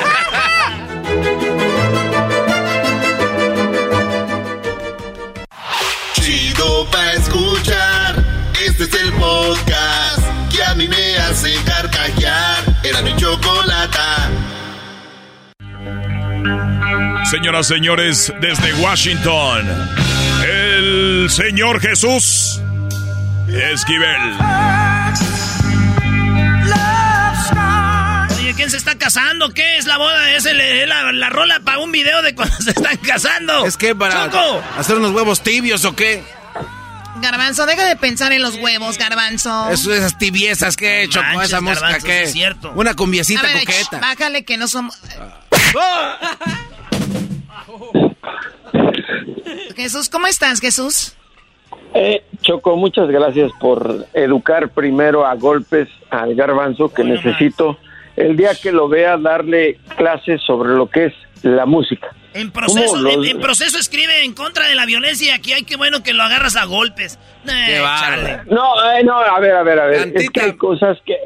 [6.14, 8.14] Chido pa' escuchar.
[8.66, 10.20] Este es el podcast
[10.50, 12.57] que a mí me hace carcajear.
[12.88, 14.30] Era mi chocolata.
[17.30, 19.66] Señoras, señores, desde Washington,
[20.46, 22.60] el señor Jesús
[23.48, 24.34] Esquivel.
[28.38, 29.50] Oye, ¿quién se está casando?
[29.52, 30.30] ¿Qué es la boda?
[30.30, 33.66] ¿Es, el- la, la rola para un video de cuando se están casando?
[33.66, 34.62] ¿Es que para ¡Choco!
[34.78, 36.22] hacer unos huevos tibios o qué?
[37.20, 39.70] Garbanzo, deja de pensar en los huevos, Garbanzo.
[39.70, 42.22] Eso, esas tibiezas que he hecho con esa música que.
[42.24, 42.72] es cierto.
[42.74, 43.98] Una cumbiecita ver, coqueta.
[43.98, 44.98] ch, bájale que no somos...
[49.76, 51.14] Jesús, ¿cómo estás, Jesús?
[51.94, 57.78] Eh, Choco, muchas gracias por educar primero a golpes al garbanzo que necesito
[58.18, 62.08] el día que lo vea darle clases sobre lo que es la música.
[62.34, 65.76] En proceso, ¿Cómo en, proceso escribe en contra de la violencia y aquí hay que
[65.76, 67.18] bueno que lo agarras a golpes.
[67.46, 68.42] Eh, chale.
[68.50, 70.12] No, eh, no, a ver, a ver, a ver.
[70.14, 71.16] Es que hay cosas que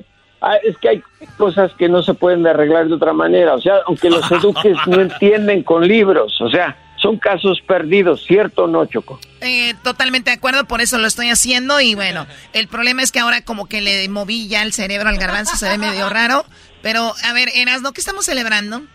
[0.41, 1.03] ah, es que hay
[1.37, 3.55] cosas que no se pueden arreglar de otra manera.
[3.55, 6.41] O sea, aunque los eduques no entienden con libros.
[6.41, 9.19] O sea, son casos perdidos, ¿cierto o no, Choco?
[9.41, 13.19] Eh, totalmente de acuerdo, por eso lo estoy haciendo y bueno, el problema es que
[13.19, 16.45] ahora como que le moví ya el cerebro al garbanzo, se ve medio raro,
[16.83, 18.87] pero a ver, Erasno, ¿qué estamos celebrando?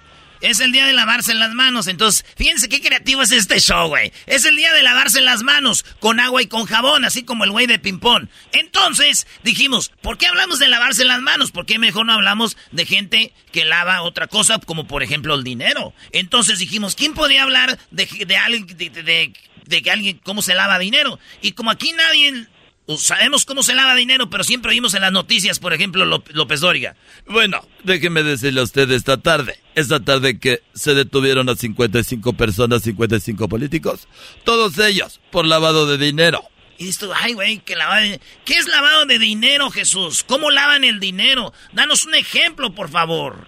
[0.41, 1.87] Es el día de lavarse las manos.
[1.87, 4.11] Entonces, fíjense qué creativo es este show, güey.
[4.25, 7.51] Es el día de lavarse las manos con agua y con jabón, así como el
[7.51, 8.27] güey de ping-pong.
[8.51, 11.51] Entonces, dijimos, ¿por qué hablamos de lavarse las manos?
[11.51, 15.43] ¿Por qué mejor no hablamos de gente que lava otra cosa, como por ejemplo el
[15.43, 15.93] dinero?
[16.11, 19.33] Entonces dijimos, ¿quién podría hablar de, de alguien, de,
[19.65, 21.19] de que alguien, cómo se lava dinero?
[21.41, 22.47] Y como aquí nadie
[22.95, 26.95] sabemos cómo se lava dinero, pero siempre oímos en las noticias, por ejemplo, López Dóriga.
[27.27, 32.83] Bueno, déjeme decirle a usted esta tarde, esta tarde que se detuvieron a 55 personas,
[32.83, 34.07] 55 políticos,
[34.45, 36.43] todos ellos por lavado de dinero.
[36.77, 38.21] Y esto, ay, güey, que lavado de...
[38.45, 40.23] ¿Qué es lavado de dinero, Jesús?
[40.23, 41.51] ¿Cómo lavan el dinero?
[41.73, 43.47] Danos un ejemplo, por favor.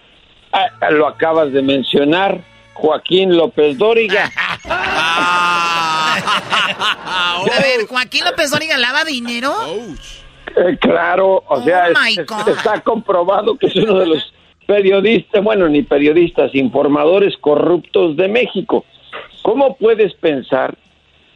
[0.52, 2.44] Ah, lo acabas de mencionar,
[2.74, 4.32] Joaquín López Dóriga.
[6.26, 9.54] A ver, Joaquín López Dóriga lava dinero.
[10.56, 14.34] Eh, claro, o sea, oh está comprobado que es uno de los
[14.66, 18.86] periodistas, bueno, ni periodistas, informadores corruptos de México.
[19.42, 20.76] ¿Cómo puedes pensar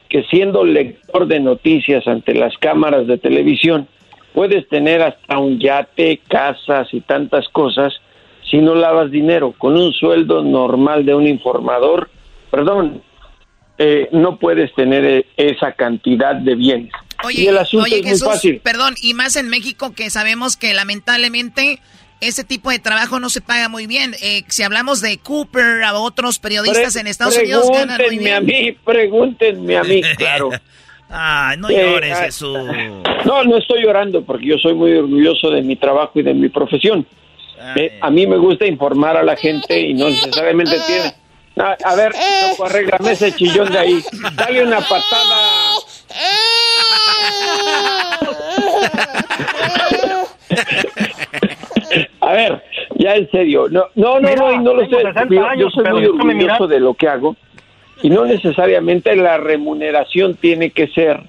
[0.09, 3.87] que siendo lector de noticias ante las cámaras de televisión,
[4.33, 7.93] puedes tener hasta un yate, casas y tantas cosas
[8.49, 9.53] si no lavas dinero?
[9.57, 12.09] Con un sueldo normal de un informador,
[12.51, 13.01] perdón,
[13.77, 16.91] eh, no puedes tener eh, esa cantidad de bienes.
[17.23, 18.59] Oye, y el asunto es muy fácil.
[18.59, 21.79] Perdón, y más en México que sabemos que lamentablemente
[22.21, 24.15] ese tipo de trabajo no se paga muy bien.
[24.21, 28.33] Eh, si hablamos de Cooper, a otros periodistas en Estados Unidos ganan muy bien.
[28.33, 30.51] a mí, pregúntenme a mí, claro.
[31.09, 32.57] Ay, no llores, ah, Jesús.
[33.25, 36.49] No, no estoy llorando porque yo soy muy orgulloso de mi trabajo y de mi
[36.49, 37.05] profesión.
[38.01, 41.22] a mí me gusta informar a la gente y no necesariamente tiene
[41.55, 44.03] a, ver, Choco, arréglame ese chillón de ahí.
[44.35, 45.75] Dale una patada.
[52.21, 52.63] A ver,
[52.95, 53.67] ya en serio.
[53.69, 55.03] No, no, no, no, no lo sé.
[55.57, 57.35] yo soy muy orgulloso de lo que hago
[58.01, 61.21] y no necesariamente la remuneración tiene que ser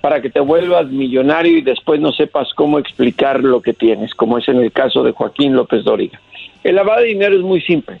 [0.00, 4.38] para que te vuelvas millonario y después no sepas cómo explicar lo que tienes, como
[4.38, 6.20] es en el caso de Joaquín López Dóriga.
[6.62, 8.00] El lavado de dinero es muy simple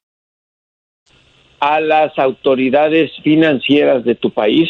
[1.61, 4.67] A las autoridades financieras de tu país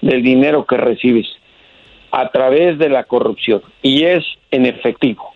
[0.00, 1.26] del dinero que recibes
[2.10, 5.34] a través de la corrupción y es en efectivo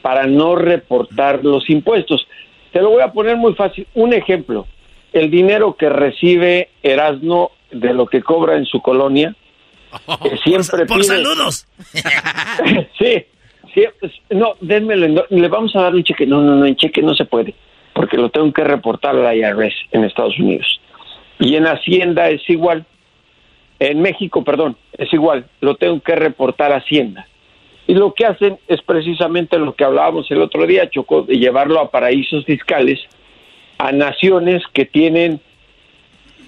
[0.00, 2.26] para no reportar los impuestos.
[2.72, 3.86] Te lo voy a poner muy fácil.
[3.94, 4.66] Un ejemplo,
[5.12, 9.36] el dinero que recibe Erasno de lo que cobra en su colonia,
[10.22, 11.66] que siempre por, saludos.
[12.98, 13.26] sí,
[13.74, 13.84] sí,
[14.30, 16.26] no, denmelo, le vamos a dar un cheque.
[16.26, 17.54] No, no, no, en cheque no se puede
[17.92, 20.80] porque lo tengo que reportar a la IRS en Estados Unidos.
[21.38, 22.84] Y en Hacienda es igual.
[23.78, 25.46] En México, perdón, es igual.
[25.60, 27.26] Lo tengo que reportar a Hacienda.
[27.86, 31.80] Y lo que hacen es precisamente lo que hablábamos el otro día, Chocó, de llevarlo
[31.80, 33.00] a paraísos fiscales,
[33.78, 35.40] a naciones que tienen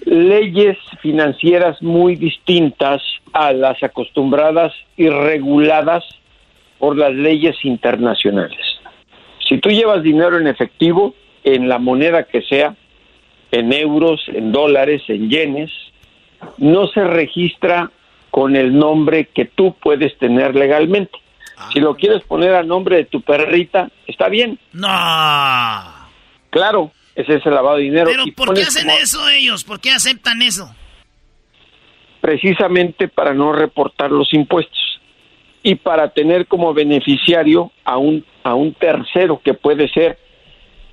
[0.05, 3.01] leyes financieras muy distintas
[3.33, 6.05] a las acostumbradas y reguladas
[6.79, 8.59] por las leyes internacionales.
[9.47, 11.13] Si tú llevas dinero en efectivo,
[11.45, 12.75] en la moneda que sea,
[13.51, 15.71] en euros, en dólares, en yenes,
[16.57, 17.91] no se registra
[18.31, 21.17] con el nombre que tú puedes tener legalmente.
[21.71, 24.59] Si lo quieres poner a nombre de tu perrita, está bien.
[24.73, 24.89] No.
[26.49, 28.09] Claro, ese es el lavado de dinero.
[28.11, 29.63] Pero ¿por qué hacen eso ellos?
[29.63, 30.75] ¿Por qué aceptan eso?
[32.19, 34.99] Precisamente para no reportar los impuestos
[35.63, 40.17] y para tener como beneficiario a un, a un tercero que puede ser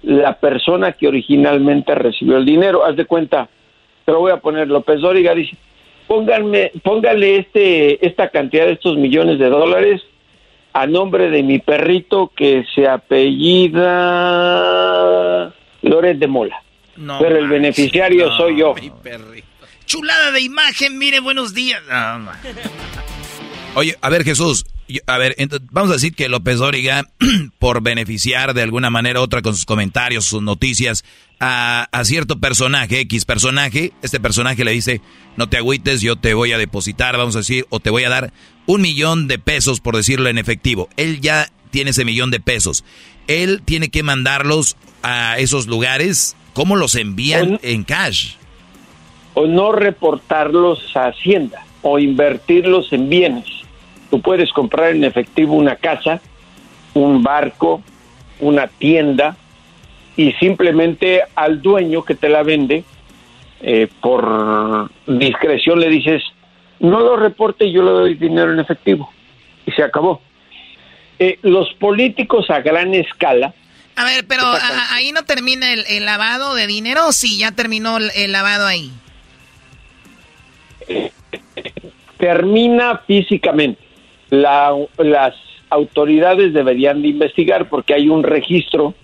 [0.02, 2.84] la persona que originalmente recibió el dinero.
[2.84, 3.48] Haz de cuenta,
[4.04, 5.56] te lo voy a poner, López Dóriga dice,
[6.06, 10.02] pónganme, póngale este, esta cantidad de estos millones de dólares
[10.72, 13.82] a nombre de mi perrito que se apellida
[15.82, 16.62] Loret de Mola.
[16.96, 18.74] No Pero el beneficiario no, soy yo.
[19.86, 21.82] Chulada de imagen, mire, buenos días.
[21.88, 22.32] No.
[23.74, 24.66] Oye, a ver Jesús,
[25.06, 25.34] a ver,
[25.70, 27.04] vamos a decir que López Dóriga,
[27.58, 31.04] por beneficiar de alguna manera u otra con sus comentarios, sus noticias,
[31.40, 35.00] a, a cierto personaje, X personaje, este personaje le dice,
[35.36, 38.10] no te agüites, yo te voy a depositar, vamos a decir, o te voy a
[38.10, 38.32] dar
[38.66, 40.88] un millón de pesos, por decirlo en efectivo.
[40.96, 42.84] Él ya tiene ese millón de pesos.
[43.26, 46.36] Él tiene que mandarlos a esos lugares.
[46.52, 48.34] ¿Cómo los envían en cash?
[49.34, 53.46] o no reportarlos a Hacienda o invertirlos en bienes.
[54.12, 56.20] Tú puedes comprar en efectivo una casa,
[56.92, 57.82] un barco,
[58.40, 59.38] una tienda
[60.18, 62.84] y simplemente al dueño que te la vende,
[63.62, 66.22] eh, por discreción le dices,
[66.78, 69.10] no lo reporte y yo le doy dinero en efectivo.
[69.64, 70.20] Y se acabó.
[71.18, 73.54] Eh, los políticos a gran escala
[73.96, 77.52] A ver, pero a- ahí no termina el, el lavado de dinero o sí, ya
[77.52, 78.92] terminó el, el lavado ahí.
[82.18, 83.80] termina físicamente.
[84.32, 85.34] La- las
[85.68, 88.94] autoridades deberían de investigar porque hay un registro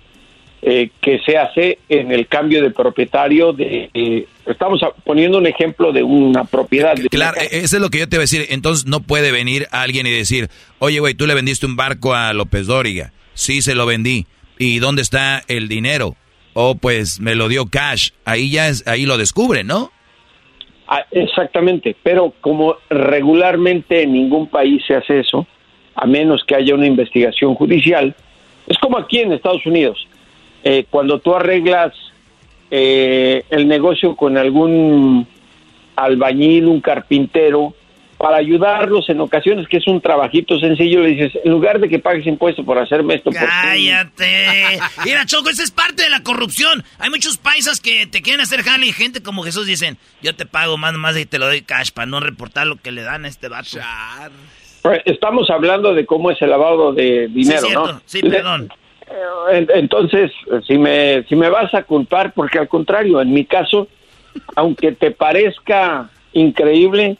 [0.62, 3.90] eh, que se hace en el cambio de propietario de...
[3.92, 6.94] eh, estamos poniendo un ejemplo de una propiedad.
[7.10, 8.46] Claro, e- eso es lo que yo te iba a decir.
[8.48, 10.48] Entonces no puede venir alguien y decir,
[10.78, 13.12] oye, güey, tú le vendiste un barco a López Dóriga.
[13.34, 14.26] Sí, se lo vendí.
[14.58, 16.16] ¿Y dónde está el dinero?
[16.54, 18.10] Oh, pues me lo dio cash.
[18.24, 19.92] Ahí ya es, ahí lo descubre, ¿no?
[20.90, 25.46] Ah, exactamente, pero como regularmente en ningún país se hace eso,
[25.94, 28.14] a menos que haya una investigación judicial,
[28.66, 30.08] es como aquí en Estados Unidos.
[30.64, 31.92] Eh, cuando tú arreglas
[32.70, 35.26] eh, el negocio con algún
[35.94, 37.74] albañil, un carpintero,
[38.18, 42.00] para ayudarlos en ocasiones, que es un trabajito sencillo, le dices, en lugar de que
[42.00, 44.80] pagues impuestos por hacerme esto, por Cállate.
[45.04, 46.82] Mira, Choco, esa es parte de la corrupción.
[46.98, 50.46] Hay muchos paisas que te quieren hacer jale y gente como Jesús dicen, yo te
[50.46, 53.24] pago más, más y te lo doy cash para no reportar lo que le dan
[53.24, 53.78] a este vato.
[54.82, 57.92] Pues, Estamos hablando de cómo es el lavado de dinero, cierto.
[57.92, 58.02] ¿no?
[58.04, 58.68] Sí, perdón.
[59.52, 60.32] En- Entonces,
[60.66, 63.88] si me, si me vas a culpar, porque al contrario, en mi caso,
[64.56, 67.16] aunque te parezca increíble,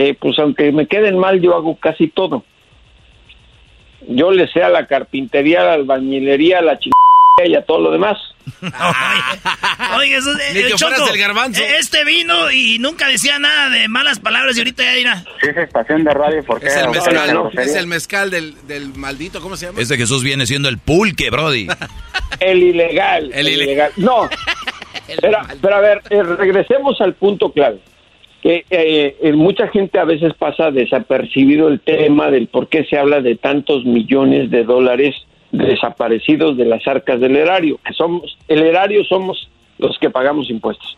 [0.00, 2.44] eh, pues aunque me queden mal, yo hago casi todo.
[4.08, 6.94] Yo le sé a la carpintería, a la albañilería, a la chingada
[7.46, 8.16] y a todo lo demás.
[9.98, 11.60] Oye, eso, eh, Ni que Choco, fueras el garbanzo.
[11.62, 15.24] eh, Este vino y nunca decía nada de malas palabras y ahorita ya dirá.
[15.40, 16.68] Si es estación de radio, ¿por qué?
[16.68, 19.80] Es el mezcal, no, no, es el mezcal del, del maldito, ¿cómo se llama?
[19.80, 21.66] Este Jesús viene siendo el pulque, Brody.
[22.40, 23.30] El ilegal.
[23.34, 23.90] El, ilegal.
[23.96, 24.28] No.
[25.20, 27.80] Pero, pero a ver, eh, regresemos al punto clave.
[28.42, 32.96] Que eh, eh, mucha gente a veces pasa desapercibido el tema del por qué se
[32.96, 35.14] habla de tantos millones de dólares
[35.50, 37.78] desaparecidos de las arcas del erario.
[37.84, 39.48] Que somos, el erario somos
[39.78, 40.96] los que pagamos impuestos.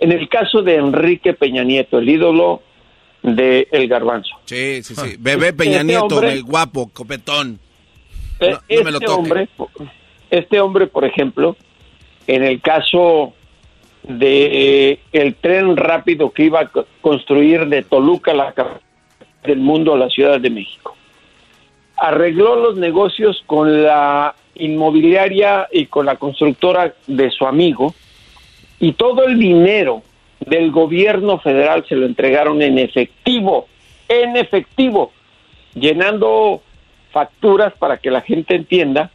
[0.00, 2.62] En el caso de Enrique Peña Nieto, el ídolo
[3.22, 4.36] de El Garbanzo.
[4.44, 5.16] Sí, sí, sí.
[5.18, 7.58] Bebé Peña Este Nieto, hombre- el guapo, copetón.
[8.40, 9.48] Eh, No, no me lo este hombre,
[10.30, 11.56] este hombre, por ejemplo,
[12.28, 13.34] en el caso
[14.02, 18.80] de eh, el tren rápido que iba a co- construir de Toluca, la capital
[19.44, 20.96] del mundo, a la Ciudad de México,
[21.96, 27.94] arregló los negocios con la inmobiliaria y con la constructora de su amigo
[28.80, 30.02] y todo el dinero
[30.40, 33.66] del gobierno federal se lo entregaron en efectivo,
[34.08, 35.12] en efectivo,
[35.74, 36.62] llenando
[37.10, 39.10] facturas para que la gente entienda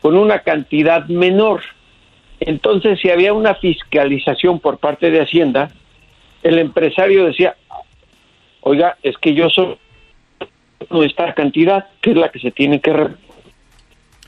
[0.00, 1.62] con una cantidad menor.
[2.46, 5.70] Entonces, si había una fiscalización por parte de Hacienda,
[6.42, 7.56] el empresario decía,
[8.60, 9.78] oiga, es que yo soy
[11.04, 12.92] esta cantidad, que es la que se tiene que...
[12.92, 13.14] re-".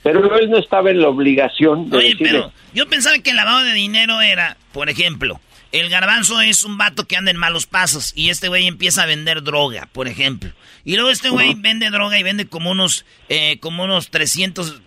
[0.03, 3.37] Pero él no estaba en la obligación de Oye, decirle, pero yo pensaba que el
[3.37, 5.41] lavado de dinero era, por ejemplo,
[5.81, 9.07] el garbanzo es un vato que anda en malos pasos y este güey empieza a
[9.07, 10.53] vender droga, por ejemplo.
[10.85, 14.83] Y luego este güey vende droga y vende como unos, eh, como unos 300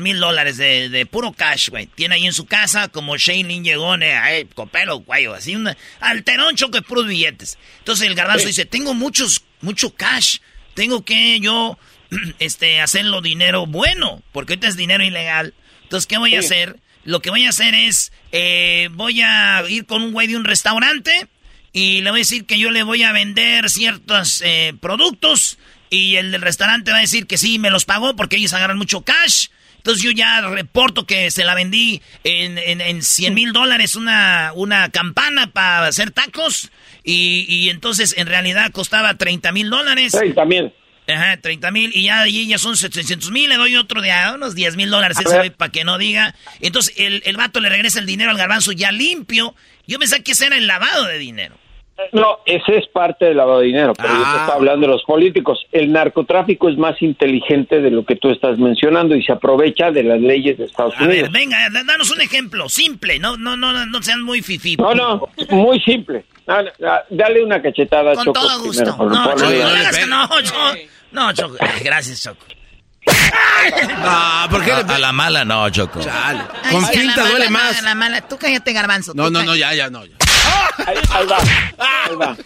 [0.00, 1.86] mil dólares de, de puro cash, güey.
[1.86, 6.76] Tiene ahí en su casa como Shailene llegó, eh, copelo, güey, así, un alterón choco
[6.76, 7.56] de puros billetes.
[7.78, 10.40] Entonces el garbanzo dice, tengo muchos, mucho cash,
[10.74, 11.78] tengo que yo
[12.38, 15.54] este, hacerlo dinero bueno, porque ahorita es dinero ilegal.
[15.84, 16.78] Entonces, ¿qué voy a hacer?
[17.04, 20.44] Lo que voy a hacer es, eh, voy a ir con un güey de un
[20.44, 21.26] restaurante
[21.72, 25.58] y le voy a decir que yo le voy a vender ciertos eh, productos
[25.88, 28.78] y el del restaurante va a decir que sí, me los pagó porque ellos agarran
[28.78, 29.48] mucho cash.
[29.78, 34.52] Entonces yo ya reporto que se la vendí en, en, en 100 mil dólares una,
[34.54, 36.70] una campana para hacer tacos
[37.02, 40.12] y, y entonces en realidad costaba 30 mil dólares.
[40.12, 40.72] 30 mil.
[41.12, 44.32] Ajá, 30 mil y ya, y ya son 700 mil, le doy otro de a
[44.34, 45.18] unos 10 mil dólares
[45.56, 46.34] para que no diga.
[46.60, 49.54] Entonces el, el vato le regresa el dinero al garbanzo ya limpio.
[49.86, 51.56] Yo pensé que ese era el lavado de dinero.
[52.12, 54.36] No, ese es parte del lavado de dinero, pero yo te Ah.
[54.40, 55.66] estaba hablando de los políticos.
[55.70, 60.04] El narcotráfico es más inteligente de lo que tú estás mencionando y se aprovecha de
[60.04, 61.30] las leyes de Estados A ver, Unidos.
[61.32, 64.76] venga, da- danos un ejemplo, simple, no, no, no, no sean muy fifí.
[64.76, 66.24] No, no, muy simple.
[66.46, 68.82] Ah, ah, Dale una cachetada a Con Choco todo gusto.
[68.96, 70.28] primero, No, no.
[70.30, 70.74] No,
[71.34, 71.56] Choco.
[71.60, 72.44] Ay, gracias, Choco.
[73.06, 74.72] No, ¿por qué?
[74.72, 76.00] A, a la mala no, Choco.
[76.10, 76.38] Ay,
[76.70, 77.78] Con sí, a la finta mala, duele no, más.
[77.78, 78.20] a la mala.
[78.28, 79.12] Tú cállate, garbanzo.
[79.14, 80.04] No, no, no, ya, ya, no.
[80.04, 80.14] ya.
[80.86, 81.38] Ahí, ahí va,
[81.78, 82.36] ahí va.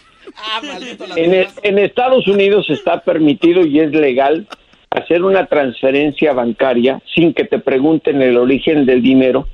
[1.17, 4.47] En, e- en Estados Unidos está permitido y es legal
[4.91, 9.49] hacer una transferencia bancaria sin que te pregunten el origen del dinero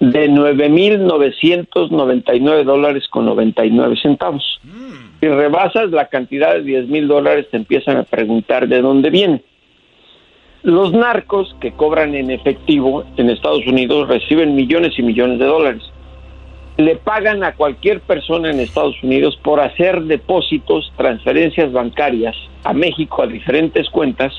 [0.00, 4.60] de 9.999 dólares con 99 centavos.
[5.20, 9.42] Si rebasas la cantidad de 10 mil dólares te empiezan a preguntar de dónde viene.
[10.62, 15.82] Los narcos que cobran en efectivo en Estados Unidos reciben millones y millones de dólares
[16.78, 23.22] le pagan a cualquier persona en Estados Unidos por hacer depósitos, transferencias bancarias a México
[23.22, 24.32] a diferentes cuentas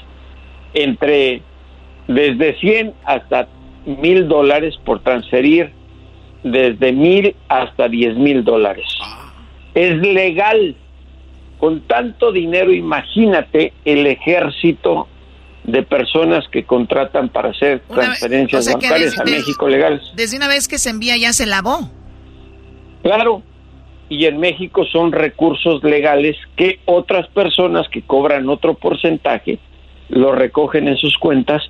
[0.73, 1.41] entre
[2.07, 3.49] desde 100 hasta
[3.85, 5.71] mil dólares por transferir
[6.43, 8.87] desde mil hasta 10 mil dólares.
[9.73, 10.75] Es legal.
[11.59, 15.07] Con tanto dinero, imagínate el ejército
[15.65, 19.37] de personas que contratan para hacer Una vez- transferencias o sea que bancarias desde- a
[19.37, 20.01] México legales.
[20.15, 21.89] Desde una vez que se envía ya se lavó.
[23.03, 23.43] Claro,
[24.07, 29.59] y en México son recursos legales que otras personas que cobran otro porcentaje
[30.09, 31.61] lo recogen en sus cuentas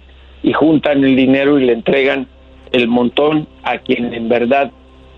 [0.44, 2.28] y juntan el dinero y le entregan
[2.72, 4.72] el montón a quien en verdad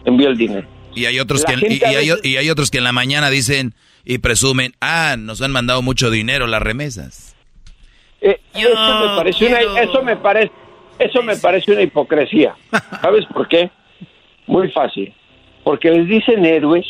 [0.06, 0.68] envió el dinero.
[0.96, 2.78] Y hay otros La que y, gente a y hay, veces- y hay otros que
[2.80, 3.74] en la mañana dicen
[4.04, 7.36] y presumen, ah, nos han mandado mucho dinero las remesas.
[8.22, 8.70] Eh, eso
[9.00, 10.52] me parece una, eso me parece
[11.00, 12.56] eso me parece una hipocresía.
[13.02, 13.72] ¿Sabes por qué?
[14.46, 15.14] Muy fácil.
[15.64, 16.86] Porque les dicen héroes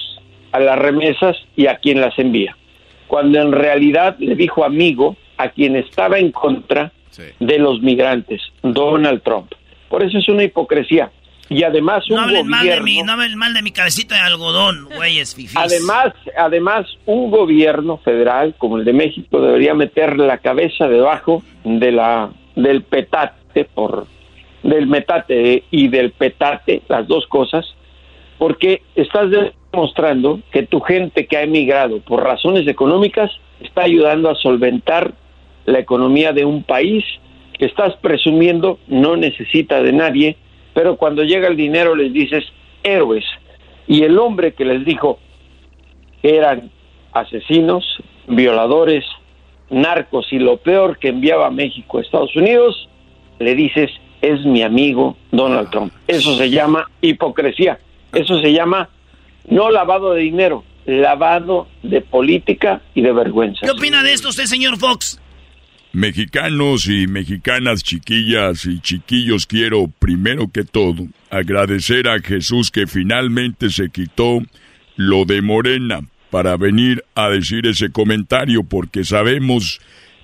[0.51, 2.57] a las remesas y a quien las envía.
[3.07, 6.91] Cuando en realidad le dijo amigo a quien estaba en contra
[7.39, 9.51] de los migrantes, Donald Trump.
[9.89, 11.11] Por eso es una hipocresía.
[11.51, 12.85] Y además un No hablen mal de gobierno...
[12.85, 15.57] mi, no hablen mal de mi cabecita de algodón, güeyes fifís.
[15.57, 21.91] Además, además, un gobierno federal como el de México debería meter la cabeza debajo de
[21.91, 24.07] la del petate por
[24.63, 27.65] del metate y del petate, las dos cosas,
[28.37, 33.29] porque estás demostrando que tu gente que ha emigrado por razones económicas
[33.59, 35.13] está ayudando a solventar
[35.65, 37.03] la economía de un país
[37.57, 40.37] que estás presumiendo no necesita de nadie,
[40.73, 42.43] pero cuando llega el dinero les dices
[42.83, 43.25] héroes.
[43.87, 45.19] Y el hombre que les dijo
[46.21, 46.71] que eran
[47.11, 47.83] asesinos,
[48.27, 49.03] violadores,
[49.69, 52.89] narcos y lo peor que enviaba a México a Estados Unidos,
[53.39, 53.89] le dices
[54.21, 55.91] es mi amigo Donald Trump.
[56.07, 57.79] Eso se llama hipocresía.
[58.13, 58.89] Eso se llama
[59.47, 63.65] no lavado de dinero, lavado de política y de vergüenza.
[63.65, 65.19] ¿Qué opina de esto usted, señor Fox?
[65.93, 73.69] Mexicanos y mexicanas, chiquillas y chiquillos, quiero primero que todo agradecer a Jesús que finalmente
[73.69, 74.41] se quitó
[74.95, 79.81] lo de Morena para venir a decir ese comentario porque sabemos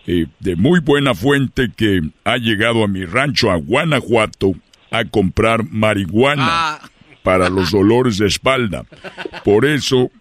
[0.07, 4.53] eh, de muy buena fuente que ha llegado a mi rancho a Guanajuato
[4.89, 6.79] a comprar marihuana
[7.23, 8.85] para los dolores de espalda.
[9.43, 10.11] Por eso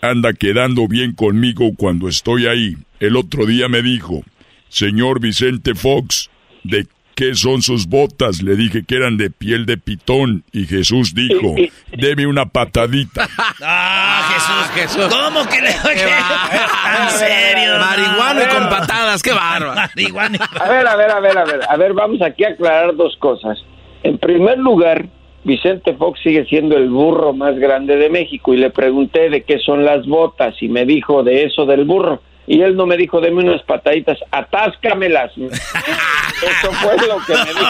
[0.00, 2.76] anda quedando bien conmigo cuando estoy ahí.
[2.98, 4.24] El otro día me dijo,
[4.68, 6.30] señor Vicente Fox,
[6.64, 8.42] ¿de qué son sus botas?
[8.42, 11.54] Le dije que eran de piel de pitón y Jesús dijo,
[11.96, 13.28] deme una patadita.
[13.62, 15.14] Ah, Jesús, Jesús.
[15.14, 17.78] ¿Cómo que le ¿En serio?
[17.78, 19.74] Marihuana y con patadas, qué bárbaro.
[19.74, 20.38] Marihuana.
[20.60, 23.16] A ver, a ver, a ver, a ver, a ver, vamos aquí a aclarar dos
[23.16, 23.58] cosas.
[24.02, 25.06] En primer lugar,
[25.46, 29.58] Vicente Fox sigue siendo el burro más grande de México y le pregunté de qué
[29.58, 32.20] son las botas y me dijo de eso del burro.
[32.46, 35.32] Y él no me dijo, deme unas pataditas, atáscamelas.
[35.36, 37.66] Eso fue lo que me dijo.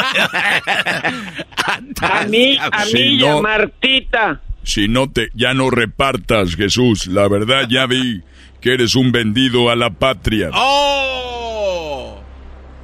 [2.02, 4.40] A mí, a Si mí y a no- Martita.
[4.62, 7.06] Si no te, ya no repartas, Jesús.
[7.06, 8.22] La verdad ya vi
[8.60, 10.50] que eres un vendido a la patria.
[10.52, 12.20] ¡Oh!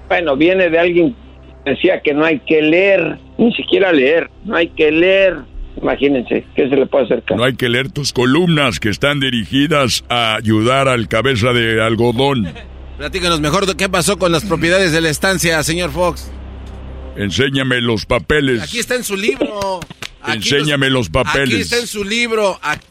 [0.08, 1.16] Bueno, viene de alguien
[1.64, 5.38] que decía que no hay que leer, ni siquiera leer, no hay que leer.
[5.80, 7.24] Imagínense, ¿qué se le puede hacer?
[7.34, 12.52] No hay que leer tus columnas que están dirigidas a ayudar al cabeza de algodón.
[12.98, 16.30] Platícanos mejor de qué pasó con las propiedades de la estancia, señor Fox.
[17.16, 18.62] Enséñame los papeles.
[18.62, 19.80] Aquí está en su libro.
[20.22, 21.50] Aquí Enséñame los papeles.
[21.50, 22.58] Aquí está en su libro.
[22.62, 22.86] Aquí-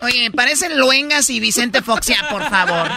[0.00, 2.90] Oye, parecen Luengas y Vicente Fox, ya, por favor.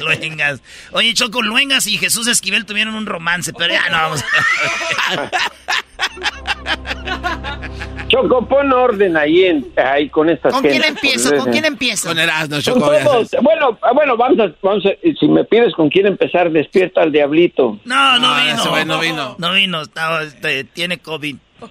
[0.00, 0.60] Luengas.
[0.90, 4.24] Oye, Choco, Luengas y Jesús Esquivel tuvieron un romance, pero ya no vamos
[8.22, 11.36] Choco, pon orden ahí, en, ahí con estas ¿Con quién empiezo?
[11.36, 12.08] ¿Con quién empiezo?
[12.08, 12.80] Con Erasmo, Con Choco.
[13.04, 13.30] todos.
[13.42, 17.78] Bueno, bueno, vamos a, vamos a- si me pides con quién empezar, despierta al diablito.
[17.84, 18.54] No, no, No, vino.
[18.58, 19.34] ese güey no vino.
[19.38, 21.36] No vino, estaba, este, tiene COVID.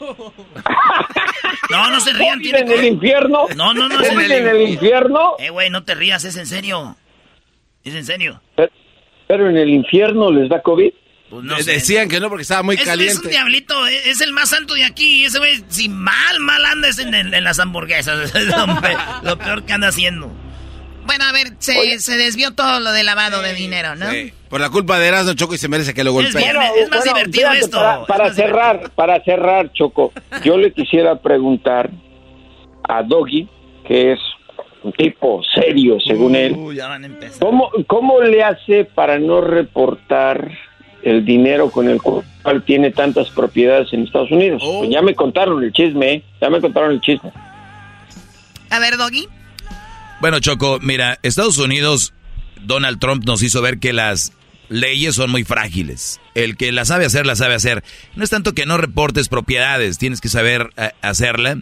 [1.71, 3.45] No, no se rían, ¿COVID tiene en el infierno?
[3.55, 3.99] No, no, no.
[3.99, 5.33] es ¿COVID en el infierno?
[5.39, 6.95] Eh, güey, no te rías, es en serio.
[7.83, 8.39] Es en serio.
[8.55, 8.71] Pero,
[9.27, 10.93] pero en el infierno les da COVID.
[11.29, 11.71] Pues no sé.
[11.73, 13.21] Decían que no porque estaba muy Es, es caliente.
[13.25, 15.21] un diablito, es, es el más santo de aquí.
[15.21, 18.33] y Ese güey, si mal, mal anda es en, el- en las hamburguesas.
[18.35, 20.31] Es lo, pe- lo peor que anda haciendo.
[21.05, 24.09] Bueno, a ver, se, se desvió todo lo de lavado de dinero, ¿no?
[24.09, 24.33] Sí.
[24.49, 26.35] Por la culpa de Erasmo, Choco, y se merece que lo golpeen.
[26.43, 26.71] viernes.
[26.79, 30.11] Es más divertido fíjate, esto, Para, es para más cerrar, para cerrar, Choco,
[30.43, 31.91] yo le quisiera preguntar
[32.89, 33.47] a Doggy,
[33.87, 34.19] que es
[34.81, 37.39] un tipo serio, según él, Uy, ya van a empezar.
[37.39, 40.49] ¿cómo, ¿cómo le hace para no reportar
[41.05, 44.61] el dinero con el cual tiene tantas propiedades en Estados Unidos?
[44.79, 46.23] Pues ya me contaron el chisme, ¿eh?
[46.41, 47.31] ya me contaron el chisme.
[48.69, 49.27] A ver, Doggy.
[50.19, 52.13] Bueno, Choco, mira, Estados Unidos,
[52.61, 54.33] Donald Trump nos hizo ver que las
[54.69, 56.19] leyes son muy frágiles.
[56.33, 57.83] El que la sabe hacer, la sabe hacer.
[58.15, 61.59] No es tanto que no reportes propiedades, tienes que saber eh, hacerla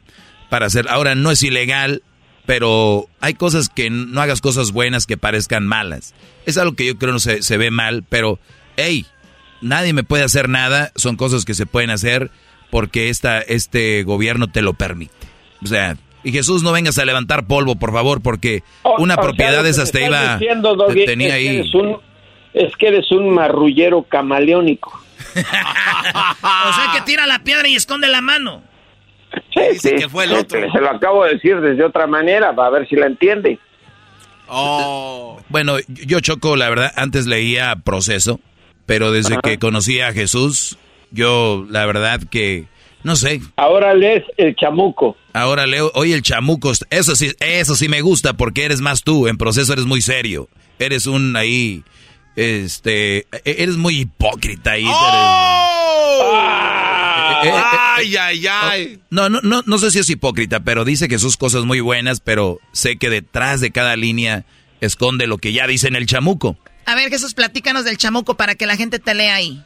[0.49, 0.87] para hacer.
[0.89, 2.03] Ahora, no es ilegal,
[2.45, 6.13] pero hay cosas que no hagas cosas buenas que parezcan malas.
[6.45, 8.39] Es algo que yo creo no se, se ve mal, pero,
[8.77, 9.05] hey,
[9.63, 10.91] nadie me puede hacer nada.
[10.95, 12.29] Son cosas que se pueden hacer
[12.69, 15.13] porque esta, este gobierno te lo permite.
[15.63, 19.17] O sea, y Jesús, no vengas a levantar polvo, por favor, porque O- una o
[19.17, 20.37] sea, propiedad de esas me te iba.
[20.37, 21.57] diciendo, Doggy, tenía es que ahí.
[21.57, 21.97] eres un-
[22.53, 25.01] es que eres un marrullero camaleónico.
[25.35, 28.61] O sea que tira la piedra y esconde la mano.
[29.53, 30.71] Sí, sí, que fue el sí, otro.
[30.71, 33.57] Se lo acabo de decir desde otra manera, para ver si la entiende.
[34.47, 35.39] Oh.
[35.49, 38.39] Bueno, yo Choco, la verdad, antes leía Proceso,
[38.85, 40.77] pero desde que conocí a Jesús,
[41.11, 42.65] yo la verdad que,
[43.03, 45.15] no sé, Ahora lees el chamuco.
[45.33, 49.27] ahora leo, oye el chamuco, eso sí, eso sí me gusta porque eres más tú,
[49.27, 50.49] en Proceso eres muy serio,
[50.79, 51.83] eres un ahí,
[52.35, 54.85] este, eres muy hipócrita ahí.
[54.85, 54.89] Eh,
[57.45, 57.51] eh, eh,
[57.95, 58.99] Ay, ay, ay.
[59.09, 62.19] No, no, no, no sé si es hipócrita, pero dice que sus cosas muy buenas,
[62.21, 64.45] pero sé que detrás de cada línea
[64.81, 66.57] esconde lo que ya dice en el chamuco.
[66.85, 69.61] A ver, Jesús, platícanos del chamuco para que la gente te lea ahí.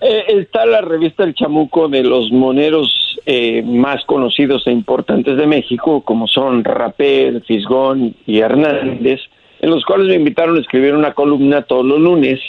[0.00, 5.46] Eh, está la revista El Chamuco de los moneros eh, más conocidos e importantes de
[5.46, 9.20] México, como son Rapel, Fisgón y Hernández,
[9.60, 12.40] en los cuales me invitaron a escribir una columna todos los lunes.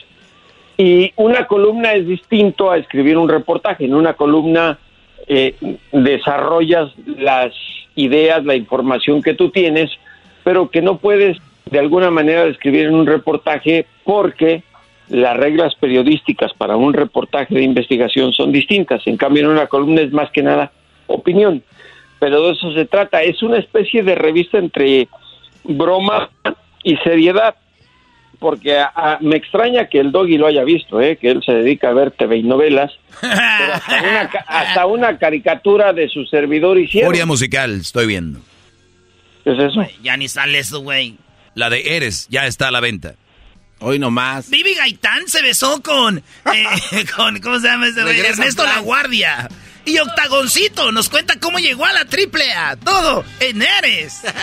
[0.78, 3.86] Y una columna es distinto a escribir un reportaje.
[3.86, 4.78] En una columna
[5.28, 5.56] eh,
[5.94, 7.54] desarrollas las
[7.96, 9.90] ideas, la información que tú tienes,
[10.44, 14.64] pero que no puedes de alguna manera describir en un reportaje porque
[15.10, 19.06] las reglas periodísticas para un reportaje de investigación son distintas.
[19.06, 20.72] En cambio, en una columna es más que nada
[21.08, 21.64] opinión.
[22.20, 23.22] Pero de eso se trata.
[23.22, 25.08] Es una especie de revista entre
[25.64, 26.30] broma
[26.84, 27.56] y seriedad.
[28.40, 31.18] Porque a- a- me extraña que el doggy lo haya visto, ¿eh?
[31.18, 32.92] que él se dedica a ver TV y novelas.
[33.22, 33.34] Pero
[33.74, 37.10] hasta una, ca- hasta una caricatura de su servidor hicieron.
[37.10, 38.40] Furia musical, estoy viendo.
[39.44, 39.82] ¿Qué es eso?
[40.04, 41.16] Ya ni sale eso, güey.
[41.56, 43.16] La de Eres ya está a la venta.
[43.80, 44.50] Hoy nomás.
[44.50, 46.20] Vivi Gaitán se besó con,
[46.54, 48.20] eh, con ¿cómo se llama ese güey?
[48.20, 48.64] Ernesto.
[48.64, 49.50] La Guardia.
[49.86, 52.76] Y Octagoncito nos cuenta cómo llegó a la triple A.
[52.76, 54.22] Todo en Eres.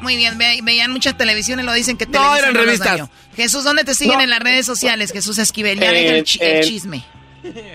[0.00, 3.00] Muy bien, ve- veían mucha televisión y lo dicen que No, Televisa eran revistas.
[3.34, 4.24] Jesús, ¿dónde te siguen No.
[4.24, 5.78] en las redes sociales, Jesús Esquivel?
[5.80, 7.04] Ya deja el, el chisme.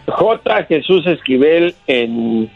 [0.08, 0.66] J.
[0.68, 2.52] Jesús Esquivel en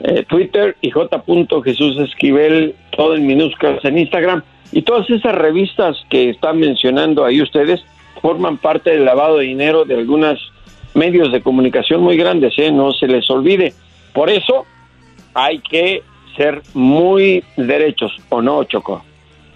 [0.00, 1.22] eh, Twitter y J.
[1.64, 4.42] Jesús Esquivel, todo en minúsculas en Instagram.
[4.72, 7.80] Y todas esas revistas que están mencionando ahí ustedes
[8.22, 10.38] forman parte del lavado de dinero de algunos
[10.94, 12.70] medios de comunicación muy grandes, ¿eh?
[12.70, 13.74] no se les olvide.
[14.12, 14.66] Por eso
[15.34, 16.02] hay que
[16.36, 19.04] ser muy derechos, ¿o no, Choco?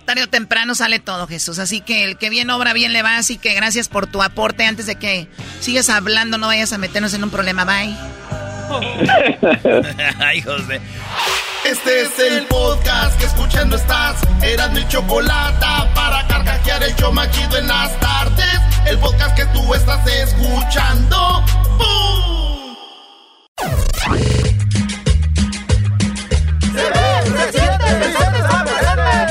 [0.04, 1.58] Tarde o temprano sale todo, Jesús.
[1.58, 3.16] Así que el que bien obra, bien le va.
[3.16, 4.66] Así que gracias por tu aporte.
[4.66, 5.28] Antes de que
[5.60, 7.64] sigas hablando, no vayas a meternos en un problema.
[7.64, 8.43] Bye.
[10.18, 10.80] Ay, José.
[11.64, 14.16] Este es el podcast que escuchando estás.
[14.42, 18.60] Eran mi chocolate para carcajear el show más chido en las tardes.
[18.86, 21.42] El podcast que tú estás escuchando.
[21.78, 22.76] ¡Bum!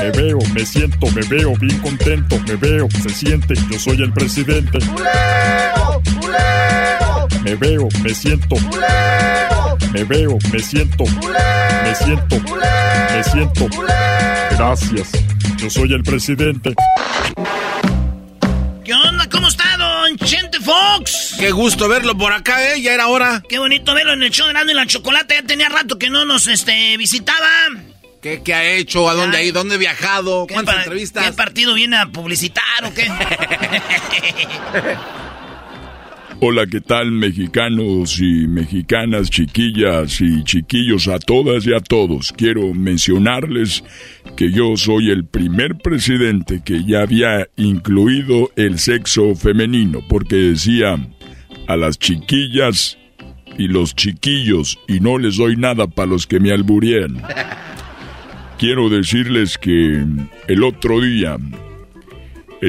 [0.02, 4.12] Me veo, me siento, me veo bien contento, me veo, se siente, yo soy el
[4.12, 4.80] presidente.
[7.44, 8.56] Me veo, me siento.
[9.92, 11.06] Me veo, me siento.
[11.06, 12.40] Me siento.
[13.12, 13.68] Me siento.
[14.52, 15.12] Gracias.
[15.58, 16.74] Yo soy el presidente.
[18.84, 19.30] ¿Qué onda?
[19.30, 21.36] ¿Cómo está, don Chente Fox?
[21.40, 22.82] Qué gusto verlo por acá, ¿eh?
[22.82, 23.42] Ya era hora.
[23.48, 25.36] Qué bonito verlo en el show de Nando y la Chocolate.
[25.36, 27.48] Ya tenía rato que no nos este, visitaba.
[28.22, 29.10] ¿Qué, qué ha hecho?
[29.10, 29.60] ¿A dónde ha ido?
[29.60, 30.48] ¿Dónde ha viajado?
[30.48, 31.26] ¿Cuántas entrevistas?
[31.26, 33.10] ¿Qué partido viene a publicitar o qué?
[36.46, 42.34] Hola, ¿qué tal mexicanos y mexicanas, chiquillas y chiquillos a todas y a todos?
[42.34, 43.82] Quiero mencionarles
[44.36, 50.98] que yo soy el primer presidente que ya había incluido el sexo femenino, porque decía
[51.68, 52.98] a las chiquillas
[53.58, 57.22] y los chiquillos y no les doy nada para los que me alburían.
[58.58, 60.06] Quiero decirles que
[60.50, 61.38] el otro día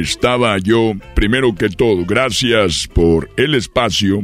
[0.00, 4.22] estaba yo, primero que todo, gracias por el espacio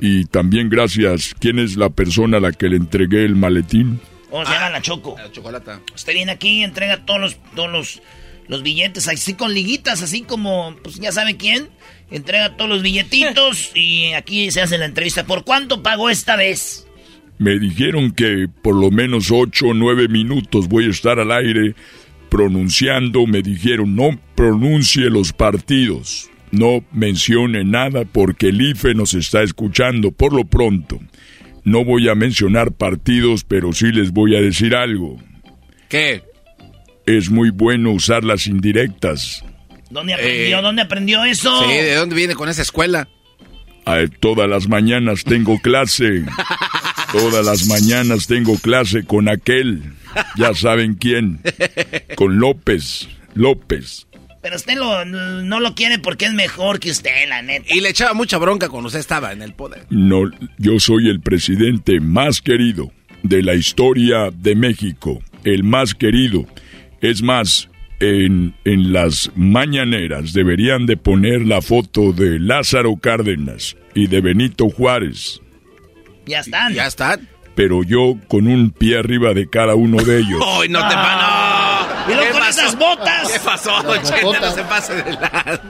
[0.00, 4.00] y también gracias, ¿quién es la persona a la que le entregué el maletín?
[4.30, 5.14] ¿Cómo se llama la Choco?
[5.16, 5.80] La chocolata.
[5.94, 8.02] Usted viene aquí, entrega todos los, todos los,
[8.48, 11.68] los billetes, así con liguitas, así como, pues ya sabe quién.
[12.10, 15.24] Entrega todos los billetitos y aquí se hace la entrevista.
[15.24, 16.86] ¿Por cuánto pagó esta vez?
[17.38, 21.74] Me dijeron que por lo menos ocho o nueve minutos voy a estar al aire
[22.34, 23.28] pronunciando.
[23.28, 30.10] Me dijeron no pronuncie los partidos, no mencione nada porque el IFE nos está escuchando
[30.10, 30.98] por lo pronto.
[31.62, 35.16] No voy a mencionar partidos, pero sí les voy a decir algo.
[35.88, 36.24] ¿Qué?
[37.06, 39.44] Es muy bueno usar las indirectas.
[39.88, 40.58] ¿Dónde aprendió?
[40.58, 41.62] Eh, ¿Dónde aprendió eso?
[41.62, 43.08] Sí, ¿de dónde viene con esa escuela?
[43.86, 46.24] A todas las mañanas tengo clase.
[47.14, 49.82] Todas las mañanas tengo clase con aquel.
[50.36, 51.40] Ya saben quién.
[52.16, 53.08] Con López.
[53.34, 54.06] López.
[54.42, 57.66] Pero usted lo- no lo quiere porque es mejor que usted, la neta.
[57.74, 59.86] Y le echaba mucha bronca cuando usted estaba en el poder.
[59.90, 62.90] No, yo soy el presidente más querido
[63.22, 65.22] de la historia de México.
[65.44, 66.46] El más querido.
[67.00, 67.68] Es más,
[68.00, 74.68] en, en las mañaneras deberían de poner la foto de Lázaro Cárdenas y de Benito
[74.68, 75.40] Juárez.
[76.26, 76.72] Ya están.
[76.74, 77.28] Ya están.
[77.54, 80.42] Pero yo con un pie arriba de cada uno de ellos.
[80.60, 82.04] ¡Ay, no te Ah.
[82.06, 82.60] Y luego ¿Qué con pasó?
[82.60, 83.32] esas botas.
[83.32, 83.70] ¿Qué pasó,
[84.02, 84.40] Chente?
[84.40, 85.60] No se pase de lado.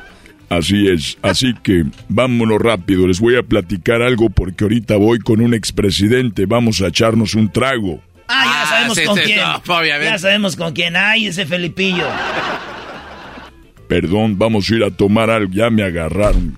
[0.50, 5.40] Así es, así que vámonos rápido, les voy a platicar algo porque ahorita voy con
[5.40, 8.00] un expresidente, vamos a echarnos un trago.
[8.28, 9.40] Ah, ya Ah, sabemos sí, con sí, quién.
[9.40, 10.04] no, obviamente.
[10.12, 10.96] ya sabemos con quién.
[10.96, 12.06] Ay, ese Felipillo.
[13.88, 16.56] Perdón, vamos a ir a tomar algo, ya me agarraron.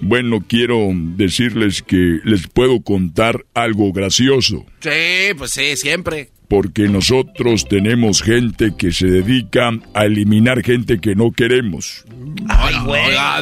[0.00, 6.30] Bueno, quiero decirles que les puedo contar algo gracioso, Sí, pues sí, siempre.
[6.48, 12.04] porque nosotros tenemos gente que se dedica a eliminar gente que no queremos.
[12.48, 12.74] Ay,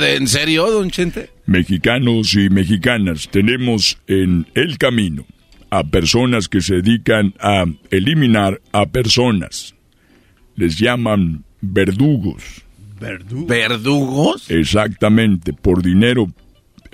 [0.01, 1.31] ¿de- ¿en serio, don Chente?
[1.47, 5.26] Mexicanos y mexicanas, tenemos en el camino
[5.70, 9.74] a personas que se dedican a eliminar a personas.
[10.56, 12.62] Les llaman verdugos.
[13.01, 14.51] ¿Verdugos?
[14.51, 16.28] Exactamente, por dinero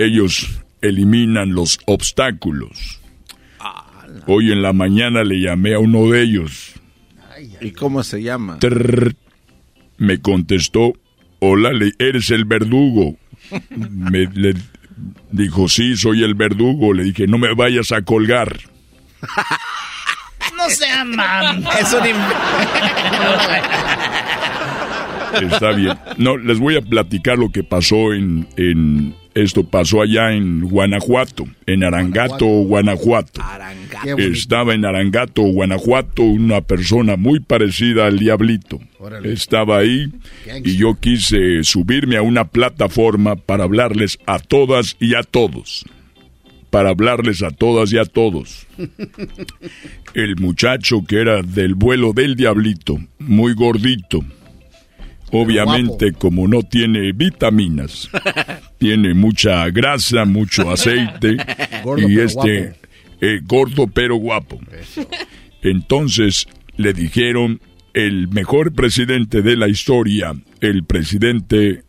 [0.05, 3.01] ellos eliminan los obstáculos.
[4.27, 6.73] Hoy en la mañana le llamé a uno de ellos.
[7.61, 8.59] ¿Y cómo se llama?
[8.59, 9.15] Trrr.
[9.99, 10.95] me contestó,
[11.39, 13.17] hola, le- eres el verdugo.
[13.71, 14.55] Me le
[15.33, 16.93] dijo, sí, soy el verdugo.
[16.93, 18.59] Le dije, no me vayas a colgar.
[20.57, 21.65] No sea mam.
[21.81, 22.03] Es un
[25.53, 25.97] Está bien.
[26.19, 31.47] No, les voy a platicar lo que pasó en, en esto pasó allá en Guanajuato,
[31.67, 33.41] en Arangato, Guanajuato.
[34.19, 38.81] Estaba en Arangato, Guanajuato, una persona muy parecida al Diablito.
[38.99, 39.33] Órale.
[39.33, 40.13] Estaba ahí
[40.65, 45.85] y yo quise subirme a una plataforma para hablarles a todas y a todos.
[46.71, 48.67] Para hablarles a todas y a todos.
[50.15, 54.21] El muchacho que era del vuelo del Diablito, muy gordito.
[55.33, 58.11] Obviamente, como no tiene vitaminas,
[58.79, 61.37] tiene mucha grasa, mucho aceite
[61.85, 62.75] Gordo, y este
[63.21, 64.59] eh, gordo pero guapo.
[65.63, 66.47] Entonces
[66.77, 67.61] le dijeron
[67.95, 71.85] el mejor presidente de la historia, el presidente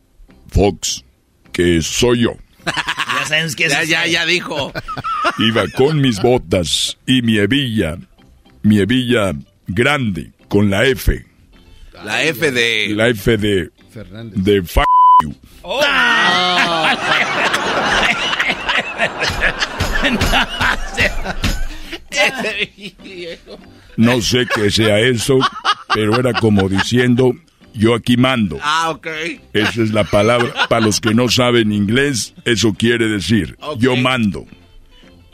[0.47, 1.05] Fox,
[1.51, 2.33] que soy yo.
[3.21, 4.73] Ya sabemos que ya dijo.
[5.37, 7.99] Iba con mis botas y mi hebilla,
[8.63, 9.33] mi hebilla
[9.67, 11.23] grande con la F,
[12.03, 12.89] La F de...
[12.95, 14.43] la F de Fernández.
[14.43, 14.81] de f
[23.97, 25.39] No sé qué sea eso,
[25.93, 27.33] pero era como diciendo,
[27.73, 28.57] Yo aquí mando.
[28.61, 29.07] Ah, ok.
[29.53, 30.67] Esa es la palabra.
[30.67, 34.45] Para los que no saben inglés, eso quiere decir, yo mando.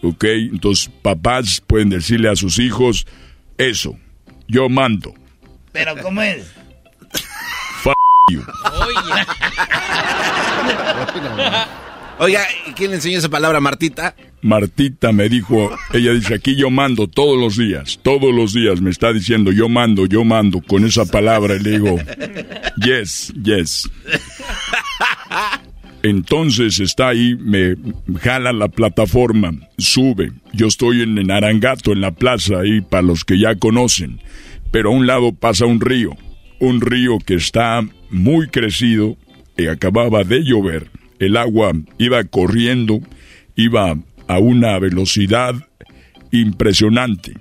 [0.04, 0.24] ¿Ok?
[0.26, 3.08] Entonces, papás pueden decirle a sus hijos
[3.58, 3.98] eso,
[4.48, 5.14] yo mando.
[5.78, 6.46] Pero ¿cómo es?
[7.82, 7.94] F
[8.32, 8.42] you.
[12.20, 12.42] Oiga,
[12.76, 14.16] ¿quién le enseñó esa palabra, Martita?
[14.42, 18.90] Martita me dijo, ella dice, aquí yo mando todos los días, todos los días me
[18.90, 21.98] está diciendo, yo mando, yo mando, con esa palabra y le digo,
[22.78, 23.88] yes, yes.
[26.02, 27.76] Entonces está ahí, me
[28.20, 30.32] jala la plataforma, sube.
[30.54, 34.20] Yo estoy en, en Arangato, en la plaza, ahí para los que ya conocen.
[34.72, 36.16] Pero a un lado pasa un río,
[36.60, 39.18] un río que está muy crecido
[39.58, 40.92] y acababa de llover.
[41.20, 43.00] El agua iba corriendo,
[43.56, 45.56] iba a una velocidad
[46.32, 47.34] impresionante.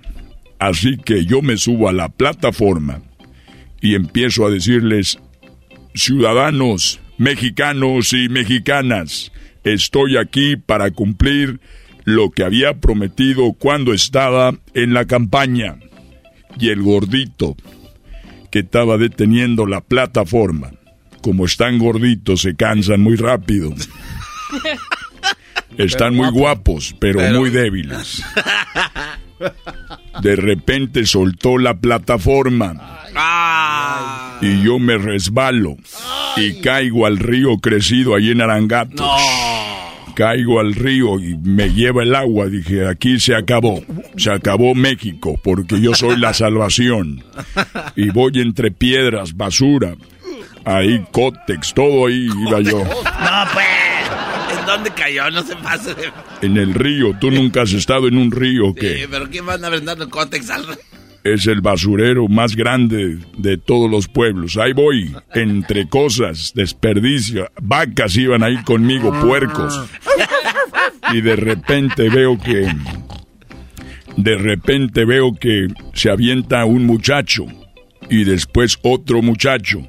[0.59, 3.03] Así que yo me subo a la plataforma
[3.81, 5.19] y empiezo a decirles,
[5.95, 9.33] ciudadanos, mexicanos y mexicanas,
[9.65, 11.61] estoy aquí para cumplir
[12.05, 15.77] lo que había prometido cuando estaba en la campaña.
[16.59, 17.57] Y el gordito
[18.51, 20.73] que estaba deteniendo la plataforma,
[21.21, 23.75] como están gorditos, se cansan muy rápido.
[25.79, 28.23] Están muy guapos, pero, muy débiles.
[30.23, 33.03] De repente soltó la plataforma.
[34.41, 35.77] Y yo me resbalo.
[36.37, 39.07] Y caigo al río crecido ahí en Arangato.
[40.17, 42.47] Caigo al río y me lleva el agua.
[42.47, 43.85] Dije, aquí se acabó.
[44.17, 47.23] Se acabó México, porque yo soy la salvación.
[47.97, 49.95] Y voy entre piedras, basura.
[50.65, 52.79] Ahí, cótex, todo ahí iba yo.
[52.79, 54.59] No, pues.
[54.59, 55.31] ¿En dónde cayó?
[55.31, 56.11] No se pase de...
[56.41, 57.15] En el río.
[57.21, 60.09] ¿Tú nunca has estado en un río que Sí, pero ¿quién va a andar dando
[60.09, 60.65] cótex al...
[61.35, 64.57] es el basurero más grande de todos los pueblos?
[64.57, 67.51] Ahí voy, entre cosas, desperdicio.
[67.61, 69.89] Vacas iban ahí conmigo, puercos.
[71.13, 72.69] Y de repente veo que...
[74.17, 77.47] De repente veo que se avienta un muchacho
[78.09, 79.87] y después otro muchacho.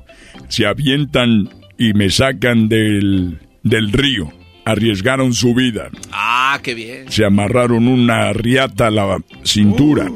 [0.49, 4.33] Se avientan y me sacan del, del río.
[4.65, 5.89] Arriesgaron su vida.
[6.11, 7.09] Ah, qué bien.
[7.09, 10.11] Se amarraron una riata a la cintura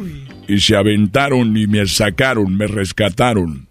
[0.51, 3.69] y se aventaron y me sacaron, me rescataron.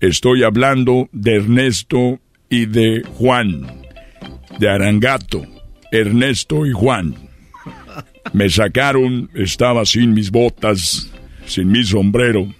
[0.00, 2.18] Estoy hablando de Ernesto
[2.50, 3.64] y de Juan,
[4.58, 5.46] de Arangato,
[5.92, 7.14] Ernesto y Juan.
[8.32, 11.12] Me sacaron, estaba sin mis botas,
[11.46, 12.52] sin mi sombrero,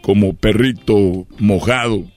[0.00, 2.10] como perrito mojado.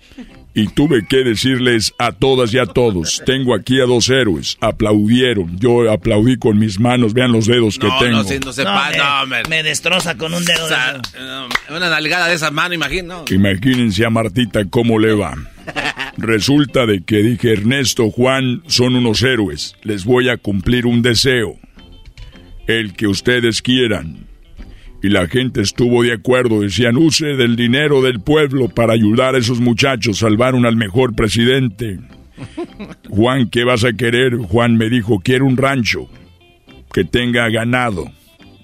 [0.57, 5.59] Y tuve que decirles a todas y a todos, tengo aquí a dos héroes, aplaudieron,
[5.59, 8.17] yo aplaudí con mis manos, vean los dedos que tengo.
[8.17, 9.43] no, sí, no se No, me, no, hombre.
[9.49, 10.65] me destroza con un dedo.
[10.65, 13.23] O sea, eh, una nalgada de esa mano, imagino.
[13.29, 15.35] Imagínense a Martita cómo le va.
[16.17, 21.59] Resulta de que dije, Ernesto, Juan son unos héroes, les voy a cumplir un deseo,
[22.65, 24.26] el que ustedes quieran.
[25.01, 29.37] Y la gente estuvo de acuerdo, decían, use del dinero del pueblo para ayudar a
[29.37, 31.99] esos muchachos, salvaron al mejor presidente.
[33.09, 34.37] Juan, ¿qué vas a querer?
[34.37, 36.09] Juan me dijo, quiero un rancho
[36.91, 38.11] que tenga ganado,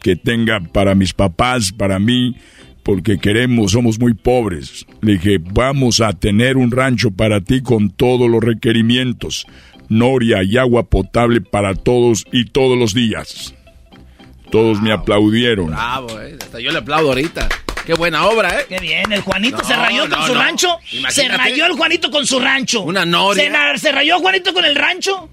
[0.02, 2.36] que tenga para mis papás, para mí,
[2.84, 4.86] porque queremos, somos muy pobres.
[5.02, 9.46] Le dije, vamos a tener un rancho para ti con todos los requerimientos,
[9.88, 13.54] noria y agua potable para todos y todos los días.
[14.54, 15.66] Todos me aplaudieron.
[15.72, 16.38] Bravo, eh.
[16.40, 17.50] Hasta yo le aplaudo ahorita.
[17.88, 18.66] Qué buena obra, ¿eh?
[18.70, 20.40] Qué bien, el Juanito No, se rayó con su no.
[20.40, 20.78] rancho.
[21.10, 22.82] Se rayó el Juanito con su rancho.
[22.84, 23.44] Una noria.
[23.46, 25.28] Se, na- se rayó Juanito con el rancho.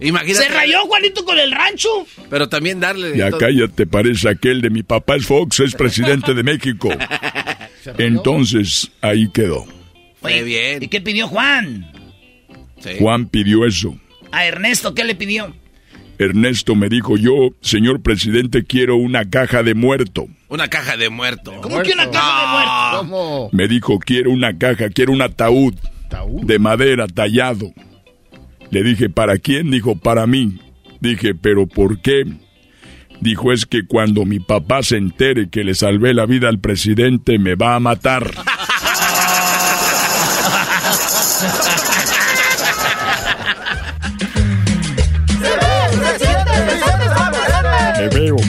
[0.00, 0.44] Imagínate.
[0.46, 1.88] Se rayó Juanito con el rancho.
[2.30, 3.16] Pero también darle...
[3.16, 6.88] Ya todo- cállate, parece aquel de mi papá es Fox, es presidente de México.
[7.98, 9.66] Entonces, ahí quedó.
[10.22, 10.82] Oye, bien.
[10.82, 11.90] ¿Y qué pidió Juan?
[13.00, 13.98] Juan pidió eso.
[14.32, 15.52] A Ernesto, ¿qué le pidió?
[16.18, 20.26] Ernesto me dijo, yo, señor presidente, quiero una caja de muerto.
[20.48, 21.52] Una caja de muerto.
[21.60, 22.98] ¿Cómo que una caja de muerto?
[22.98, 23.50] ¿Cómo?
[23.52, 25.74] Me dijo, quiero una caja, quiero un ataúd
[26.42, 27.72] de madera tallado.
[28.70, 29.70] Le dije, ¿para quién?
[29.70, 30.58] Dijo, para mí.
[31.00, 32.24] Dije, ¿pero por qué?
[33.20, 37.38] Dijo, es que cuando mi papá se entere que le salvé la vida al presidente,
[37.38, 38.30] me va a matar.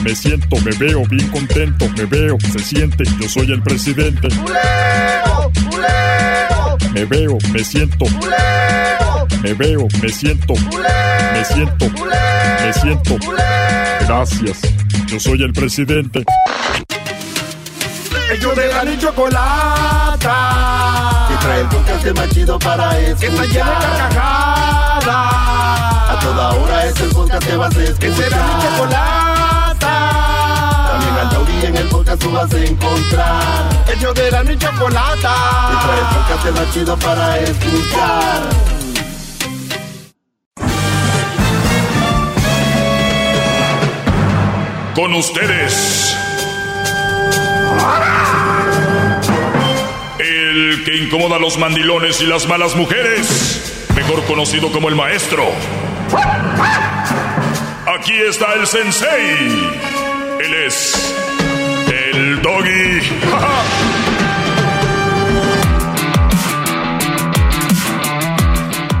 [0.08, 4.28] Me siento, me veo bien contento, me veo, se siente, yo soy el presidente.
[6.94, 8.06] Me veo, me siento.
[9.42, 10.54] Me veo, me siento.
[10.54, 11.90] Me siento.
[11.90, 13.18] Me siento.
[14.00, 14.60] Gracias.
[15.08, 16.24] Yo soy el presidente.
[18.32, 20.26] Ellos de la ni chocolata.
[21.28, 23.18] Que trae El podcast más chido para escuchar.
[23.18, 25.06] Que está llena de carcajadas.
[26.08, 27.98] A toda hora es el podcast que vas a escuchar.
[27.98, 29.37] Que será mi chocolata.
[31.18, 33.84] Al en el podcast tú vas a encontrar.
[33.88, 35.34] El yo de la mi chocolata.
[35.72, 38.42] Y trae el podcast más chido para escuchar.
[44.94, 46.16] Con ustedes.
[50.20, 53.88] El que incomoda a los mandilones y las malas mujeres.
[53.96, 55.44] Mejor conocido como el maestro.
[57.86, 59.87] Aquí está el sensei.
[60.40, 61.14] Él es
[61.92, 63.00] el doggy.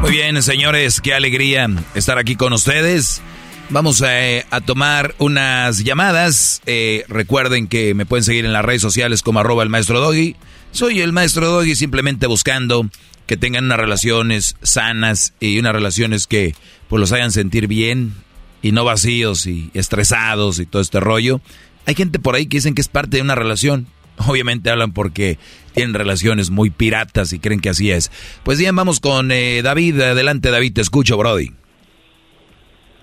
[0.00, 3.22] Muy bien, señores, qué alegría estar aquí con ustedes.
[3.70, 4.08] Vamos a,
[4.50, 6.60] a tomar unas llamadas.
[6.66, 10.34] Eh, recuerden que me pueden seguir en las redes sociales como arroba el maestro Doggy.
[10.72, 12.90] Soy el maestro Doggy simplemente buscando
[13.26, 16.54] que tengan unas relaciones sanas y unas relaciones que
[16.88, 18.14] pues los hagan sentir bien
[18.62, 21.40] y no vacíos y estresados y todo este rollo.
[21.86, 23.86] Hay gente por ahí que dicen que es parte de una relación.
[24.28, 25.38] Obviamente hablan porque
[25.74, 28.10] tienen relaciones muy piratas y creen que así es.
[28.42, 30.00] Pues bien, vamos con eh, David.
[30.00, 31.50] Adelante, David, te escucho, Brody.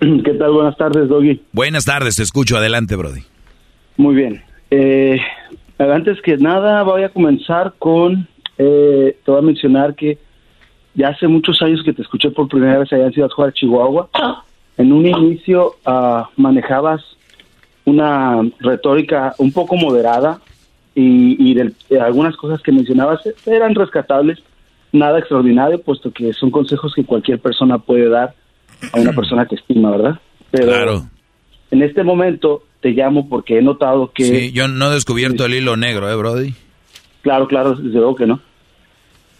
[0.00, 0.52] ¿Qué tal?
[0.52, 1.40] Buenas tardes, Doggy.
[1.52, 2.56] Buenas tardes, te escucho.
[2.56, 3.22] Adelante, Brody.
[3.96, 4.42] Muy bien.
[4.70, 5.18] Eh,
[5.78, 8.28] antes que nada, voy a comenzar con.
[8.58, 10.18] Eh, te voy a mencionar que
[10.94, 14.08] ya hace muchos años que te escuché por primera vez allá en Ciudad Juárez, Chihuahua.
[14.78, 17.02] En un inicio ah, manejabas
[17.84, 20.40] una retórica un poco moderada
[20.94, 24.38] y, y de algunas cosas que mencionabas eran rescatables,
[24.92, 28.34] nada extraordinario, puesto que son consejos que cualquier persona puede dar
[28.92, 30.20] a una persona que estima, ¿verdad?
[30.50, 31.06] Pero
[31.70, 34.24] en este momento te llamo porque he notado que...
[34.24, 36.54] Sí, yo no he descubierto el hilo negro, ¿eh, Brody?
[37.22, 38.40] Claro, claro, desde luego que no.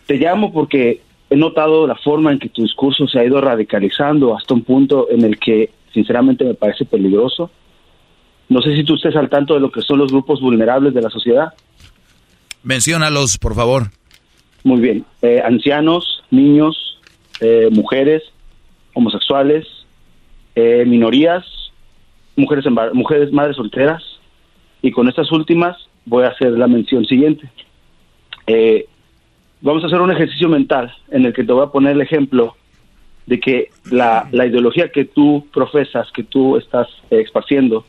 [0.07, 4.37] Te llamo porque he notado la forma en que tu discurso se ha ido radicalizando
[4.37, 7.51] hasta un punto en el que sinceramente me parece peligroso.
[8.49, 11.03] No sé si tú estés al tanto de lo que son los grupos vulnerables de
[11.03, 11.53] la sociedad.
[12.63, 13.91] Menciónalos, por favor.
[14.63, 15.05] Muy bien.
[15.23, 17.01] Eh, ancianos, niños,
[17.41, 18.23] eh, mujeres,
[18.95, 19.67] homosexuales,
[20.55, 21.45] eh, minorías,
[22.37, 24.03] mujeres, mujeres madres solteras.
[24.83, 27.51] Y con estas últimas voy a hacer la mención siguiente.
[28.47, 28.87] Eh,
[29.61, 32.57] vamos a hacer un ejercicio mental en el que te voy a poner el ejemplo
[33.27, 37.85] de que la, la ideología que tú profesas, que tú estás eh, esparciendo,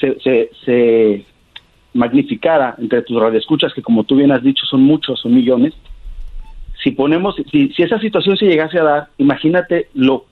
[0.00, 1.24] se, se,
[1.92, 5.74] magnificara entre tus radioescuchas, que como tú bien has dicho son muchos, son millones,
[6.82, 10.26] si ponemos, si, si esa situación se llegase a dar, imagínate lo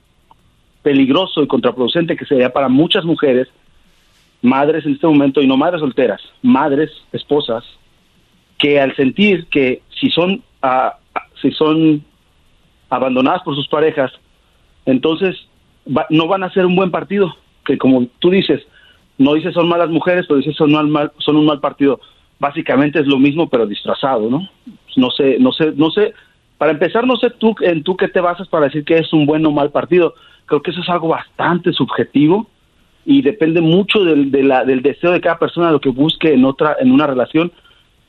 [0.81, 3.47] peligroso y contraproducente que sería para muchas mujeres,
[4.41, 7.63] madres en este momento, y no madres solteras, madres, esposas,
[8.63, 10.41] que al sentir que si son,
[11.41, 12.01] si son
[12.89, 14.09] abandonadas por sus parejas,
[14.85, 15.35] entonces
[16.09, 17.35] no van a ser un buen partido,
[17.65, 18.61] que como tú dices,
[19.17, 21.99] no dices son malas mujeres, pero dices son, mal, son un mal partido.
[22.39, 24.47] Básicamente es lo mismo, pero disfrazado, ¿no?
[24.95, 26.13] No sé, no sé, no sé.
[26.57, 29.25] Para empezar, no sé tú en tú qué te basas para decir que es un
[29.25, 30.13] buen o mal partido.
[30.45, 32.47] Creo que eso es algo bastante subjetivo
[33.05, 36.93] y depende mucho del, del deseo de cada persona lo que busque en otra, en
[36.93, 37.51] una relación.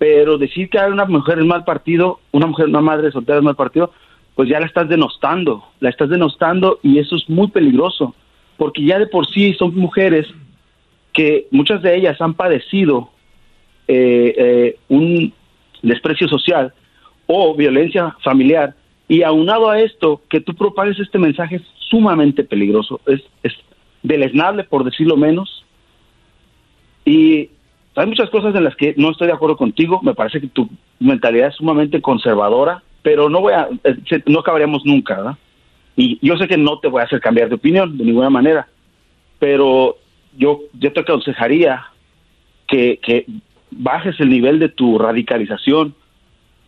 [0.05, 3.43] Pero decir que hay una mujer es mal partido, una mujer, una madre soltera es
[3.43, 3.91] mal partido,
[4.35, 8.15] pues ya la estás denostando, la estás denostando y eso es muy peligroso,
[8.59, 10.27] porque ya de por sí son mujeres
[11.15, 13.13] que muchas de ellas han padecido
[13.89, 15.33] eh, eh, un
[15.81, 16.75] desprecio social
[17.27, 18.75] o violencia familiar
[19.09, 23.55] y aunado a esto que tú propagues este mensaje es sumamente peligroso, es, es
[24.03, 25.65] deleznable por decirlo menos
[27.07, 27.49] y
[27.97, 30.69] hay muchas cosas en las que no estoy de acuerdo contigo, me parece que tu
[30.99, 35.39] mentalidad es sumamente conservadora, pero no voy a, eh, no acabaríamos nunca.
[35.97, 38.67] Y yo sé que no te voy a hacer cambiar de opinión de ninguna manera,
[39.39, 39.97] pero
[40.37, 41.87] yo, yo te aconsejaría
[42.67, 43.27] que, que
[43.71, 45.95] bajes el nivel de tu radicalización,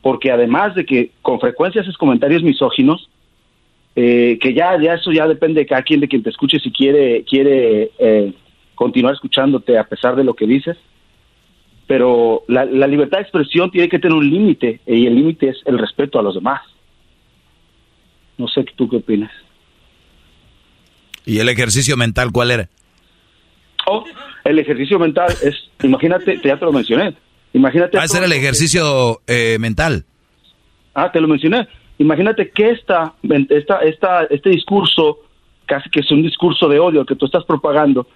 [0.03, 3.11] porque además de que con frecuencia haces comentarios misóginos,
[3.97, 6.70] eh, que ya, ya eso ya depende de cada quien, de quien te escuche, si
[6.70, 8.32] quiere, quiere eh,
[8.74, 10.77] continuar escuchándote a pesar de lo que dices,
[11.86, 15.58] pero la, la libertad de expresión tiene que tener un límite, y el límite es
[15.66, 16.62] el respeto a los demás.
[18.38, 19.30] No sé tú qué opinas.
[21.24, 22.68] ¿Y el ejercicio mental cuál era?
[23.86, 24.04] Oh,
[24.44, 27.14] el ejercicio mental es, imagínate, ya te lo mencioné,
[27.52, 27.96] imagínate...
[27.96, 30.04] Va a ser el ejercicio eh, mental.
[30.94, 31.68] Ah, te lo mencioné.
[31.98, 33.14] Imagínate que esta,
[33.48, 35.20] esta, esta, este discurso,
[35.66, 38.06] casi que es un discurso de odio que tú estás propagando,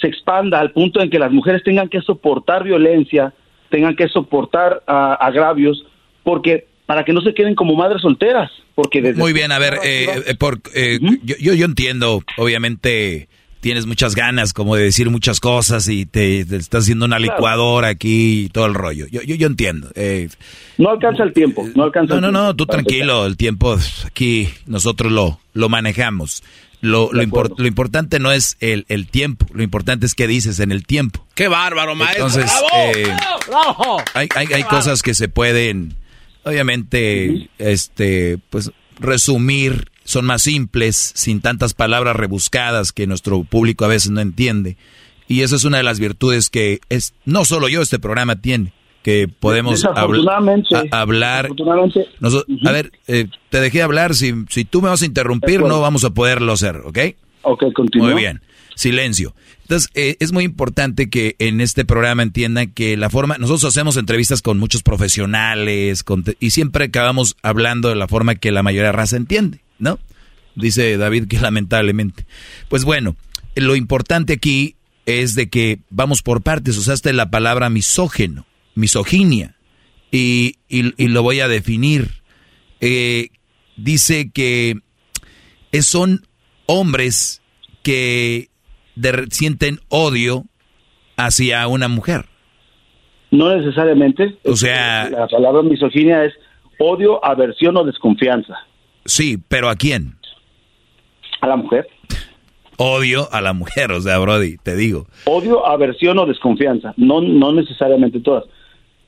[0.00, 3.32] se expanda al punto en que las mujeres tengan que soportar violencia,
[3.70, 5.84] tengan que soportar ah, agravios,
[6.22, 8.50] porque para que no se queden como madres solteras.
[8.74, 10.36] Porque desde Muy bien, a ver, eh, eh,
[10.74, 13.28] eh, yo, yo, yo entiendo, obviamente
[13.60, 17.34] tienes muchas ganas como de decir muchas cosas y te, te estás haciendo una Claro.
[17.34, 19.06] licuadora aquí y todo el rollo.
[19.10, 19.90] Yo, yo, yo entiendo.
[19.94, 20.28] eh,
[20.78, 24.48] No alcanza el tiempo, no alcanza no, el no, no, tú tranquilo, el tiempo aquí
[24.66, 26.42] nosotros lo, lo manejamos.
[26.82, 30.72] Lo, lo, lo importante no es el, el tiempo, lo importante es qué dices en
[30.72, 31.26] el tiempo.
[31.34, 32.26] ¡Qué bárbaro, maestro!
[32.26, 32.92] Entonces, ¡Bravo!
[32.96, 33.16] eh,
[33.46, 34.02] ¡Bravo!
[34.14, 35.94] hay, hay, hay cosas que se pueden,
[36.42, 43.88] obviamente, este, pues, resumir, son más simples, sin tantas palabras rebuscadas que nuestro público a
[43.88, 44.78] veces no entiende.
[45.28, 48.72] Y esa es una de las virtudes que es, no solo yo, este programa tiene,
[49.02, 51.44] que podemos habl- Desafortunadamente, a- hablar.
[51.48, 52.06] desafortunadamente,
[52.68, 56.04] A ver, eh, te dejé hablar, si, si tú me vas a interrumpir, no vamos
[56.04, 56.98] a poderlo hacer, ¿ok?
[57.42, 58.10] Ok, continúa.
[58.12, 58.40] Muy bien.
[58.74, 59.34] Silencio.
[59.62, 63.96] Entonces, eh, es muy importante que en este programa entiendan que la forma, nosotros hacemos
[63.96, 68.86] entrevistas con muchos profesionales con y siempre acabamos hablando de la forma que la mayoría
[68.86, 69.98] de raza entiende, ¿no?
[70.56, 72.26] Dice David que lamentablemente.
[72.68, 73.16] Pues bueno,
[73.54, 74.74] lo importante aquí
[75.06, 78.44] es de que vamos por partes, usaste la palabra misógeno,
[78.80, 79.54] misoginia,
[80.10, 82.08] y, y- y lo voy a definir.
[82.80, 83.28] Eh,
[83.76, 84.74] dice que
[85.80, 86.26] son
[86.66, 87.42] hombres
[87.82, 88.48] que
[88.96, 90.44] de- sienten odio
[91.16, 92.24] hacia una mujer.
[93.30, 94.36] No necesariamente.
[94.44, 96.32] O sea- La palabra misoginia es
[96.78, 98.54] odio, aversión o desconfianza.
[99.04, 100.16] Sí, pero ¿a quién?
[101.40, 101.86] A la mujer.
[102.76, 105.06] Odio a la mujer, o sea, Brody, te digo.
[105.26, 106.94] Odio, aversión o desconfianza.
[106.96, 108.44] No, no necesariamente todas.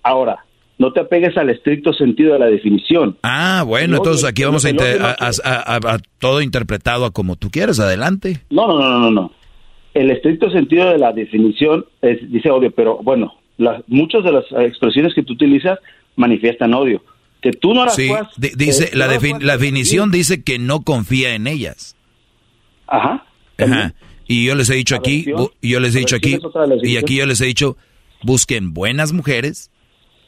[0.02, 0.44] Ahora,
[0.78, 3.16] no te apegues al estricto sentido de la definición.
[3.22, 5.98] Ah, bueno, odio- entonces aquí vamos a, el inter- odio no- a- a- a- a
[6.18, 8.40] todo interpretado a como tú quieras, adelante.
[8.50, 9.32] No, no, no, no, no, no.
[9.94, 14.44] El estricto sentido de la definición es, dice odio, pero bueno, las, muchas de las
[14.66, 15.78] expresiones que tú utilizas
[16.16, 17.04] manifiestan odio.
[17.42, 20.58] Que tú no las Sí, puedas- di- dice, eh, la, no la definición dice que
[20.58, 21.96] no confía en ellas.
[22.86, 23.24] Ajá.
[23.58, 23.94] Ajá.
[24.26, 25.26] Y yo les he dicho aquí,
[25.60, 26.38] yo les he dicho aquí,
[26.82, 27.76] y aquí yo les he dicho,
[28.22, 29.70] busquen buenas mujeres,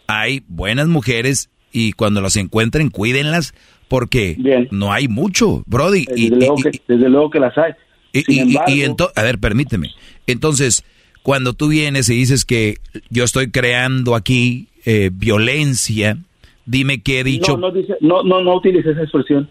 [0.06, 3.54] hay buenas mujeres, y cuando las encuentren, cuídenlas,
[3.88, 4.36] porque
[4.70, 6.04] no hay mucho, Brody.
[6.16, 7.72] Y, Desde, luego que, desde luego que las hay.
[8.12, 9.90] y, Sin y- y- embargo- y ento- a ver, permíteme.
[10.26, 10.84] Entonces,
[11.22, 12.76] cuando tú vienes y dices que
[13.10, 16.18] yo estoy creando aquí eh, violencia,
[16.66, 17.52] dime qué he dicho.
[17.56, 19.48] No, no, dice, no, no, no utilice esa expresión.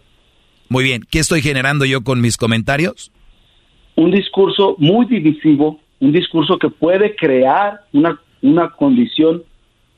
[0.70, 3.12] Muy bien, ¿qué estoy generando yo con mis comentarios?
[3.96, 9.44] Un discurso muy divisivo, un discurso que puede crear una, una condición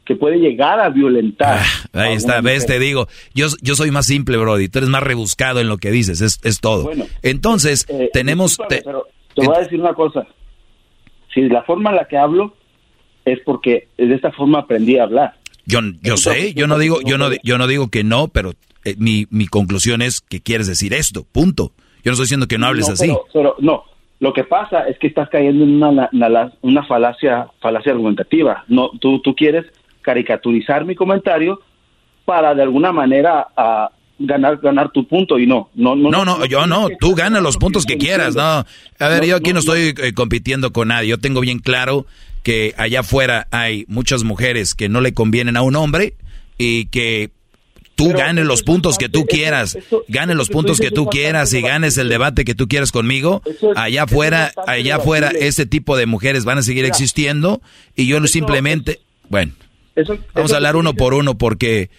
[0.06, 1.60] que puede llegar a violentar.
[1.94, 5.60] Ahí está, ves, te digo, yo, yo soy más simple, Brody, tú eres más rebuscado
[5.60, 6.84] en lo que dices, es, es todo.
[6.84, 8.52] Bueno, Entonces, Eh, tenemos...
[8.52, 10.28] discúlpame, te- pero te voy a decir una cosa.
[11.34, 12.56] Si la forma en la que hablo
[13.26, 15.34] es porque de esta forma aprendí a hablar.
[15.66, 18.54] yo yo sé, yo no digo, yo no, yo no digo que no, pero
[18.86, 21.72] eh, mi, mi conclusión es que quieres decir esto, punto.
[22.04, 23.08] Yo no estoy diciendo que no hables No, así.
[23.08, 23.84] Pero, pero no,
[24.20, 28.64] lo que pasa es que estás cayendo en una, una, una falacia, falacia argumentativa.
[28.68, 29.66] No, tú, tú quieres
[30.06, 31.60] caricaturizar mi comentario
[32.26, 36.10] para de alguna manera a ganar ganar tu punto y no, no, no.
[36.12, 38.44] No, no, yo no, tú gana los puntos que quieras, no.
[38.44, 41.60] A ver, No, yo aquí no, no, estoy eh, compitiendo con nadie, yo tengo bien
[41.60, 42.06] claro
[42.44, 46.14] que allá afuera hay muchas mujeres que no le convienen a un hombre
[46.58, 47.32] y que
[47.96, 49.78] tú ganes los puntos que tú quieras,
[50.08, 53.42] ganes los puntos que tú quieras y ganes el debate que tú quieras conmigo,
[53.76, 57.62] allá afuera, allá afuera ese tipo de mujeres van a seguir existiendo
[57.96, 59.00] y yo no simplemente,
[59.30, 59.54] bueno,
[60.34, 61.90] vamos a hablar uno por uno porque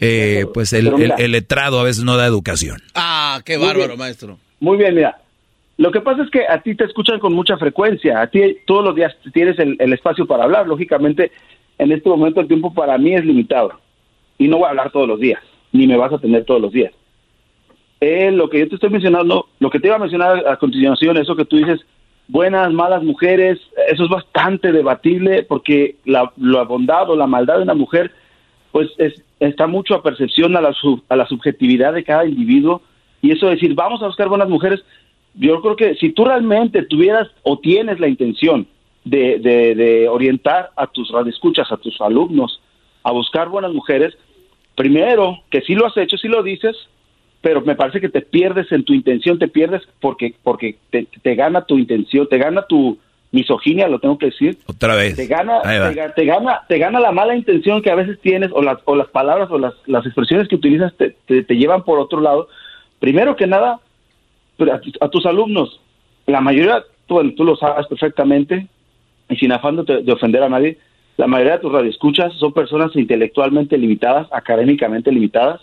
[0.00, 2.80] eh, pues el, el- letrado a veces no da educación.
[2.94, 4.38] Ah, qué bárbaro, maestro.
[4.60, 5.18] Muy bien, mira.
[5.76, 8.20] Lo que pasa es que a ti te escuchan con mucha frecuencia.
[8.20, 10.68] A ti todos los días tienes el, el espacio para hablar.
[10.68, 11.32] Lógicamente,
[11.78, 13.72] en este momento el tiempo para mí es limitado.
[14.38, 15.40] Y no voy a hablar todos los días,
[15.72, 16.92] ni me vas a tener todos los días.
[18.00, 21.16] Eh, lo que yo te estoy mencionando, lo que te iba a mencionar a continuación,
[21.16, 21.80] eso que tú dices,
[22.28, 27.62] buenas, malas mujeres, eso es bastante debatible porque la, la bondad o la maldad de
[27.62, 28.10] una mujer,
[28.72, 30.74] pues es- está mucho a percepción a la,
[31.08, 32.82] a la subjetividad de cada individuo.
[33.20, 34.82] Y eso de decir, vamos a buscar buenas mujeres,
[35.34, 38.66] yo creo que si tú realmente tuvieras o tienes la intención
[39.04, 42.60] de, de- de orientar a tus radioescuchas, a tus alumnos,
[43.02, 44.14] a buscar buenas mujeres,
[44.76, 46.76] primero, que sí lo has hecho, sí lo dices,
[47.44, 51.34] pero me parece que te pierdes en tu intención, te pierdes porque porque te, te
[51.34, 52.96] gana tu intención, te gana tu
[53.32, 54.56] misoginia, lo tengo que decir.
[54.66, 55.14] Otra vez.
[55.14, 55.60] Te gana,
[55.92, 58.78] te, ga- te gana, te gana la mala intención que a veces tienes o las
[58.86, 62.20] o las palabras o las, las expresiones que utilizas te, te, te llevan por otro
[62.22, 62.48] lado.
[62.98, 63.78] Primero que nada,
[64.72, 65.80] a, tus- a tus alumnos,
[66.26, 68.66] la mayoría, tú, tú lo sabes perfectamente
[69.28, 70.78] y sin afán de, de ofender a nadie,
[71.18, 75.60] la mayoría de tus radioescuchas son personas intelectualmente limitadas, académicamente limitadas,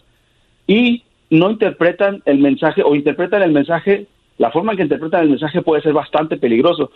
[0.67, 4.05] y no interpretan el mensaje o interpretan el mensaje,
[4.37, 6.91] la forma en que interpretan el mensaje puede ser bastante peligroso.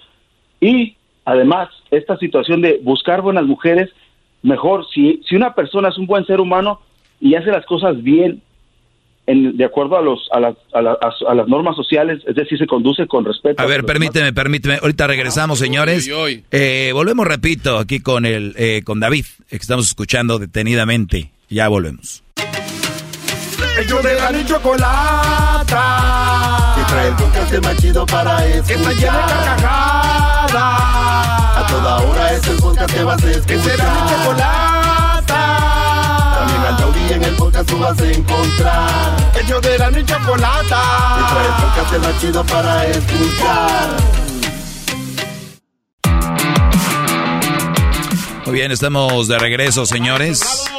[0.59, 3.89] Y además, esta situación de buscar buenas mujeres,
[4.43, 6.81] mejor, si, si una persona es un buen ser humano
[7.21, 8.41] y hace las cosas bien,
[9.25, 10.79] en, de acuerdo a, los, a, las, a,
[11.29, 13.63] a, las normas sociales, es decir, se conduce con respeto.
[13.63, 14.79] A ver, permíteme, permíteme.
[14.81, 16.11] Ahorita regresamos, señores.
[16.51, 21.31] Eh, volvemos, repito, aquí con, el, eh, con David, que estamos escuchando detenidamente.
[21.49, 22.24] Ya volvemos.
[23.77, 25.83] Ellos de la ni chocolata.
[26.75, 28.65] Que trae el podcast más chido para escuchar.
[28.65, 30.53] Que está llena de carcajadas.
[31.57, 33.45] A toda hora es el podcast que vas a escuchar.
[33.47, 35.41] Que será mi chocolata.
[36.37, 39.15] También al taurí en el podcast tú vas a encontrar.
[39.43, 40.81] Ellos de la ni chocolata.
[41.17, 43.89] Que trae el podcast más chido para escuchar.
[48.45, 50.69] Muy bien, estamos de regreso, señores.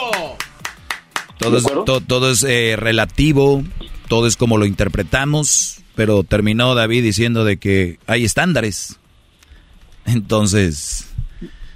[1.39, 1.67] Todo es,
[2.07, 3.63] todo es eh, relativo,
[4.09, 8.99] todo es como lo interpretamos, pero terminó David diciendo de que hay estándares.
[10.07, 11.13] Entonces...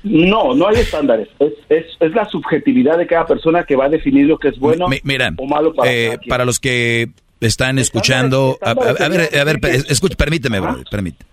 [0.03, 1.29] No, no hay estándares.
[1.39, 4.59] Es, es, es, la subjetividad de cada persona que va a definir lo que es
[4.59, 7.11] bueno mira, o malo para eh, Para los que
[7.41, 8.59] están escuchando...
[8.63, 11.29] A, ver, a ver, escucha, permíteme, bro, permíteme.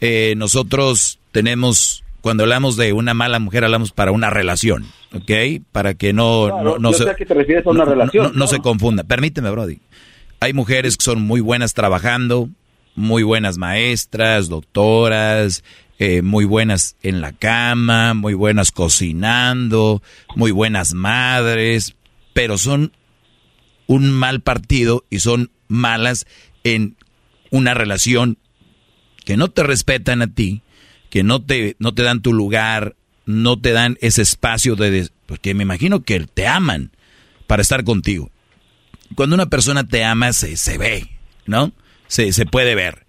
[0.00, 5.62] Eh, nosotros tenemos cuando hablamos de una mala mujer, hablamos para una relación, ¿ok?
[5.72, 7.04] Para que no, no, no se...
[7.04, 8.32] Sé que te refieres a una relación.
[8.34, 9.02] No, se confunda.
[9.02, 9.80] Permíteme, Brody.
[10.40, 12.48] Hay mujeres que son muy buenas trabajando,
[12.94, 15.64] muy buenas maestras, doctoras,
[15.98, 20.00] eh, muy buenas en la cama, muy buenas cocinando,
[20.36, 21.96] muy buenas madres,
[22.32, 22.92] pero son
[23.86, 26.26] un mal partido y son malas
[26.62, 26.96] en
[27.50, 28.38] una relación
[29.24, 30.62] que no te respetan a ti,
[31.12, 35.10] que no te, no te dan tu lugar, no te dan ese espacio de...
[35.26, 36.90] Porque me imagino que te aman
[37.46, 38.30] para estar contigo.
[39.14, 41.10] Cuando una persona te ama, se, se ve,
[41.44, 41.70] ¿no?
[42.06, 43.04] Se, se puede ver.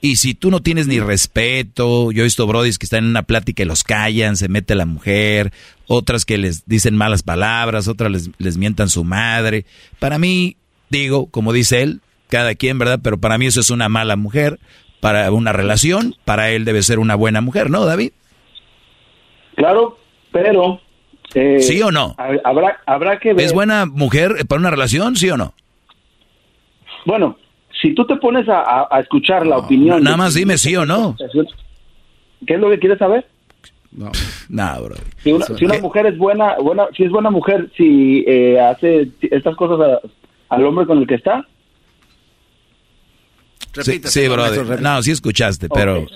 [0.00, 3.24] Y si tú no tienes ni respeto, yo he visto brodis que están en una
[3.24, 5.52] plática y los callan, se mete la mujer,
[5.88, 9.66] otras que les dicen malas palabras, otras les, les mientan su madre.
[9.98, 10.56] Para mí,
[10.90, 13.00] digo, como dice él, cada quien, ¿verdad?
[13.02, 14.60] Pero para mí eso es una mala mujer,
[15.00, 18.12] para una relación, para él debe ser una buena mujer, ¿no, David?
[19.54, 19.98] Claro,
[20.32, 20.80] pero...
[21.34, 22.16] Eh, ¿Sí o no?
[22.44, 23.44] Habrá, habrá que ver...
[23.44, 25.52] ¿Es buena mujer para una relación, sí o no?
[27.04, 27.36] Bueno,
[27.80, 30.02] si tú te pones a, escuchar la opinión...
[30.02, 31.16] Nada más dime sí o no.
[32.46, 33.26] ¿Qué es lo que quieres saber?
[33.92, 34.10] No,
[34.48, 34.96] nada, bro.
[35.22, 39.08] Si una, si una mujer es buena, buena, si es buena mujer, si eh, hace
[39.22, 40.00] estas cosas
[40.48, 41.46] al hombre con el que está,
[43.82, 44.80] sí, sí brother.
[44.80, 46.06] No, sí escuchaste, pero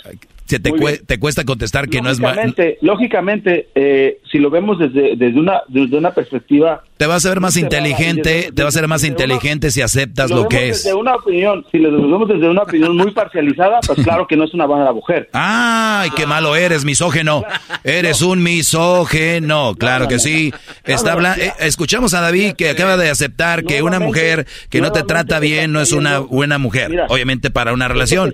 [0.47, 0.71] se te,
[1.07, 2.55] te, cuesta contestar que no es mal.
[2.81, 6.83] Lógicamente, eh, si lo vemos desde, desde, una, desde una perspectiva...
[7.03, 10.47] Te vas a ver más inteligente, te vas a ver más inteligente si aceptas lo,
[10.47, 10.85] que es.
[10.85, 14.45] Desde una opinión, si lo vemos desde una opinión muy parcializada, pues claro que no
[14.45, 15.29] es una buena mujer.
[15.33, 17.43] Ay, qué malo eres, misógeno.
[17.83, 20.55] Eres un misógeno, claro que sí.
[20.85, 25.03] Está eh, escuchamos a David que acaba de aceptar que una mujer que no te
[25.03, 28.33] trata bien no es una buena mujer, obviamente para una relación.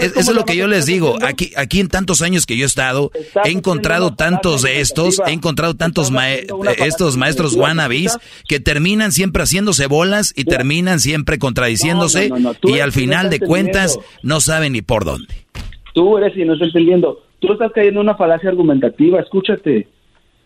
[0.00, 1.18] eso es lo que yo les digo.
[1.20, 3.10] Aquí aquí en tantos años que yo he estado,
[3.44, 6.10] he encontrado tantos de estos, he encontrado tantos
[6.78, 7.54] estos maestros
[8.48, 12.30] que terminan siempre haciéndose bolas y terminan siempre contradiciéndose
[12.64, 15.34] y al final de cuentas no saben ni por dónde.
[15.94, 17.22] Tú eres y no estás entendiendo.
[17.38, 19.88] Tú estás cayendo en una falacia argumentativa, escúchate.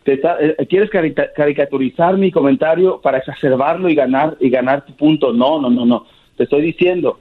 [0.05, 5.33] Te eh, quieres caricaturizar mi comentario para exacerbarlo y ganar y ganar tu punto.
[5.33, 6.07] No, no, no, no.
[6.37, 7.19] Te estoy diciendo,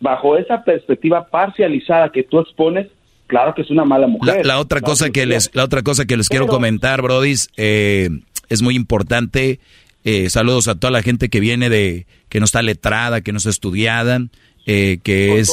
[0.00, 2.88] bajo esa perspectiva parcializada que tú expones,
[3.26, 4.44] claro que es una mala mujer.
[4.44, 8.08] La, otra cosa que les, la otra cosa que les quiero comentar, Brodis, eh,
[8.50, 9.60] es muy importante.
[10.04, 13.38] Eh, saludos a toda la gente que viene de, que no está letrada, que no
[13.38, 14.20] está estudiada.
[14.66, 15.50] Eh, que es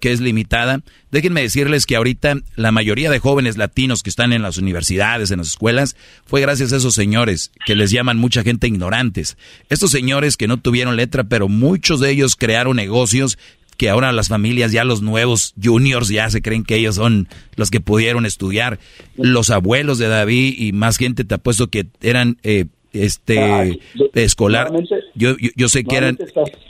[0.00, 0.80] que, es limitada.
[1.12, 5.38] Déjenme decirles que ahorita la mayoría de jóvenes latinos que están en las universidades, en
[5.38, 5.96] las escuelas,
[6.26, 9.38] fue gracias a esos señores que les llaman mucha gente ignorantes.
[9.70, 13.38] Estos señores que no tuvieron letra, pero muchos de ellos crearon negocios
[13.82, 17.26] que ahora las familias, ya los nuevos juniors, ya se creen que ellos son
[17.56, 18.78] los que pudieron estudiar.
[19.16, 23.80] Los abuelos de David y más gente, te apuesto que eran eh, este
[24.14, 24.70] escolar
[25.14, 26.18] yo, yo, sé que eran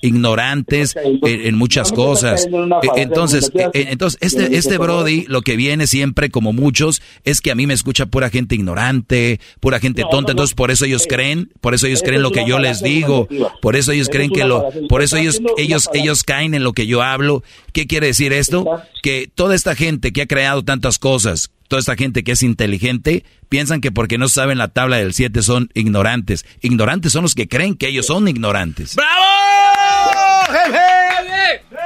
[0.01, 2.47] ignorantes en, muchas cosas.
[2.47, 7.41] e, entonces e, e, entonces este este brody lo que viene siempre como muchos es
[7.41, 10.33] que a mí me escucha pura gente ignorante pura gente tonta.
[10.33, 13.29] entonces por eso ellos creen por eso ellos creen lo que yo les digo
[13.61, 16.87] por eso ellos creen que lo por eso ellos ellos ellos caen en lo que
[16.87, 17.43] yo hablo.
[17.73, 21.97] Qué quiere decir esto que toda esta gente que ha creado tantas cosas toda esta
[21.97, 26.45] gente que es inteligente, piensan que porque no saben la tabla del 7 son ignorantes.
[26.61, 28.95] Ignorantes son los que creen que ellos son ignorantes.
[28.95, 29.23] ¡Bravo!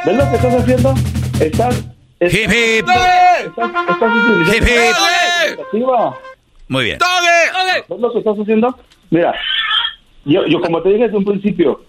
[0.04, 0.92] ¿Ves lo que estás haciendo?
[1.38, 1.88] Estás...
[2.18, 2.88] estás Hip, hip.
[3.46, 4.64] Estás, estás utilizando Hip,
[5.72, 5.84] hip.
[6.66, 6.98] Muy bien.
[7.88, 8.76] ¿Ves lo que estás haciendo?
[9.10, 9.36] Mira,
[10.24, 11.84] yo, yo como te dije desde un principio,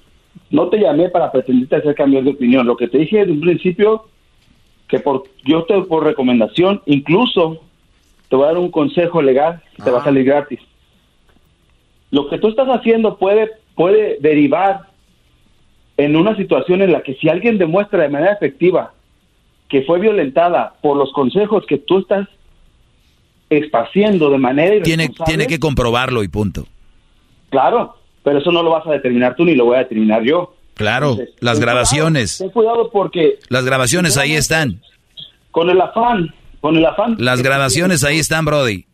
[0.52, 2.68] no te llamé para pretendirte hacer cambios de opinión.
[2.68, 4.06] Lo que te dije desde un principio,
[4.88, 7.64] que por yo te por recomendación, incluso
[8.30, 10.60] te voy a dar un consejo legal, te va a salir gratis.
[12.12, 14.88] Lo que tú estás haciendo puede puede derivar
[15.98, 18.94] en una situación en la que si alguien demuestra de manera efectiva
[19.70, 22.28] que fue violentada por los consejos que tú estás
[23.50, 26.66] esparciendo de manera Tiene, tiene que comprobarlo y punto.
[27.50, 30.54] Claro, pero eso no lo vas a determinar tú ni lo voy a determinar yo.
[30.74, 32.38] Claro, Entonces, las ten grabaciones.
[32.38, 34.82] cuidado, Ten cuidado porque Las grabaciones ahí están.
[35.52, 37.16] con el afán, con el afán.
[37.20, 38.86] Las grabaciones ahí están, Brody.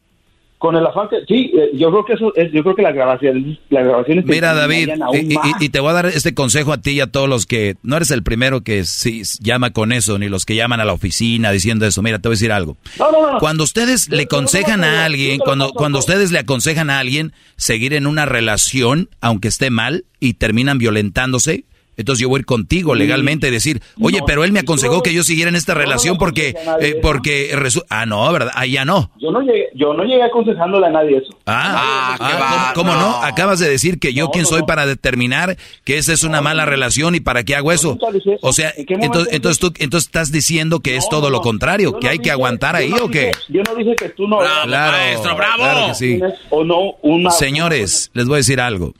[0.58, 2.94] Con el afán que sí, eh, yo creo que eso es, yo creo que las
[2.96, 5.62] grabaciones, las grabaciones Mira, David, y, y- más.
[5.62, 7.98] y te voy a dar este consejo a ti y a todos los que no
[7.98, 11.52] eres el primero que sí llama con eso, ni los que llaman a la oficina
[11.52, 12.02] diciendo eso.
[12.02, 12.78] Mira, te voy a decir algo.
[12.98, 13.40] No, no, no.
[13.40, 18.08] Cuando ustedes le aconsejan a alguien, cuando, cuando ustedes le aconsejan a alguien seguir en
[18.08, 21.66] una relación, aunque esté mal, y terminan violentándose,
[21.98, 24.64] entonces yo voy a ir contigo legalmente y decir, oye, No, pero él me yo-
[24.64, 27.56] aconsejó que yo siguiera en esta yo no relación porque, nadie eh, porque
[27.90, 28.52] ah, no, ¿verdad?
[28.56, 29.12] Ah, ya no.
[29.20, 31.38] Yo no llegué, yo no llegué aconsejándole a nadie eso.
[31.46, 33.24] Ah, ah, ¿cómo, cómo no?
[33.24, 37.16] Acabas de decir que yo quién soy para determinar que esa es una mala relación
[37.16, 37.98] y para qué hago eso.
[38.14, 38.38] dije.
[38.42, 41.42] O sea, ¿En qué momento entonces, entonces tú entonces estás diciendo que es todo lo
[41.42, 43.32] contrario, que hay que aguantar ahí o qué.
[43.50, 45.58] Yo no dije que tú no Bravo, maestro, bravo.
[45.58, 46.20] Claro que sí.
[46.50, 48.94] o no una Señores, les voy a decir algo.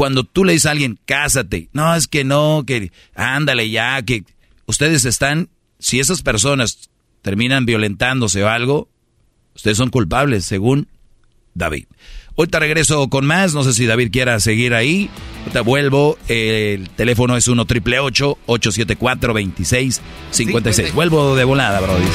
[0.00, 4.24] Cuando tú le dices a alguien, cásate, no, es que no, que ándale ya, que
[4.64, 6.88] ustedes están, si esas personas
[7.20, 8.88] terminan violentándose o algo,
[9.54, 10.88] ustedes son culpables, según
[11.52, 11.84] David.
[12.34, 15.10] Ahorita regreso con más, no sé si David quiera seguir ahí.
[15.40, 22.06] Ahorita vuelvo, el teléfono es 1 triple 874 2656 Vuelvo de volada, brody.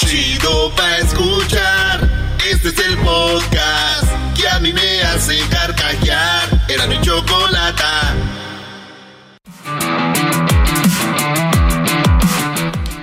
[0.00, 1.71] Chido pa' escuchar.
[2.64, 6.64] Este es el podcast que a mí me hace carcajear.
[6.68, 8.14] Era mi chocolata.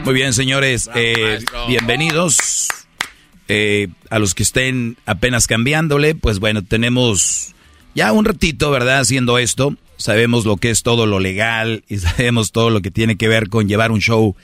[0.06, 2.70] Muy bien, señores, eh, bienvenidos.
[3.50, 7.54] Eh, a los que estén apenas cambiándole, pues bueno, tenemos
[7.96, 9.00] ya un ratito, ¿verdad?
[9.00, 9.76] Haciendo esto.
[9.98, 13.50] Sabemos lo que es todo lo legal y sabemos todo lo que tiene que ver
[13.50, 14.38] con llevar un show,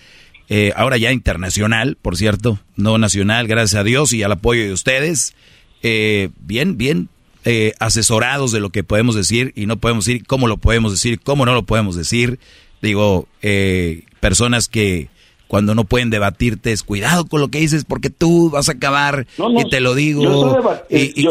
[0.50, 4.74] eh, ahora ya internacional, por cierto, no nacional, gracias a Dios y al apoyo de
[4.74, 5.36] ustedes.
[5.82, 7.10] Eh, bien, bien
[7.48, 11.20] eh, asesorados de lo que podemos decir y no podemos decir, cómo lo podemos decir,
[11.20, 12.40] cómo no lo podemos decir.
[12.82, 15.10] Digo, eh, personas que
[15.48, 19.28] cuando no pueden debatirte es cuidado con lo que dices porque tú vas a acabar
[19.38, 20.58] No, no, y te lo digo
[20.90, 21.24] y,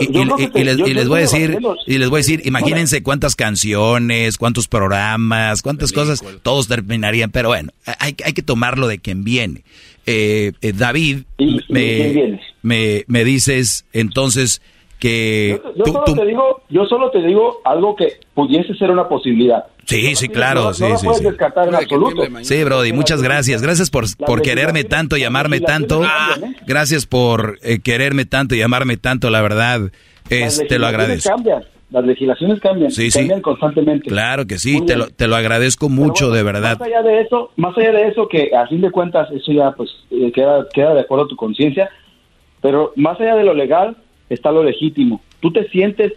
[0.95, 5.93] les, voy a decir y les voy a decir imagínense cuántas canciones cuántos programas cuántas
[5.93, 9.62] cosas todos terminarían pero bueno hay, hay que tomarlo de quien viene.
[10.07, 14.61] Eh, eh, David ¿Y- y de quién me, me me dices entonces
[14.98, 18.90] que Yo tú- solo tú- te digo, yo solo te digo algo que pudiese ser
[18.90, 19.64] una posibilidad.
[19.84, 22.22] sí sí claro no, sí no sí puedes sí descartar en absoluto.
[22.42, 23.60] Sí, Brody, muchas gracias.
[23.62, 26.02] Gracias por, por quererme tanto y amarme tanto.
[26.66, 29.90] Gracias por eh, quererme tanto y amarme tanto, la verdad.
[30.30, 31.28] Es, te lo agradezco.
[31.28, 33.18] Cambian, las legislaciones cambian, Sí, sí.
[33.18, 34.08] cambian constantemente.
[34.08, 36.78] Claro que sí, te lo, te lo agradezco mucho, de verdad.
[36.78, 39.72] Más allá de eso, más allá de eso que a fin de cuentas eso ya
[39.72, 41.90] pues eh, queda queda de acuerdo a tu conciencia,
[42.62, 43.98] pero más allá de lo legal
[44.35, 45.20] está lo legítimo.
[45.40, 46.12] ¿Tú te sientes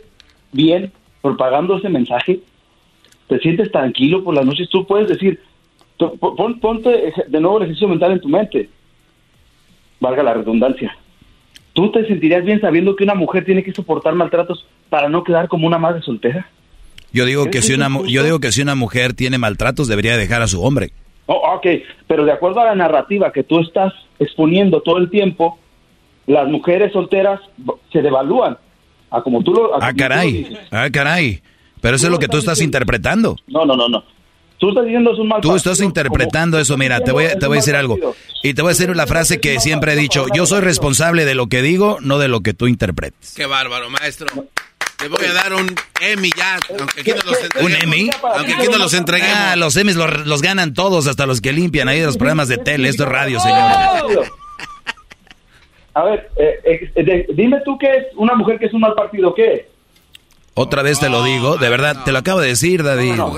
[0.51, 0.91] bien
[1.21, 2.39] propagando ese mensaje?
[3.27, 4.69] ¿Te sientes tranquilo por las noches?
[4.69, 5.39] Tú puedes decir,
[5.97, 8.69] pon- ponte de nuevo el ejercicio mental en tu mente.
[9.99, 10.95] Valga la redundancia.
[11.73, 15.47] ¿Tú te sentirías bien sabiendo que una mujer tiene que soportar maltratos para no quedar
[15.47, 16.49] como una madre soltera?
[17.11, 20.17] Yo digo que ¿Es si una yo digo que si una mujer tiene maltratos debería
[20.17, 20.91] dejar a su hombre.
[21.25, 21.67] Oh, ok,
[22.07, 25.59] pero de acuerdo a la narrativa que tú estás exponiendo todo el tiempo,
[26.27, 27.39] las mujeres solteras
[27.91, 28.57] se devalúan.
[29.09, 29.73] A como tú lo.
[29.73, 30.31] a Ah, como tú lo caray.
[30.33, 30.57] dices.
[30.71, 31.41] Ah, caray.
[31.81, 33.35] Pero eso es lo que tú estás interpretando.
[33.47, 34.03] No, no, no, no.
[34.59, 37.25] Tú estás diciendo es un mal Tú estás partido, interpretando como- eso, mira, te voy,
[37.25, 37.97] a- te voy a decir algo.
[38.43, 41.35] Y te voy a decir la frase que siempre he dicho, yo soy responsable de
[41.35, 43.33] lo que digo, no de lo que tú interpretes.
[43.35, 44.27] Qué bárbaro, maestro.
[45.03, 45.67] Le voy a dar un
[46.01, 47.83] Emmy ya, aunque aquí no los ¿Un entreguemos.
[47.83, 48.09] Emmy?
[48.35, 49.37] Aunque aquí no los entreguemos.
[49.37, 52.47] Ah, los Emmys los, los ganan todos, hasta los que limpian ahí de los programas
[52.47, 52.89] de tele.
[52.89, 53.77] Esto es radio, señores.
[55.97, 58.93] A ver, eh, eh, de- dime tú qué es una mujer que es un mal
[58.93, 59.61] partido, ¿qué es?
[60.53, 62.83] Otra vez te lo digo, de verdad, te lo acabo de decir.
[62.83, 63.33] No, no.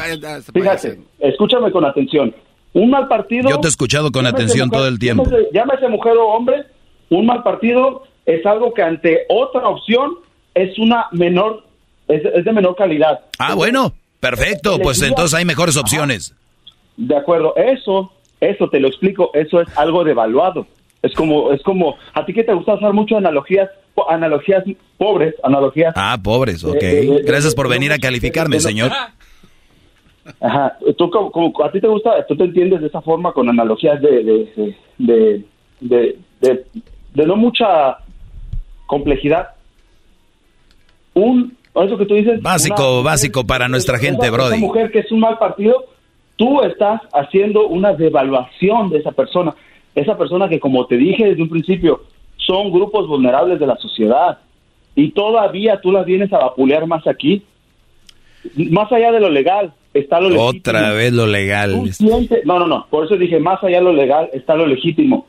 [0.54, 2.36] Fíjate, escúchame con atención.
[2.74, 3.50] Un mal partido...
[3.50, 5.24] Yo te he escuchado con atención todo el tiempo.
[5.24, 6.66] Llámese, llámese mujer o hombre,
[7.10, 10.16] un mal partido es algo que ante otra opción
[10.54, 11.64] es una menor,
[12.10, 13.22] es, es de menor calidad.
[13.38, 16.36] Ah, bueno, perfecto, pues entonces hay mejores opciones.
[16.98, 18.12] De acuerdo, eso,
[18.42, 20.68] eso te lo explico, eso es algo devaluado.
[21.02, 23.70] Es como, es como, a ti que te gusta usar mucho analogías,
[24.10, 24.64] analogías
[24.98, 25.94] pobres, analogías.
[25.96, 26.76] Ah, pobres, ok.
[26.76, 28.92] Eh, eh, eh, Gracias por venir a calificarme, señor.
[30.42, 33.50] Ajá, tú como, como- a ti te gusta, tú te entiendes de esa forma con
[33.50, 35.46] analogías de de, de,
[35.80, 36.66] de, de-
[37.14, 37.98] de no mucha
[38.86, 39.50] complejidad.
[41.14, 42.42] Un, eso que tú dices.
[42.42, 44.58] Básico, una- básico para nuestra gente, Brody.
[44.58, 45.86] Esa mujer que es un mal partido,
[46.36, 49.56] tú estás haciendo una devaluación de esa persona.
[50.00, 52.04] Esa persona que, como te dije desde un principio,
[52.38, 54.40] son grupos vulnerables de la sociedad.
[54.96, 57.44] Y todavía tú las vienes a vapulear más aquí.
[58.56, 60.50] Más allá de lo legal, está lo legítimo.
[60.60, 61.76] Otra vez lo legal.
[61.94, 62.88] Sientes- no, no, no.
[62.90, 65.28] Por eso dije, más allá de lo legal está lo legítimo.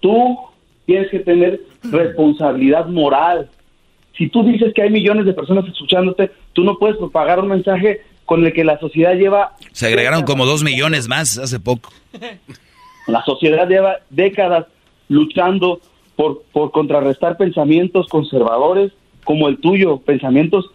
[0.00, 0.38] Tú
[0.86, 3.48] tienes que tener responsabilidad moral.
[4.16, 8.02] Si tú dices que hay millones de personas escuchándote, tú no puedes propagar un mensaje
[8.24, 9.56] con el que la sociedad lleva...
[9.72, 11.90] Se agregaron como dos millones más hace poco.
[13.06, 14.66] La sociedad lleva décadas
[15.08, 15.80] luchando
[16.16, 18.92] por, por contrarrestar pensamientos conservadores
[19.24, 20.70] como el tuyo, pensamientos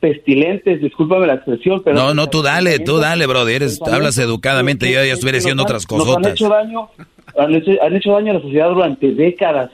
[0.00, 1.96] pestilentes, discúlpame la expresión, pero...
[1.96, 3.56] No, no, tú dale, tú dale, brother.
[3.56, 4.90] Eres, hablas educadamente.
[4.90, 6.88] Yo ya estuviera diciendo otras Nos han hecho daño,
[7.38, 9.70] han hecho, han hecho daño a la sociedad durante décadas,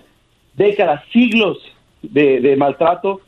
[0.55, 1.59] décadas, siglos
[2.02, 3.20] de, de maltrato,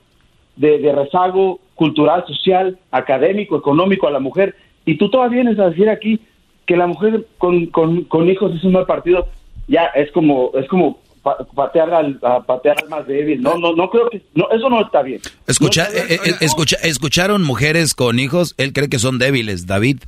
[0.56, 4.56] de, de rezago cultural, social, académico, económico a la mujer.
[4.84, 6.20] Y tú todavía vienes a decir aquí
[6.68, 9.26] que la mujer con, con, con hijos es un mal partido.
[9.66, 13.42] Ya es como es como pa- patear al, a patear al más débil.
[13.42, 15.20] No, no, no creo que no, eso no está bien.
[15.46, 18.54] Escucha, eh, eh, escucha, escucharon mujeres con hijos.
[18.58, 19.98] Él cree que son débiles, David.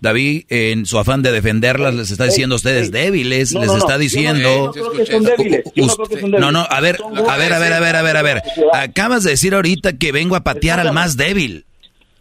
[0.00, 3.98] David, en su afán de defenderlas, les está diciendo a ustedes débiles, No, les está
[3.98, 4.42] diciendo.
[4.48, 6.52] yo no creo que son débiles, yo no creo que son No, débiles.
[6.54, 6.98] no, a ver,
[7.28, 8.42] a ver, a ver, a ver, a ver, a ver.
[8.72, 11.66] Acabas de decir ahorita que vengo a patear al más débil.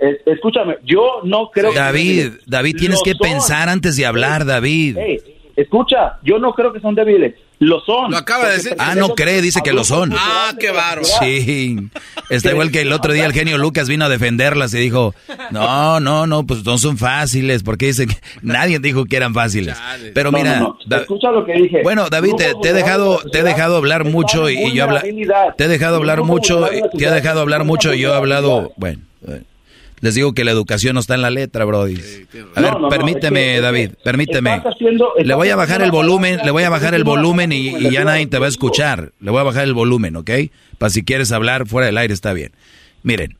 [0.01, 2.45] Es- escúchame, yo no creo que David, débiles.
[2.47, 3.19] David, tienes Lo que son.
[3.19, 4.97] pensar antes de hablar, David.
[5.55, 7.35] Escucha, yo no creo que son débiles.
[7.59, 8.09] Lo son.
[8.09, 8.75] Lo acaba de decir.
[8.79, 10.11] Ah, no cree, dice que lo son.
[10.17, 11.03] Ah, qué bárbaro.
[11.03, 11.77] Sí,
[12.31, 15.13] está igual que el otro día el genio Lucas vino a defenderlas y dijo,
[15.51, 19.77] no, no, no, pues no son fáciles, porque dice que nadie dijo que eran fáciles.
[20.15, 20.77] Pero mira, no, no.
[20.87, 21.81] Da- escucha lo que dije.
[21.83, 25.03] bueno, David, te, te he dejado, te he dejado hablar mucho y, yo habla,
[25.55, 26.67] te he dejado hablar mucho,
[26.97, 29.01] te he dejado hablar mucho y yo he hablado, bueno,
[30.01, 31.95] les digo que la educación no está en la letra, Brody.
[31.95, 34.55] A ver, No, no, no, permíteme, es que- David, permíteme.
[34.55, 37.69] estás haciendo- Le voy a bajar el volumen, le voy a bajar el volumen y,
[37.69, 39.13] y ya nadie te va a escuchar.
[39.19, 40.29] Le voy a bajar el volumen, ¿ok?
[40.77, 42.51] Para si quieres hablar fuera del aire está bien.
[43.03, 43.37] Miren,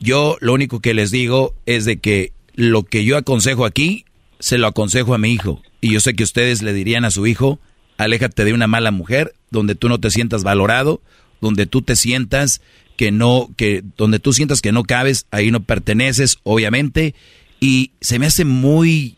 [0.00, 4.04] yo lo único que les digo es de que lo que yo aconsejo aquí,
[4.40, 5.62] se lo aconsejo a mi hijo.
[5.80, 7.58] Y yo sé que ustedes le dirían a su hijo,
[7.96, 11.00] aléjate de una mala mujer, donde tú no te sientas valorado,
[11.40, 12.60] donde tú te sientas
[12.98, 17.14] que no, que donde tú sientas que no cabes, ahí no perteneces, obviamente.
[17.60, 19.16] Y se me hace muy,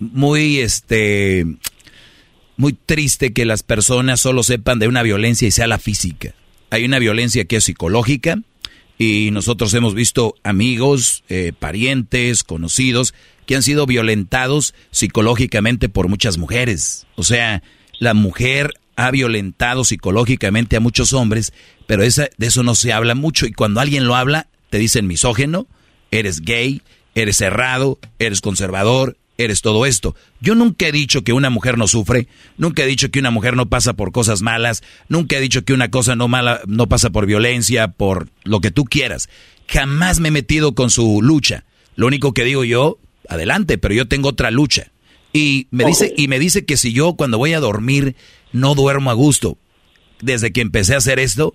[0.00, 1.46] muy, este,
[2.56, 6.34] muy triste que las personas solo sepan de una violencia y sea la física.
[6.70, 8.42] Hay una violencia que es psicológica
[8.98, 13.14] y nosotros hemos visto amigos, eh, parientes, conocidos
[13.46, 17.06] que han sido violentados psicológicamente por muchas mujeres.
[17.14, 17.62] O sea,
[18.00, 21.52] la mujer ha violentado psicológicamente a muchos hombres,
[21.88, 25.06] pero esa, de eso no se habla mucho y cuando alguien lo habla te dicen
[25.06, 25.66] misógeno,
[26.10, 26.82] eres gay,
[27.14, 30.14] eres cerrado, eres conservador, eres todo esto.
[30.38, 33.56] Yo nunca he dicho que una mujer no sufre, nunca he dicho que una mujer
[33.56, 37.08] no pasa por cosas malas, nunca he dicho que una cosa no mala no pasa
[37.08, 39.30] por violencia, por lo que tú quieras.
[39.66, 41.64] Jamás me he metido con su lucha.
[41.96, 42.98] Lo único que digo yo,
[43.30, 44.92] adelante, pero yo tengo otra lucha.
[45.32, 48.14] Y me dice y me dice que si yo cuando voy a dormir
[48.52, 49.56] no duermo a gusto.
[50.20, 51.54] Desde que empecé a hacer esto,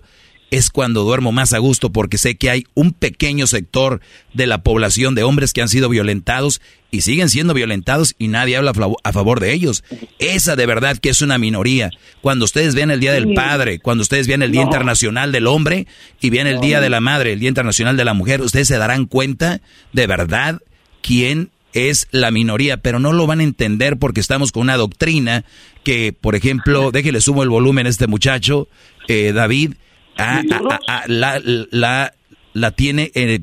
[0.50, 4.00] es cuando duermo más a gusto porque sé que hay un pequeño sector
[4.32, 8.56] de la población de hombres que han sido violentados y siguen siendo violentados y nadie
[8.56, 9.82] habla a favor de ellos.
[10.20, 11.90] Esa de verdad que es una minoría.
[12.20, 14.68] Cuando ustedes vean el Día del Padre, cuando ustedes vean el Día No.
[14.68, 15.88] Internacional del Hombre
[16.20, 18.78] y vean el Día de la Madre, el Día Internacional de la Mujer, ustedes se
[18.78, 19.60] darán cuenta
[19.92, 20.60] de verdad
[21.02, 25.44] quién es la minoría, pero no lo van a entender porque estamos con una doctrina
[25.82, 28.68] que, por ejemplo, déjele sumo el volumen a este muchacho,
[29.08, 29.74] eh, David,
[30.18, 32.12] ah, ah, ah, ah, la, la,
[32.52, 33.40] la tiene eh,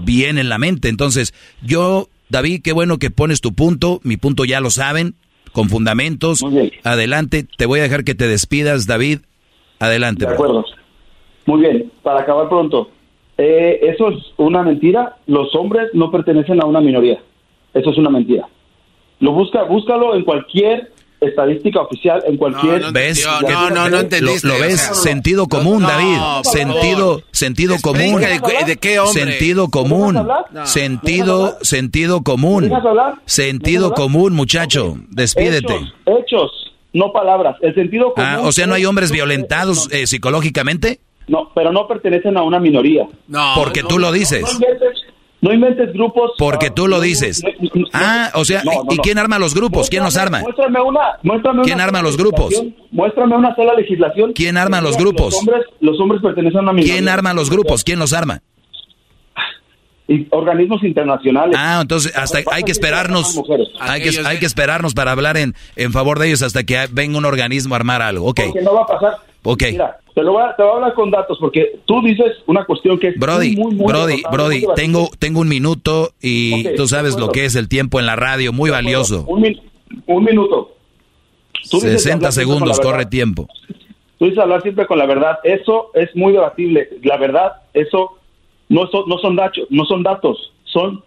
[0.00, 0.88] bien en la mente.
[0.88, 5.14] Entonces, yo, David, qué bueno que pones tu punto, mi punto ya lo saben,
[5.52, 6.44] con fundamentos.
[6.84, 9.20] Adelante, te voy a dejar que te despidas, David.
[9.78, 10.20] Adelante.
[10.20, 10.34] De bro.
[10.34, 10.64] acuerdo.
[11.46, 12.90] Muy bien, para acabar pronto.
[13.38, 15.16] Eh, eso es una mentira.
[15.26, 17.18] Los hombres no pertenecen a una minoría.
[17.72, 18.46] Eso es una mentira.
[19.20, 22.92] Lo busca, búscalo en cualquier estadística oficial, en cualquier...
[22.92, 23.26] ¿Ves?
[23.42, 26.16] No, no, no Lo- entendiste, Lo, o ves, sea, sentido común, no, David.
[26.42, 27.24] por sentido, favor.
[27.32, 28.20] sentido común.
[28.20, 29.24] de- de qué hombre.
[29.24, 30.14] Sentido común.
[30.14, 30.66] No.
[30.66, 32.70] Sentido, sentido común.
[33.26, 34.96] Sentido común, muchacho.
[35.10, 35.74] Despídete.
[35.74, 36.50] Hechos, hechos,
[36.92, 37.56] no palabras.
[37.60, 38.28] El sentido común...
[38.30, 41.00] Ah, o sea, no hay hombres es- violentados eh, psicológicamente.
[41.28, 43.06] No, pero no pertenecen a una minoría.
[43.28, 44.42] No, Porque tú lo dices.
[45.42, 46.32] No inventes, grupos...
[46.38, 47.42] Porque ah, tú lo dices.
[47.42, 49.88] no, no, no, Ah, o sea, no, ¿y quién arma los grupos?
[49.88, 50.40] ¿Quién los arma?
[50.40, 52.50] Muéstrame una, muéstrame ¿Quién una arma sola los grupos?
[52.50, 54.32] legislación, Muéstrame una sola legislación.
[54.34, 55.32] ¿Quién arma los grupos?
[55.32, 56.92] Los hombres, los hombres pertenecen a minoría.
[56.94, 57.84] ¿Quién arma los grupos?
[57.84, 58.42] ¿Quién los arma?
[60.12, 61.54] Y organismos internacionales.
[61.56, 63.40] Ah, entonces hasta hay que esperarnos,
[63.78, 67.16] hay que, hay que esperarnos para hablar en, en favor de ellos hasta que venga
[67.16, 68.26] un organismo a armar algo.
[68.26, 69.12] Ok, Porque no va a pasar.
[69.44, 69.62] ok.
[69.70, 72.64] Mira, te, lo voy a, te voy a hablar con datos porque tú dices una
[72.64, 76.66] cuestión que es Brody, muy, muy, muy Brody, importante, Brody, tengo, tengo un minuto y
[76.66, 79.24] Ok, tú sabes lo que es el tiempo en la radio, muy valioso.
[79.28, 79.60] Un, min-
[80.06, 80.74] un minuto.
[81.70, 83.46] Tú dices 60 hablar siempre segundos, corre tiempo.
[84.18, 85.38] Tú dices hablar siempre con la verdad.
[85.44, 86.88] Eso es muy debatible.
[87.04, 88.16] La verdad, eso
[88.70, 91.02] no son, no son datos, no son datos, son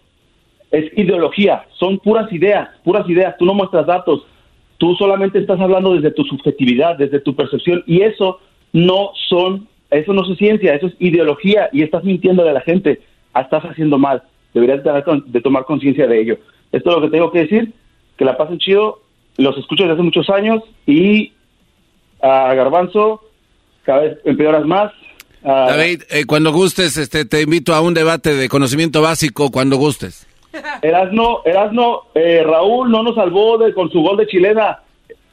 [0.70, 3.36] es ideología, son puras ideas, puras ideas.
[3.38, 4.26] Tú no muestras datos.
[4.78, 8.40] Tú solamente estás hablando desde tu subjetividad, desde tu percepción y eso
[8.72, 13.00] no son, eso no es ciencia, eso es ideología y estás mintiendo de la gente.
[13.32, 14.22] Ah, Estás haciendo mal.
[14.52, 16.38] Deberías de, de tomar conciencia de ello.
[16.72, 17.72] Esto es lo que tengo que decir.
[18.16, 19.00] Que la pasen chido.
[19.36, 21.32] Los escucho desde hace muchos años y
[22.20, 23.20] a Garbanzo
[23.84, 24.92] cada vez empeoras más.
[25.44, 29.76] Ah, David, eh, cuando gustes, este, te invito a un debate de conocimiento básico cuando
[29.76, 30.26] gustes.
[30.82, 34.80] Erasno, Erasno, eh, Raúl no nos salvó de, con su gol de chilena.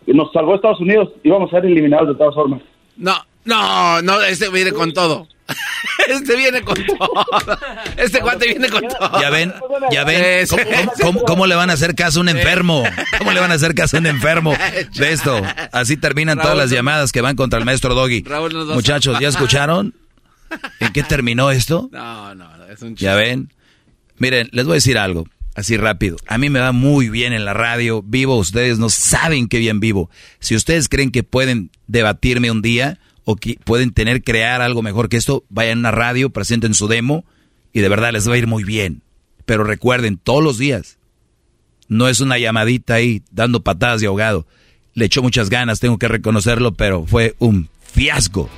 [0.07, 1.09] Nos salvó Estados Unidos.
[1.23, 2.61] Íbamos a ser eliminados de todas formas.
[2.98, 3.14] No,
[3.45, 5.27] no, no, este viene con todo.
[6.08, 7.12] Este viene con todo.
[7.98, 9.22] Este cuate viene con todo.
[9.22, 9.54] Ya ven,
[9.92, 12.84] ya ven, ¿cómo, cómo- cómo- cómo le van a hacer caso a un enfermo?
[13.18, 14.54] ¿Cómo le van a hacer caso a un enfermo
[14.96, 15.42] de esto?
[15.72, 18.24] Así terminan todas las llamadas que van contra el maestro Doggy.
[18.24, 19.94] Raúl Muchachos, ¿ya escucharon?
[20.80, 21.90] ¿En qué terminó esto?
[21.92, 23.54] No, no, es un Ya ven.
[24.18, 26.18] Miren, les voy a decir algo, así rápido.
[26.28, 29.80] A mí me va muy bien en la radio, vivo, ustedes no saben qué bien
[29.80, 30.10] vivo.
[30.40, 35.09] Si ustedes creen que pueden debatirme un día o que pueden tener, crear algo mejor
[35.09, 37.25] que esto, vayan a una radio, presenten su demo
[37.74, 39.01] y de verdad les va a ir muy bien.
[39.45, 40.98] Pero recuerden, todos los días,
[41.88, 44.45] no es una llamadita ahí dando patadas de ahogado.
[44.93, 48.50] Le echó muchas ganas, tengo que reconocerlo, pero fue un fiasco.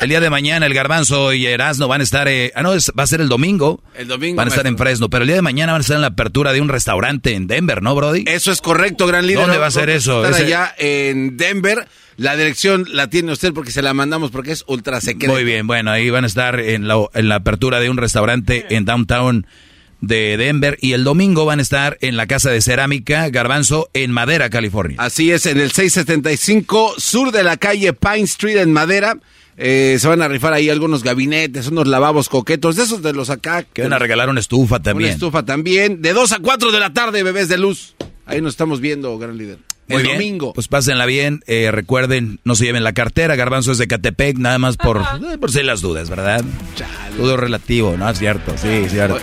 [0.00, 2.90] El día de mañana el Garbanzo y Erasno van a estar, eh, ah no, es-
[2.98, 3.82] va a ser el domingo.
[3.94, 5.96] El domingo, Van a estar en Fresno, pero el día de mañana van a estar
[5.96, 8.24] en la apertura de un restaurante en Denver, ¿no, Brody?
[8.26, 9.42] Eso es correcto, gran líder.
[9.42, 10.24] ¿Dónde va a ser eso?
[10.24, 11.86] Estar allá en Denver.
[12.16, 15.32] La dirección la tiene usted porque se la mandamos porque es ultra secreta.
[15.32, 18.66] Muy bien, bueno, ahí van a estar en la, en la apertura de un restaurante
[18.74, 19.46] en downtown
[20.00, 24.12] de Denver y el domingo van a estar en la casa de cerámica Garbanzo en
[24.12, 24.96] Madera, California.
[24.98, 29.16] Así es, en el 675 sur de la calle Pine Street en Madera.
[29.62, 33.28] Eh, se van a rifar ahí algunos gabinetes, unos lavabos coquetos, de esos de los
[33.28, 33.62] acá.
[33.62, 35.10] Que van a regalar una estufa Una también.
[35.10, 36.00] estufa también.
[36.00, 37.94] De 2 a 4 de la tarde, bebés de luz.
[38.24, 39.58] Ahí nos estamos viendo, gran líder.
[39.86, 40.16] Muy el bien.
[40.18, 40.52] domingo.
[40.54, 41.42] Pues pásenla bien.
[41.46, 43.36] eh, recuerden, no se lleven la cartera.
[43.36, 46.42] Garbanzo es de Catepec, nada más por, eh, por si las dudas, ¿verdad?
[47.18, 48.08] Todo relativo, ¿no?
[48.08, 49.20] Es cierto, sí, es cierto.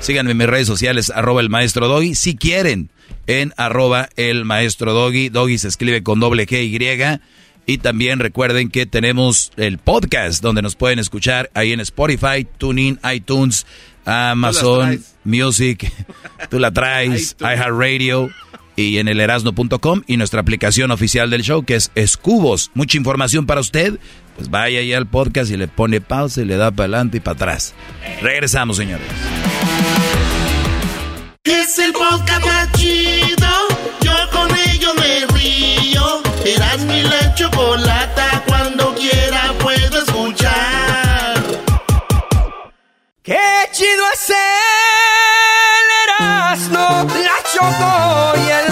[0.00, 2.14] Síganme en mis redes sociales, arroba el maestro Doggy.
[2.16, 2.90] Si quieren,
[3.28, 5.28] en arroba el maestro Doggy.
[5.28, 7.20] Doggy se escribe con doble G Y.
[7.66, 13.00] Y también recuerden que tenemos el podcast donde nos pueden escuchar ahí en Spotify, TuneIn,
[13.12, 13.66] iTunes,
[14.04, 15.02] Amazon.
[15.26, 15.92] Music.
[16.50, 18.30] Tú la traes, iHeartRadio
[18.76, 22.70] y en el erasno.com y nuestra aplicación oficial del show que es Escubos.
[22.74, 23.98] Mucha información para usted.
[24.36, 27.20] Pues vaya ahí al podcast y le pone pausa y le da para adelante y
[27.20, 27.74] para atrás.
[28.20, 29.06] Regresamos, señores.
[31.44, 33.75] Es el podcast más chido.
[37.08, 38.42] La chocolata.
[38.46, 41.42] Cuando quiera puedo escuchar.
[43.22, 44.36] Qué chido es el
[46.04, 48.65] Erasmo, la Choco y el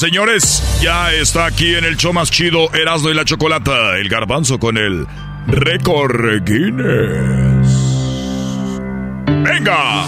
[0.00, 4.58] señores, ya está aquí en el show más chido Erasmo y la Chocolata, el garbanzo
[4.58, 5.06] con el
[5.46, 7.68] récord Guinness.
[9.44, 10.06] ¡Venga!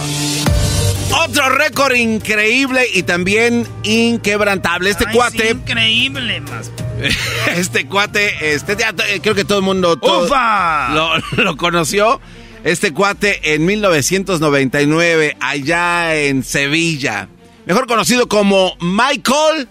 [1.23, 4.89] Otro récord increíble y también inquebrantable.
[4.89, 5.51] Este cuate.
[5.51, 6.71] increíble, más.
[7.55, 12.19] Este cuate, este, ya, eh, creo que todo el mundo todo Lo, lo conoció.
[12.63, 17.27] Este cuate en 1999, allá en Sevilla.
[17.67, 19.69] Mejor conocido como Michael.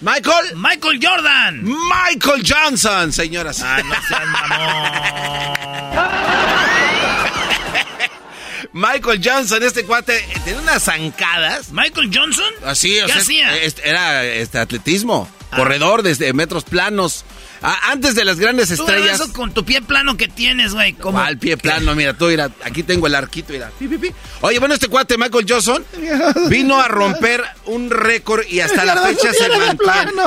[0.00, 0.56] Michael.
[0.56, 1.62] Michael Jordan.
[1.64, 3.60] Michael Johnson, señoras.
[3.62, 4.22] Ah, no seas
[8.72, 11.70] Michael Johnson, este cuate, eh, tiene unas zancadas.
[11.72, 12.52] ¿Michael Johnson?
[12.64, 13.56] Así, o ¿Qué sea, hacía?
[13.58, 15.56] este, era este atletismo, Ah.
[15.56, 17.24] corredor desde metros planos.
[17.62, 19.20] Ah, antes de las grandes Tú estrellas.
[19.20, 20.94] eso con tu pie plano que tienes, güey.
[20.94, 21.18] Como...
[21.18, 23.70] Al pie plano, mira, tú, mira, aquí tengo el arquito, mira.
[23.78, 24.10] Pi, pi, pi.
[24.40, 25.84] Oye, bueno, este cuate, Michael Johnson,
[26.48, 30.22] vino a romper un récord y hasta la fecha se mantiene.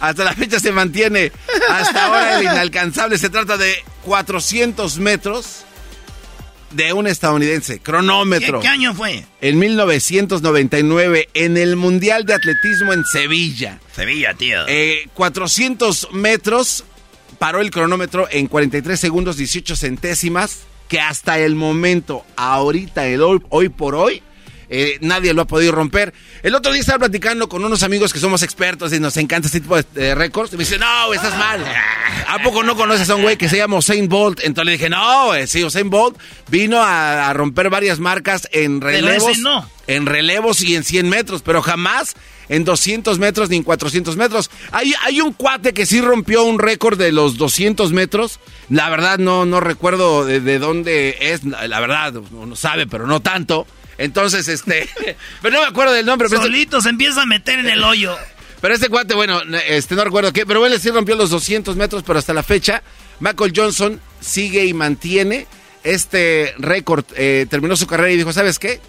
[0.00, 1.32] Hasta la fecha se mantiene.
[1.68, 3.18] Hasta ahora el inalcanzable.
[3.18, 5.64] Se trata de 400 metros
[6.70, 7.80] de un estadounidense.
[7.80, 8.60] Cronómetro.
[8.60, 9.24] ¿Qué, qué año fue?
[9.40, 13.80] En 1999, en el Mundial de Atletismo en Sevilla.
[13.94, 14.66] Sevilla, tío.
[14.68, 16.84] Eh, 400 metros,
[17.38, 23.40] paró el cronómetro en 43 segundos 18 centésimas, que hasta el momento, ahorita, el hoy,
[23.48, 24.22] hoy por hoy,
[24.72, 26.14] eh, nadie lo ha podido romper.
[26.42, 29.60] El otro día estaba platicando con unos amigos que somos expertos y nos encanta este
[29.60, 30.52] tipo de, récords.
[30.52, 31.64] Y me dice, no, estás mal.
[32.28, 34.38] ¿A poco no conoces a un güey que se llama Usain Bolt?
[34.44, 36.16] Entonces le dije, no, güey, sí, Usain Bolt
[36.48, 39.38] vino a, a romper varias marcas en relevos.
[39.38, 39.68] no.
[39.88, 42.14] En relevos y en 100 metros, pero jamás
[42.48, 44.50] en 200 metros ni en 400 metros.
[44.70, 48.38] Hay, hay un cuate que sí rompió un récord de los 200 metros.
[48.68, 51.42] La verdad no, no recuerdo de, de dónde es.
[51.42, 53.66] La verdad, uno sabe, pero no tanto.
[54.00, 54.88] Entonces, este...
[55.42, 56.28] pero no me acuerdo del nombre.
[56.28, 58.16] Pero este- Solito se empieza a meter en el hoyo.
[58.60, 62.02] pero este cuate, bueno, este no recuerdo qué, pero él sí rompió los 200 metros,
[62.04, 62.82] pero hasta la fecha,
[63.20, 65.46] Michael Johnson sigue y mantiene
[65.84, 67.04] este récord.
[67.14, 68.80] Eh, terminó su carrera y dijo, ¿sabes qué?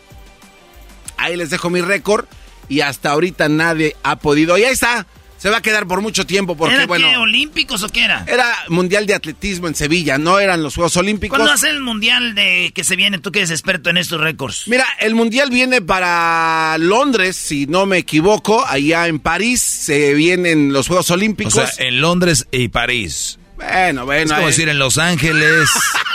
[1.17, 2.25] Ahí les dejo mi récord
[2.69, 4.57] y hasta ahorita nadie ha podido.
[4.57, 5.05] Y ahí está,
[5.41, 8.23] se va a quedar por mucho tiempo porque, ¿Era bueno, qué, olímpicos o qué era?
[8.27, 11.35] era Mundial de Atletismo en Sevilla, no eran los Juegos Olímpicos.
[11.37, 13.17] ¿Cuándo hace el mundial de que se viene?
[13.17, 14.63] Tú que eres experto en estos récords.
[14.67, 20.73] Mira, el mundial viene para Londres, si no me equivoco, allá en París se vienen
[20.73, 21.53] los Juegos O Olímpicos.
[21.53, 23.39] sea, en Londres y París.
[23.55, 24.23] Bueno, bueno.
[24.25, 25.69] Es como ahí- decir en Los Ángeles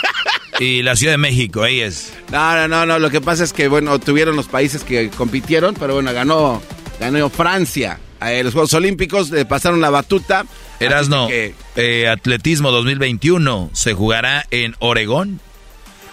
[0.59, 2.13] y la Ciudad de México, ahí es.
[2.31, 5.75] No, no, no, no, lo que pasa es que, bueno, tuvieron los países que compitieron,
[5.75, 6.61] pero bueno, ganó,
[6.99, 7.99] ganó Francia.
[8.21, 10.45] Eh, los Juegos Olímpicos le pasaron la batuta.
[10.79, 15.39] Erasno, que- eh, Atletismo 2021 se jugará en Oregón.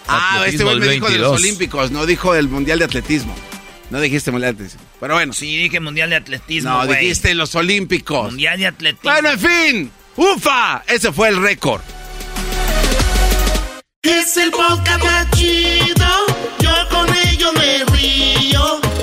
[0.06, 1.40] Ah, este Atletismo güey me dijo de los 2022.
[1.40, 3.34] Olímpicos, no dijo del Mundial de Atletismo.
[3.90, 4.86] No dijiste Mundial de Atletismo.
[5.00, 5.32] Pero bueno.
[5.32, 8.30] Sí, dije mundial de atletismo, No, dijiste los Olímpicos.
[8.30, 9.10] Mundial de atletismo.
[9.10, 9.90] Bueno, en fin.
[10.16, 10.82] ¡Ufa!
[10.88, 11.82] Ese fue el récord.
[14.02, 16.06] Es el podcast más chido.
[16.60, 17.43] Yo con ello.